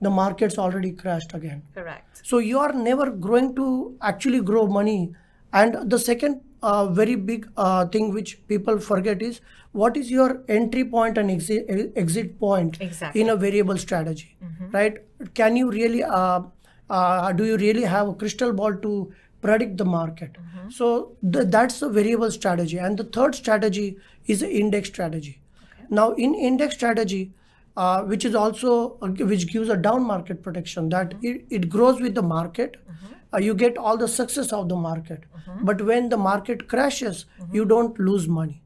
the 0.00 0.10
market's 0.10 0.58
already 0.58 0.92
crashed 0.92 1.34
again. 1.34 1.62
correct, 1.74 2.20
So 2.26 2.38
you 2.38 2.58
are 2.58 2.72
never 2.72 3.10
going 3.10 3.54
to 3.56 3.96
actually 4.00 4.40
grow 4.40 4.66
money. 4.66 5.14
And 5.52 5.90
the 5.90 5.98
second 5.98 6.40
uh, 6.62 6.86
very 6.86 7.14
big 7.14 7.48
uh, 7.56 7.86
thing 7.86 8.12
which 8.12 8.38
people 8.48 8.78
forget 8.78 9.22
is 9.22 9.40
what 9.72 9.96
is 9.96 10.10
your 10.10 10.42
entry 10.48 10.84
point 10.84 11.16
and 11.16 11.30
exit, 11.30 11.66
exit 11.96 12.38
point 12.38 12.78
Exactly. 12.80 13.20
in 13.20 13.28
a 13.30 13.36
variable 13.36 13.76
strategy, 13.78 14.36
right? 14.72 14.98
Can 15.34 15.56
you 15.56 15.70
really, 15.70 16.02
uh, 16.02 16.42
uh, 16.88 17.32
do 17.32 17.44
you 17.44 17.56
really 17.56 17.82
have 17.84 18.08
a 18.08 18.14
crystal 18.14 18.52
ball 18.52 18.74
to 18.74 19.12
predict 19.42 19.76
the 19.78 19.84
market? 19.84 20.36
So 20.70 21.16
th- 21.32 21.46
that's 21.48 21.80
the 21.80 21.88
variable 21.88 22.30
strategy. 22.30 22.78
And 22.78 22.96
the 22.98 23.04
third 23.04 23.34
strategy 23.34 23.96
is 24.26 24.40
the 24.40 24.50
index 24.50 24.88
strategy. 24.88 25.40
Now 25.88 26.12
in 26.12 26.34
index 26.34 26.74
strategy, 26.74 27.32
uh, 27.80 28.02
which 28.12 28.24
is 28.28 28.34
also 28.34 28.70
uh, 29.02 29.08
which 29.32 29.44
gives 29.52 29.68
a 29.74 29.76
down 29.88 30.06
market 30.06 30.42
protection 30.46 30.88
that 30.94 31.14
it, 31.22 31.44
it 31.58 31.68
grows 31.74 32.00
with 32.06 32.14
the 32.14 32.22
market. 32.22 32.76
Uh, 33.32 33.38
you 33.38 33.54
get 33.54 33.78
all 33.78 33.96
the 33.96 34.08
success 34.08 34.52
of 34.52 34.68
the 34.68 34.76
market. 34.76 35.24
But 35.68 35.82
when 35.90 36.08
the 36.08 36.16
market 36.16 36.68
crashes 36.72 37.24
you 37.52 37.64
don't 37.64 37.98
lose 37.98 38.26
money. 38.28 38.62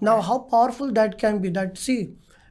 Now 0.00 0.20
how 0.20 0.38
powerful 0.54 0.92
that 0.98 1.18
can 1.18 1.38
be 1.44 1.50
that 1.58 1.78
see 1.78 2.00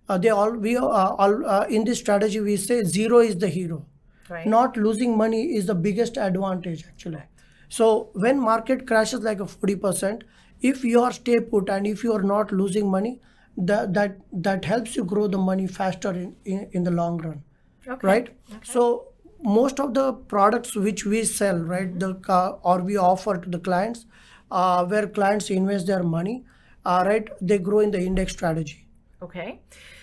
uh, 0.09 0.17
they 0.17 0.29
all 0.29 0.51
we 0.51 0.77
uh, 0.77 1.09
all 1.23 1.45
uh, 1.45 1.65
in 1.77 1.83
this 1.83 1.99
strategy 1.99 2.39
we 2.39 2.57
say 2.57 2.83
zero 2.83 3.19
is 3.19 3.37
the 3.45 3.49
hero. 3.59 3.85
Right, 4.29 4.47
not 4.53 4.77
losing 4.85 5.17
money 5.17 5.41
is 5.57 5.65
the 5.67 5.75
biggest 5.75 6.17
advantage 6.17 6.85
actually. 6.87 7.23
So 7.69 8.09
when 8.13 8.39
market 8.39 8.87
crashes 8.87 9.21
like 9.21 9.39
a 9.39 9.45
40% 9.45 10.23
if 10.61 10.83
you 10.83 11.01
are 11.01 11.11
stay 11.11 11.39
put 11.51 11.69
and 11.69 11.87
if 11.87 12.03
you 12.03 12.13
are 12.13 12.27
not 12.31 12.51
losing 12.51 12.89
money 12.89 13.19
that 13.57 13.93
that 13.93 14.17
that 14.31 14.65
helps 14.65 14.95
you 14.95 15.03
grow 15.03 15.27
the 15.27 15.37
money 15.37 15.67
faster 15.67 16.11
in, 16.11 16.35
in, 16.45 16.69
in 16.71 16.83
the 16.83 16.91
long 16.91 17.17
run 17.17 17.43
okay, 17.87 18.07
right 18.07 18.29
so 18.63 19.07
most 19.43 19.79
of 19.79 19.93
the 19.93 20.13
products 20.13 20.75
which 20.75 21.05
we 21.05 21.23
sell 21.23 21.57
right 21.57 21.99
the 21.99 22.19
uh, 22.29 22.57
or 22.63 22.81
we 22.81 22.97
offer 22.97 23.37
to 23.37 23.49
the 23.49 23.59
clients 23.59 24.05
uh, 24.51 24.85
where 24.85 25.07
clients 25.07 25.49
invest 25.49 25.87
their 25.87 26.03
money 26.03 26.43
uh, 26.85 27.03
right 27.05 27.29
they 27.41 27.57
grow 27.57 27.79
in 27.79 27.91
the 27.91 27.99
index 27.99 28.33
strategy 28.33 28.87
Okay. 29.21 29.61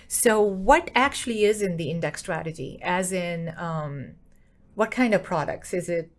So, 0.08 0.40
what 0.40 0.90
actually 0.94 1.44
is 1.44 1.62
in 1.62 1.76
the 1.76 1.90
index 1.90 2.20
strategy? 2.20 2.78
As 2.82 3.12
in, 3.12 3.54
um, 3.56 4.12
what 4.74 4.90
kind 4.90 5.14
of 5.14 5.22
products 5.22 5.72
is 5.72 5.88
it? 5.88 6.10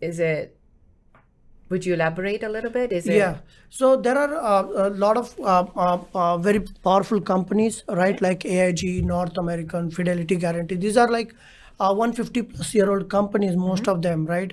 Is 0.00 0.18
it? 0.18 0.56
Would 1.70 1.86
you 1.86 1.94
elaborate 1.94 2.42
a 2.42 2.48
little 2.48 2.70
bit? 2.70 2.92
Is 2.92 3.06
it? 3.06 3.14
Yeah. 3.14 3.38
So 3.70 3.96
there 3.96 4.16
are 4.18 4.34
uh, 4.34 4.88
a 4.88 4.90
lot 4.90 5.16
of 5.16 5.34
uh, 5.40 5.66
uh, 5.76 5.98
uh, 6.14 6.38
very 6.38 6.60
powerful 6.82 7.20
companies, 7.20 7.82
right? 7.88 8.20
Like 8.20 8.44
AIG, 8.44 9.04
North 9.04 9.38
American, 9.38 9.90
Fidelity 9.90 10.36
Guaranty. 10.36 10.76
These 10.76 10.96
are 10.96 11.08
like 11.08 11.34
uh, 11.80 11.94
150 11.94 12.42
plus 12.42 12.74
year 12.74 12.90
old 12.90 13.08
companies, 13.08 13.56
most 13.56 13.88
of 13.88 14.02
them, 14.02 14.26
right? 14.26 14.52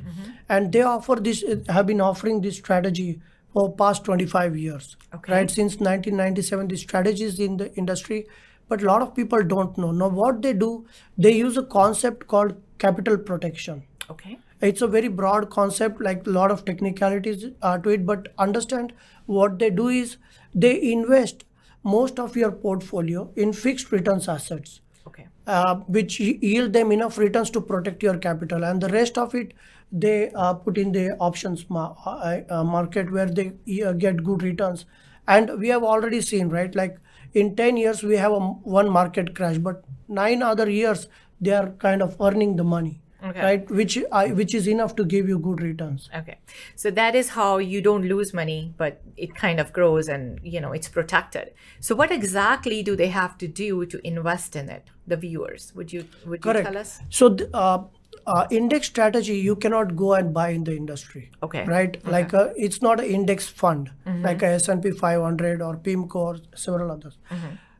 And 0.49 0.71
they 0.71 0.81
offer 0.81 1.15
this, 1.15 1.43
have 1.69 1.85
been 1.85 2.01
offering 2.01 2.41
this 2.41 2.57
strategy 2.57 3.21
for 3.53 3.71
past 3.73 4.05
25 4.05 4.57
years, 4.57 4.95
Okay. 5.13 5.33
right? 5.33 5.51
Since 5.51 5.79
1997, 5.79 6.69
the 6.69 6.77
strategies 6.77 7.39
in 7.39 7.57
the 7.57 7.73
industry, 7.75 8.25
but 8.69 8.81
a 8.81 8.85
lot 8.85 9.01
of 9.01 9.13
people 9.13 9.43
don't 9.43 9.77
know. 9.77 9.91
Now, 9.91 10.07
what 10.07 10.41
they 10.41 10.53
do, 10.53 10.85
they 11.17 11.33
use 11.33 11.57
a 11.57 11.63
concept 11.63 12.27
called 12.27 12.55
capital 12.79 13.17
protection 13.17 13.83
Okay. 14.09 14.37
It's 14.61 14.81
a 14.81 14.87
very 14.87 15.07
broad 15.07 15.49
concept 15.49 16.01
like 16.01 16.25
a 16.27 16.29
lot 16.29 16.51
of 16.51 16.63
technicalities 16.65 17.45
uh, 17.61 17.77
to 17.77 17.89
it 17.89 18.05
but 18.05 18.27
understand 18.37 18.93
what 19.25 19.59
they 19.59 19.69
do 19.69 19.87
is 19.87 20.17
they 20.53 20.73
invest 20.91 21.45
most 21.83 22.19
of 22.19 22.35
your 22.35 22.51
portfolio 22.51 23.29
in 23.35 23.53
fixed 23.53 23.91
returns 23.91 24.27
assets 24.27 24.81
Okay. 25.07 25.27
uh, 25.47 25.75
which 25.97 26.19
yield 26.19 26.73
them 26.73 26.91
enough 26.91 27.17
returns 27.17 27.49
to 27.49 27.59
protect 27.59 28.03
your 28.03 28.17
capital, 28.17 28.63
and 28.63 28.79
the 28.81 28.89
rest 28.89 29.17
of 29.17 29.33
it 29.33 29.53
they 29.91 30.29
uh, 30.35 30.53
put 30.53 30.77
in 30.77 30.91
the 30.91 31.15
options 31.17 31.65
ma- 31.69 31.95
uh, 32.05 32.41
uh, 32.49 32.63
market 32.63 33.11
where 33.11 33.25
they 33.25 33.51
uh, 33.83 33.93
get 33.93 34.23
good 34.23 34.43
returns. 34.43 34.85
And 35.27 35.59
we 35.59 35.69
have 35.69 35.83
already 35.83 36.21
seen, 36.21 36.49
right? 36.49 36.73
Like 36.75 36.97
in 37.33 37.55
10 37.55 37.77
years, 37.77 38.03
we 38.03 38.15
have 38.17 38.31
a, 38.31 38.39
one 38.39 38.89
market 38.89 39.35
crash, 39.35 39.57
but 39.57 39.83
nine 40.07 40.43
other 40.43 40.69
years, 40.69 41.07
they 41.39 41.51
are 41.51 41.69
kind 41.79 42.01
of 42.03 42.15
earning 42.21 42.55
the 42.55 42.63
money, 42.63 43.01
Okay. 43.23 43.41
right? 43.41 43.69
Which, 43.69 43.97
I 44.11 44.27
which 44.27 44.55
is 44.55 44.67
enough 44.67 44.95
to 44.95 45.05
give 45.05 45.27
you 45.27 45.37
good 45.37 45.61
returns. 45.61 46.09
Okay. 46.15 46.39
So 46.75 46.91
that 46.91 47.15
is 47.15 47.29
how 47.29 47.59
you 47.59 47.81
don't 47.81 48.05
lose 48.05 48.33
money, 48.33 48.73
but 48.77 49.01
it 49.15 49.35
kind 49.35 49.59
of 49.59 49.71
grows 49.73 50.07
and, 50.07 50.39
you 50.43 50.59
know, 50.59 50.71
it's 50.71 50.89
protected. 50.89 51.53
So 51.79 51.95
what 51.95 52.11
exactly 52.11 52.81
do 52.83 52.95
they 52.95 53.09
have 53.09 53.37
to 53.39 53.47
do 53.47 53.85
to 53.85 54.07
invest 54.07 54.55
in 54.55 54.69
it? 54.69 54.89
The 55.07 55.17
viewers, 55.17 55.73
would 55.75 55.91
you 55.91 56.05
would 56.25 56.45
you 56.45 56.51
Correct. 56.51 56.65
tell 56.65 56.77
us? 56.77 56.99
So, 57.09 57.35
uh, 57.53 57.83
uh, 58.27 58.47
index 58.51 58.87
strategy, 58.87 59.35
you 59.37 59.55
cannot 59.55 59.95
go 59.95 60.13
and 60.13 60.33
buy 60.33 60.49
in 60.49 60.63
the 60.63 60.75
industry. 60.75 61.31
Okay. 61.43 61.65
Right? 61.65 62.03
Like 62.05 62.33
uh 62.33 62.49
it's 62.55 62.81
not 62.81 62.99
an 62.99 63.05
index 63.05 63.47
fund, 63.47 63.91
like 64.05 64.41
a 64.43 64.47
S&P 64.47 64.91
500 64.91 65.61
or 65.61 65.77
PIMCO 65.77 66.15
or 66.15 66.37
several 66.55 66.91
others. 66.91 67.17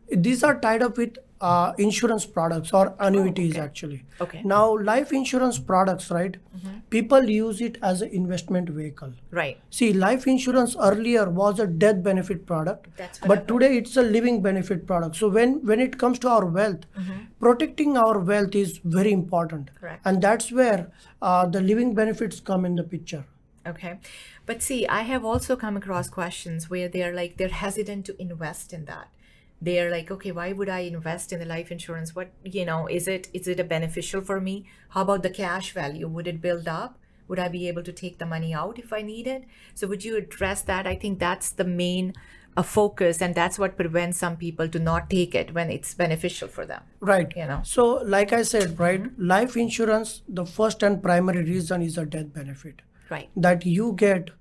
These 0.09 0.43
are 0.43 0.59
tied 0.59 0.83
up 0.83 0.97
with 0.97 1.17
uh, 1.41 1.73
insurance 1.77 2.25
products 2.25 2.71
or 2.71 2.95
annuities 2.99 3.57
actually. 3.57 4.05
Okay. 4.21 4.41
Now, 4.43 4.77
life 4.77 5.11
insurance 5.11 5.57
products, 5.59 6.11
right? 6.11 6.37
People 6.89 7.29
use 7.29 7.61
it 7.61 7.77
as 7.81 8.01
an 8.01 8.09
investment 8.09 8.69
vehicle. 8.69 9.13
Right. 9.31 9.59
See, 9.69 9.91
life 9.93 10.27
insurance 10.27 10.75
earlier 10.79 11.29
was 11.29 11.59
a 11.59 11.67
death 11.67 12.03
benefit 12.03 12.45
product, 12.45 12.87
That's 12.97 13.19
but 13.19 13.47
today 13.47 13.77
it's 13.77 13.97
a 13.97 14.01
living 14.01 14.41
benefit 14.41 14.85
product. 14.85 15.15
So 15.15 15.29
when 15.29 15.65
when 15.65 15.79
it 15.79 15.97
comes 15.97 16.19
to 16.19 16.29
our 16.29 16.45
wealth, 16.45 16.85
protecting 17.39 17.97
our 17.97 18.19
wealth 18.19 18.55
is 18.55 18.79
very 18.83 19.11
important, 19.11 19.71
Correct. 19.79 20.01
and 20.05 20.21
that's 20.21 20.51
where 20.51 20.91
uh, 21.21 21.45
the 21.47 21.61
living 21.61 21.95
benefits 21.95 22.39
come 22.39 22.65
in 22.65 22.75
the 22.75 22.83
picture. 22.83 23.25
Okay. 23.65 23.99
But 24.45 24.61
see, 24.61 24.87
I 24.87 25.01
have 25.03 25.23
also 25.23 25.55
come 25.55 25.77
across 25.77 26.09
questions 26.09 26.69
where 26.69 26.87
they're 26.87 27.13
like, 27.13 27.37
they're 27.37 27.49
hesitant 27.49 28.05
to 28.07 28.21
invest 28.21 28.73
in 28.73 28.85
that. 28.85 29.07
They're 29.61 29.91
like, 29.91 30.09
okay, 30.09 30.31
why 30.31 30.53
would 30.53 30.69
I 30.69 30.79
invest 30.79 31.31
in 31.31 31.39
the 31.39 31.45
life 31.45 31.71
insurance? 31.71 32.15
What, 32.15 32.31
you 32.43 32.65
know, 32.65 32.87
is 32.87 33.07
it, 33.07 33.29
is 33.33 33.47
it 33.47 33.59
a 33.59 33.63
beneficial 33.63 34.21
for 34.21 34.41
me? 34.41 34.65
How 34.89 35.01
about 35.01 35.21
the 35.21 35.29
cash 35.29 35.71
value? 35.71 36.07
Would 36.07 36.27
it 36.27 36.41
build 36.41 36.67
up? 36.67 36.97
Would 37.27 37.39
I 37.39 37.47
be 37.47 37.67
able 37.67 37.83
to 37.83 37.93
take 37.93 38.17
the 38.17 38.25
money 38.25 38.53
out 38.53 38.79
if 38.79 38.91
I 38.91 39.01
need 39.01 39.27
it? 39.27 39.45
So 39.75 39.87
would 39.87 40.03
you 40.03 40.17
address 40.17 40.63
that? 40.63 40.87
I 40.87 40.95
think 40.95 41.19
that's 41.19 41.51
the 41.51 41.63
main 41.63 42.13
uh, 42.57 42.63
focus 42.63 43.21
and 43.21 43.33
that's 43.35 43.57
what 43.57 43.77
prevents 43.77 44.17
some 44.17 44.35
people 44.35 44.67
to 44.67 44.79
not 44.79 45.09
take 45.09 45.33
it 45.35 45.53
when 45.53 45.69
it's 45.69 45.93
beneficial 45.93 46.47
for 46.47 46.65
them. 46.65 46.81
Right. 46.99 47.31
You 47.35 47.45
know. 47.45 47.61
So, 47.63 48.01
like 48.03 48.33
I 48.33 48.41
said, 48.41 48.79
right, 48.79 49.03
life 49.17 49.55
insurance, 49.55 50.23
the 50.27 50.45
first 50.45 50.83
and 50.83 51.01
primary 51.01 51.43
reason 51.43 51.81
is 51.81 51.97
a 51.97 52.05
death 52.05 52.33
benefit. 52.33 52.81
Right. 53.09 53.29
That 53.35 53.65
you 53.65 53.93
get 53.93 54.31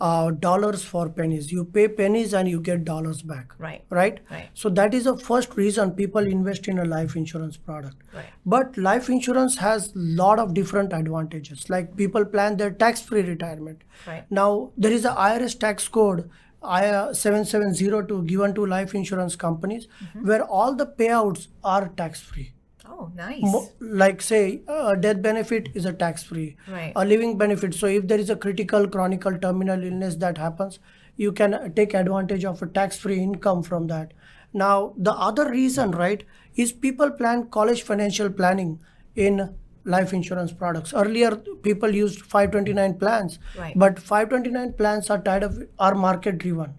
uh, 0.00 0.30
dollars 0.30 0.84
for 0.84 1.08
pennies. 1.08 1.50
You 1.52 1.64
pay 1.64 1.88
pennies 1.88 2.34
and 2.34 2.48
you 2.48 2.60
get 2.60 2.84
dollars 2.84 3.22
back. 3.22 3.52
Right. 3.58 3.84
Right? 3.90 4.20
Right. 4.30 4.48
So 4.54 4.68
that 4.70 4.92
is 4.94 5.04
the 5.04 5.16
first 5.16 5.56
reason 5.56 5.92
people 5.92 6.26
invest 6.26 6.68
in 6.68 6.78
a 6.78 6.84
life 6.84 7.16
insurance 7.16 7.56
product. 7.56 7.96
Right. 8.12 8.26
But 8.44 8.76
life 8.76 9.08
insurance 9.08 9.56
has 9.58 9.92
lot 9.94 10.38
of 10.38 10.54
different 10.54 10.92
advantages. 10.92 11.68
Like 11.70 11.96
people 11.96 12.24
plan 12.24 12.56
their 12.56 12.70
tax-free 12.70 13.22
retirement. 13.22 13.82
Right. 14.06 14.24
Now 14.30 14.72
there 14.76 14.92
is 14.92 15.04
a 15.04 15.10
IRS 15.12 15.58
tax 15.58 15.86
code 15.88 16.28
I 16.62 17.12
7702 17.12 18.22
given 18.24 18.54
to 18.54 18.64
life 18.64 18.94
insurance 18.94 19.36
companies 19.36 19.86
Mm-hmm. 20.02 20.26
where 20.26 20.42
all 20.42 20.74
the 20.74 20.86
payouts 20.86 21.48
are 21.62 21.88
tax-free. 21.88 22.53
Oh, 22.96 23.10
nice. 23.14 23.42
Mo- 23.42 23.68
like 24.02 24.22
say 24.22 24.60
a 24.68 24.96
death 24.96 25.20
benefit 25.22 25.68
is 25.74 25.84
a 25.84 25.92
tax 25.92 26.22
free 26.22 26.56
Right. 26.74 26.92
a 26.96 27.04
living 27.04 27.36
benefit 27.38 27.74
so 27.74 27.86
if 27.86 28.06
there 28.12 28.20
is 28.24 28.30
a 28.30 28.36
critical 28.44 28.86
chronic 28.88 29.24
terminal 29.46 29.82
illness 29.88 30.14
that 30.26 30.38
happens 30.38 30.78
you 31.16 31.32
can 31.32 31.54
uh, 31.54 31.68
take 31.80 31.94
advantage 31.94 32.44
of 32.44 32.62
a 32.62 32.66
tax 32.78 32.96
free 33.06 33.18
income 33.24 33.62
from 33.70 33.88
that 33.88 34.12
now 34.62 34.76
the 35.08 35.12
other 35.28 35.48
reason 35.50 35.90
right 36.04 36.24
is 36.64 36.72
people 36.86 37.10
plan 37.20 37.44
college 37.58 37.82
financial 37.90 38.30
planning 38.40 38.72
in 39.26 39.42
life 39.96 40.12
insurance 40.18 40.52
products 40.62 40.94
earlier 41.04 41.30
people 41.68 41.94
used 42.02 42.20
529 42.22 42.94
plans 43.04 43.38
Right. 43.58 43.78
but 43.84 43.98
529 43.98 44.72
plans 44.82 45.10
are 45.10 45.20
tied 45.30 45.44
up 45.44 45.52
are 45.78 45.94
market 45.94 46.38
driven 46.38 46.74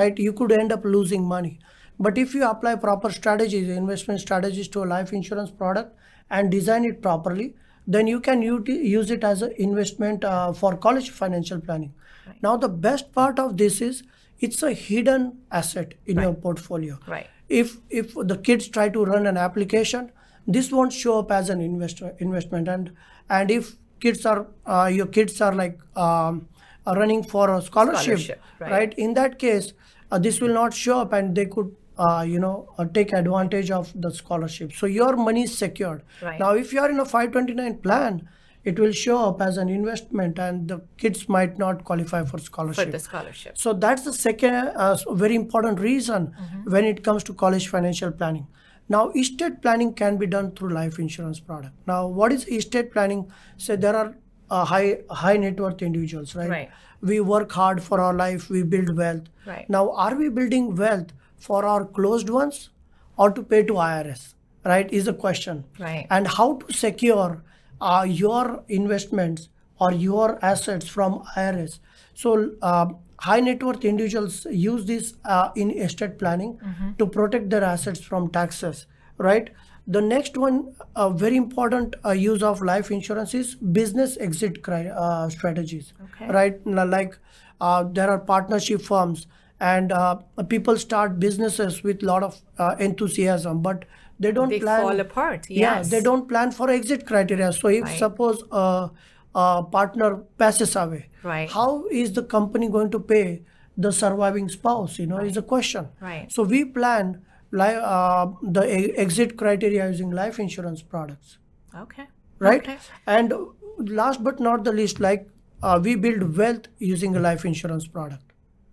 right 0.00 0.18
you 0.26 0.32
could 0.42 0.52
end 0.52 0.72
up 0.78 0.84
losing 0.84 1.24
money 1.36 1.58
but 1.98 2.18
if 2.18 2.34
you 2.34 2.44
apply 2.44 2.74
proper 2.76 3.10
strategies 3.10 3.68
investment 3.68 4.20
strategies 4.20 4.68
to 4.68 4.82
a 4.82 4.88
life 4.94 5.12
insurance 5.12 5.50
product 5.50 5.94
and 6.30 6.50
design 6.50 6.84
it 6.84 7.00
properly 7.02 7.54
then 7.86 8.06
you 8.06 8.20
can 8.20 8.42
use 8.42 9.10
it 9.10 9.22
as 9.24 9.42
an 9.42 9.52
investment 9.58 10.24
uh, 10.24 10.52
for 10.52 10.76
college 10.76 11.10
financial 11.10 11.60
planning 11.60 11.94
now 12.42 12.56
the 12.56 12.68
best 12.68 13.12
part 13.12 13.38
of 13.38 13.56
this 13.56 13.80
is 13.80 14.02
it's 14.40 14.62
a 14.62 14.72
hidden 14.72 15.38
asset 15.50 15.94
in 16.06 16.18
your 16.20 16.34
portfolio 16.34 16.98
Right. 17.06 17.28
if 17.48 17.78
if 17.88 18.14
the 18.32 18.36
kids 18.36 18.68
try 18.68 18.88
to 18.88 19.04
run 19.04 19.26
an 19.26 19.36
application 19.36 20.10
this 20.46 20.70
won't 20.72 20.92
show 20.92 21.18
up 21.20 21.30
as 21.32 21.48
an 21.50 21.60
investor 21.60 22.14
investment 22.18 22.68
and 22.68 22.90
and 23.30 23.50
if 23.50 23.76
kids 24.00 24.26
are 24.26 24.46
uh, 24.66 24.90
your 24.92 25.06
kids 25.06 25.40
are 25.40 25.54
like 25.54 25.78
um, 25.96 26.46
are 26.86 26.96
running 26.96 27.22
for 27.24 27.52
a 27.52 27.60
scholarship, 27.62 28.02
Scholarship, 28.04 28.42
right. 28.60 28.70
right. 28.72 28.94
in 29.06 29.14
that 29.14 29.38
case 29.38 29.72
uh, 30.12 30.18
this 30.18 30.40
will 30.40 30.52
not 30.54 30.74
show 30.74 30.98
up 31.00 31.12
and 31.12 31.34
they 31.34 31.46
could 31.46 31.74
uh, 31.98 32.24
you 32.28 32.38
know 32.38 32.68
uh, 32.78 32.84
take 32.84 33.12
advantage 33.12 33.70
of 33.70 33.92
the 34.06 34.10
scholarship 34.10 34.72
so 34.72 34.86
your 34.86 35.16
money 35.16 35.42
is 35.44 35.56
secured 35.56 36.02
Right. 36.22 36.38
now 36.40 36.50
if 36.54 36.72
you 36.72 36.80
are 36.80 36.90
in 36.90 37.00
a 37.00 37.04
529 37.04 37.78
plan 37.78 38.28
it 38.64 38.78
will 38.80 38.92
show 38.92 39.16
up 39.28 39.40
as 39.40 39.56
an 39.56 39.68
investment 39.68 40.38
and 40.38 40.68
the 40.68 40.80
kids 40.98 41.28
might 41.28 41.56
not 41.56 41.84
qualify 41.84 42.24
for 42.24 42.38
scholarship 42.38 42.84
For 42.86 42.90
the 42.90 42.98
scholarship. 42.98 43.56
so 43.56 43.72
that's 43.72 44.02
the 44.02 44.12
second 44.12 44.54
uh, 44.54 44.96
very 45.10 45.34
important 45.36 45.78
reason 45.80 46.32
when 46.64 46.84
it 46.84 47.02
comes 47.04 47.22
to 47.24 47.32
college 47.34 47.68
financial 47.68 48.10
planning. 48.10 48.46
Now, 48.88 49.10
estate 49.20 49.62
planning 49.62 49.94
can 49.94 50.16
be 50.16 50.26
done 50.26 50.50
through 50.52 50.68
life 50.70 50.98
insurance 51.00 51.40
product. 51.40 51.74
Now, 51.88 52.06
what 52.06 52.32
is 52.32 52.46
estate 52.48 52.92
planning? 52.92 53.28
Say 53.56 53.74
there 53.74 53.96
are 53.96 54.16
uh, 54.48 54.64
high 54.64 54.98
high 55.10 55.36
net 55.36 55.58
worth 55.58 55.82
individuals, 55.82 56.34
right? 56.36 56.48
Right. 56.50 56.70
We 57.00 57.18
work 57.20 57.50
hard 57.50 57.82
for 57.82 58.00
our 58.00 58.14
life. 58.14 58.48
We 58.48 58.62
build 58.62 58.96
wealth. 58.96 59.24
Right. 59.44 59.68
Now, 59.68 59.90
are 59.90 60.14
we 60.14 60.28
building 60.28 60.68
wealth 60.76 61.10
for 61.38 61.64
our 61.64 61.84
closed 61.84 62.28
ones 62.30 62.70
or 63.16 63.30
to 63.30 63.42
pay 63.42 63.62
to 63.64 63.74
IRS? 63.74 64.34
Right 64.64 64.92
is 64.92 65.04
the 65.04 65.14
question. 65.14 65.64
Right. 65.78 66.06
And 66.10 66.26
how 66.26 66.54
to 66.56 66.72
secure 66.72 67.42
uh, 67.80 68.04
your 68.08 68.64
investments 68.68 69.48
or 69.78 69.92
your 69.92 70.38
assets 70.44 70.88
from 70.88 71.22
IRS. 71.36 71.78
So, 72.14 72.50
uh, 72.62 72.86
high 73.20 73.40
net 73.40 73.62
worth 73.62 73.84
individuals 73.84 74.46
use 74.50 74.84
this 74.86 75.14
uh, 75.24 75.50
in 75.54 75.70
estate 75.70 76.18
planning 76.18 76.58
to 76.98 77.06
protect 77.06 77.48
their 77.50 77.62
assets 77.62 78.00
from 78.00 78.28
taxes, 78.30 78.86
right? 79.18 79.50
The 79.86 80.00
next 80.00 80.36
one, 80.36 80.74
a 80.96 81.10
very 81.10 81.36
important 81.36 81.94
uh, 82.04 82.10
use 82.10 82.42
of 82.42 82.60
life 82.60 82.90
insurance 82.90 83.34
is 83.34 83.54
business 83.54 84.16
exit 84.18 84.62
cri- 84.62 84.90
uh, 84.92 85.28
strategies, 85.28 85.92
Okay. 86.06 86.26
right? 86.32 86.66
Like 86.66 87.16
uh, 87.60 87.84
there 87.84 88.10
are 88.10 88.18
partnership 88.18 88.82
firms 88.82 89.26
and 89.60 89.92
uh, 89.92 90.16
people 90.48 90.76
start 90.76 91.18
businesses 91.18 91.82
with 91.82 92.02
a 92.02 92.06
lot 92.06 92.22
of 92.22 92.40
uh, 92.58 92.74
enthusiasm, 92.78 93.62
but 93.62 93.84
they 94.20 94.32
don't 94.32 94.48
plan. 94.48 94.58
They 94.58 94.60
plan. 94.60 94.82
fall 94.82 95.00
apart. 95.00 95.50
Yeah, 95.50 95.82
they 95.82 96.00
don't 96.00 96.28
plan 96.28 96.50
for 96.50 96.70
exit 96.70 97.06
criteria. 97.06 97.52
So 97.52 97.68
if 97.68 97.84
Right. 97.84 97.98
suppose 97.98 98.42
a, 98.52 98.90
a 99.34 99.62
partner 99.64 100.16
passes 100.38 100.76
away, 100.76 101.08
Right. 101.22 101.50
how 101.50 101.86
is 101.90 102.12
the 102.12 102.22
company 102.22 102.68
going 102.68 102.90
to 102.90 103.00
pay 103.00 103.42
the 103.76 103.92
surviving 103.92 104.48
spouse? 104.48 104.98
You 104.98 105.06
know, 105.06 105.18
is 105.18 105.36
a 105.36 105.42
question. 105.42 105.88
Right. 106.00 106.30
So 106.32 106.42
we 106.42 106.64
plan 106.64 107.22
li- 107.50 107.80
uh, 107.94 108.26
the 108.42 108.64
e- 108.78 108.92
exit 108.96 109.36
criteria 109.36 109.88
using 109.88 110.10
life 110.10 110.38
insurance 110.38 110.82
products, 110.82 111.38
Okay. 111.74 112.06
right? 112.38 112.60
Okay. 112.62 112.78
And 113.06 113.32
last 113.78 114.22
but 114.24 114.40
not 114.40 114.64
the 114.64 114.72
least, 114.72 115.00
like 115.00 115.28
uh, 115.62 115.80
we 115.82 115.94
build 115.96 116.36
wealth 116.36 116.68
using 116.78 117.16
a 117.16 117.20
life 117.20 117.44
insurance 117.44 117.86
product. 117.86 118.32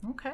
Okay. 0.10 0.34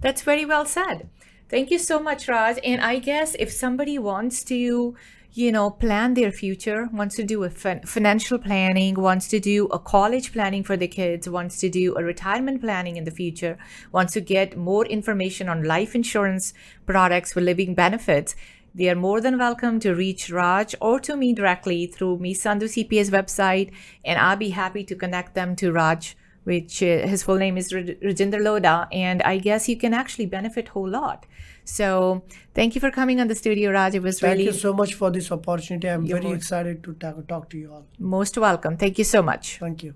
That's 0.00 0.22
very 0.22 0.44
well 0.44 0.64
said. 0.64 1.08
Thank 1.48 1.70
you 1.70 1.78
so 1.78 2.00
much, 2.00 2.28
Raj. 2.28 2.58
And 2.64 2.80
I 2.80 2.98
guess 2.98 3.34
if 3.38 3.50
somebody 3.50 3.98
wants 3.98 4.44
to, 4.44 4.94
you 5.32 5.52
know, 5.52 5.70
plan 5.70 6.14
their 6.14 6.30
future, 6.30 6.88
wants 6.92 7.16
to 7.16 7.24
do 7.24 7.42
a 7.44 7.50
fin- 7.50 7.82
financial 7.82 8.38
planning, 8.38 8.94
wants 8.94 9.28
to 9.28 9.40
do 9.40 9.66
a 9.66 9.78
college 9.78 10.32
planning 10.32 10.62
for 10.62 10.76
the 10.76 10.88
kids, 10.88 11.28
wants 11.28 11.58
to 11.58 11.68
do 11.68 11.96
a 11.96 12.04
retirement 12.04 12.60
planning 12.60 12.96
in 12.96 13.04
the 13.04 13.10
future, 13.10 13.58
wants 13.92 14.12
to 14.14 14.20
get 14.20 14.56
more 14.56 14.86
information 14.86 15.48
on 15.48 15.64
life 15.64 15.94
insurance 15.94 16.54
products 16.86 17.32
for 17.32 17.40
living 17.40 17.74
benefits, 17.74 18.36
they 18.72 18.88
are 18.88 18.94
more 18.94 19.20
than 19.20 19.36
welcome 19.36 19.80
to 19.80 19.94
reach 19.94 20.30
Raj 20.30 20.76
or 20.80 21.00
to 21.00 21.16
me 21.16 21.34
directly 21.34 21.86
through 21.86 22.18
Me 22.18 22.32
Sandhu 22.32 22.68
CPA's 22.68 23.10
website, 23.10 23.72
and 24.04 24.16
I'll 24.16 24.36
be 24.36 24.50
happy 24.50 24.84
to 24.84 24.94
connect 24.94 25.34
them 25.34 25.56
to 25.56 25.72
Raj 25.72 26.16
which 26.44 26.82
uh, 26.82 27.06
his 27.06 27.22
full 27.22 27.36
name 27.36 27.56
is 27.56 27.72
Rajinder 27.72 28.40
Lodha, 28.40 28.86
and 28.92 29.22
I 29.22 29.38
guess 29.38 29.68
you 29.68 29.76
can 29.76 29.94
actually 29.94 30.26
benefit 30.26 30.68
a 30.68 30.70
whole 30.72 30.88
lot. 30.88 31.26
So 31.64 32.22
thank 32.54 32.74
you 32.74 32.80
for 32.80 32.90
coming 32.90 33.20
on 33.20 33.28
the 33.28 33.34
studio, 33.34 33.70
Raj. 33.70 33.94
It 33.94 34.02
was 34.02 34.20
Thank 34.20 34.32
really 34.32 34.44
you 34.46 34.52
so 34.52 34.72
much 34.72 34.94
for 34.94 35.10
this 35.10 35.30
opportunity. 35.30 35.88
I'm 35.88 36.06
very 36.06 36.22
most- 36.24 36.36
excited 36.36 36.82
to 36.84 36.94
ta- 36.94 37.14
talk 37.28 37.50
to 37.50 37.58
you 37.58 37.72
all. 37.72 37.86
most 37.98 38.38
welcome. 38.38 38.76
Thank 38.76 38.98
you 38.98 39.04
so 39.04 39.22
much. 39.22 39.58
Thank 39.58 39.82
you. 39.84 39.94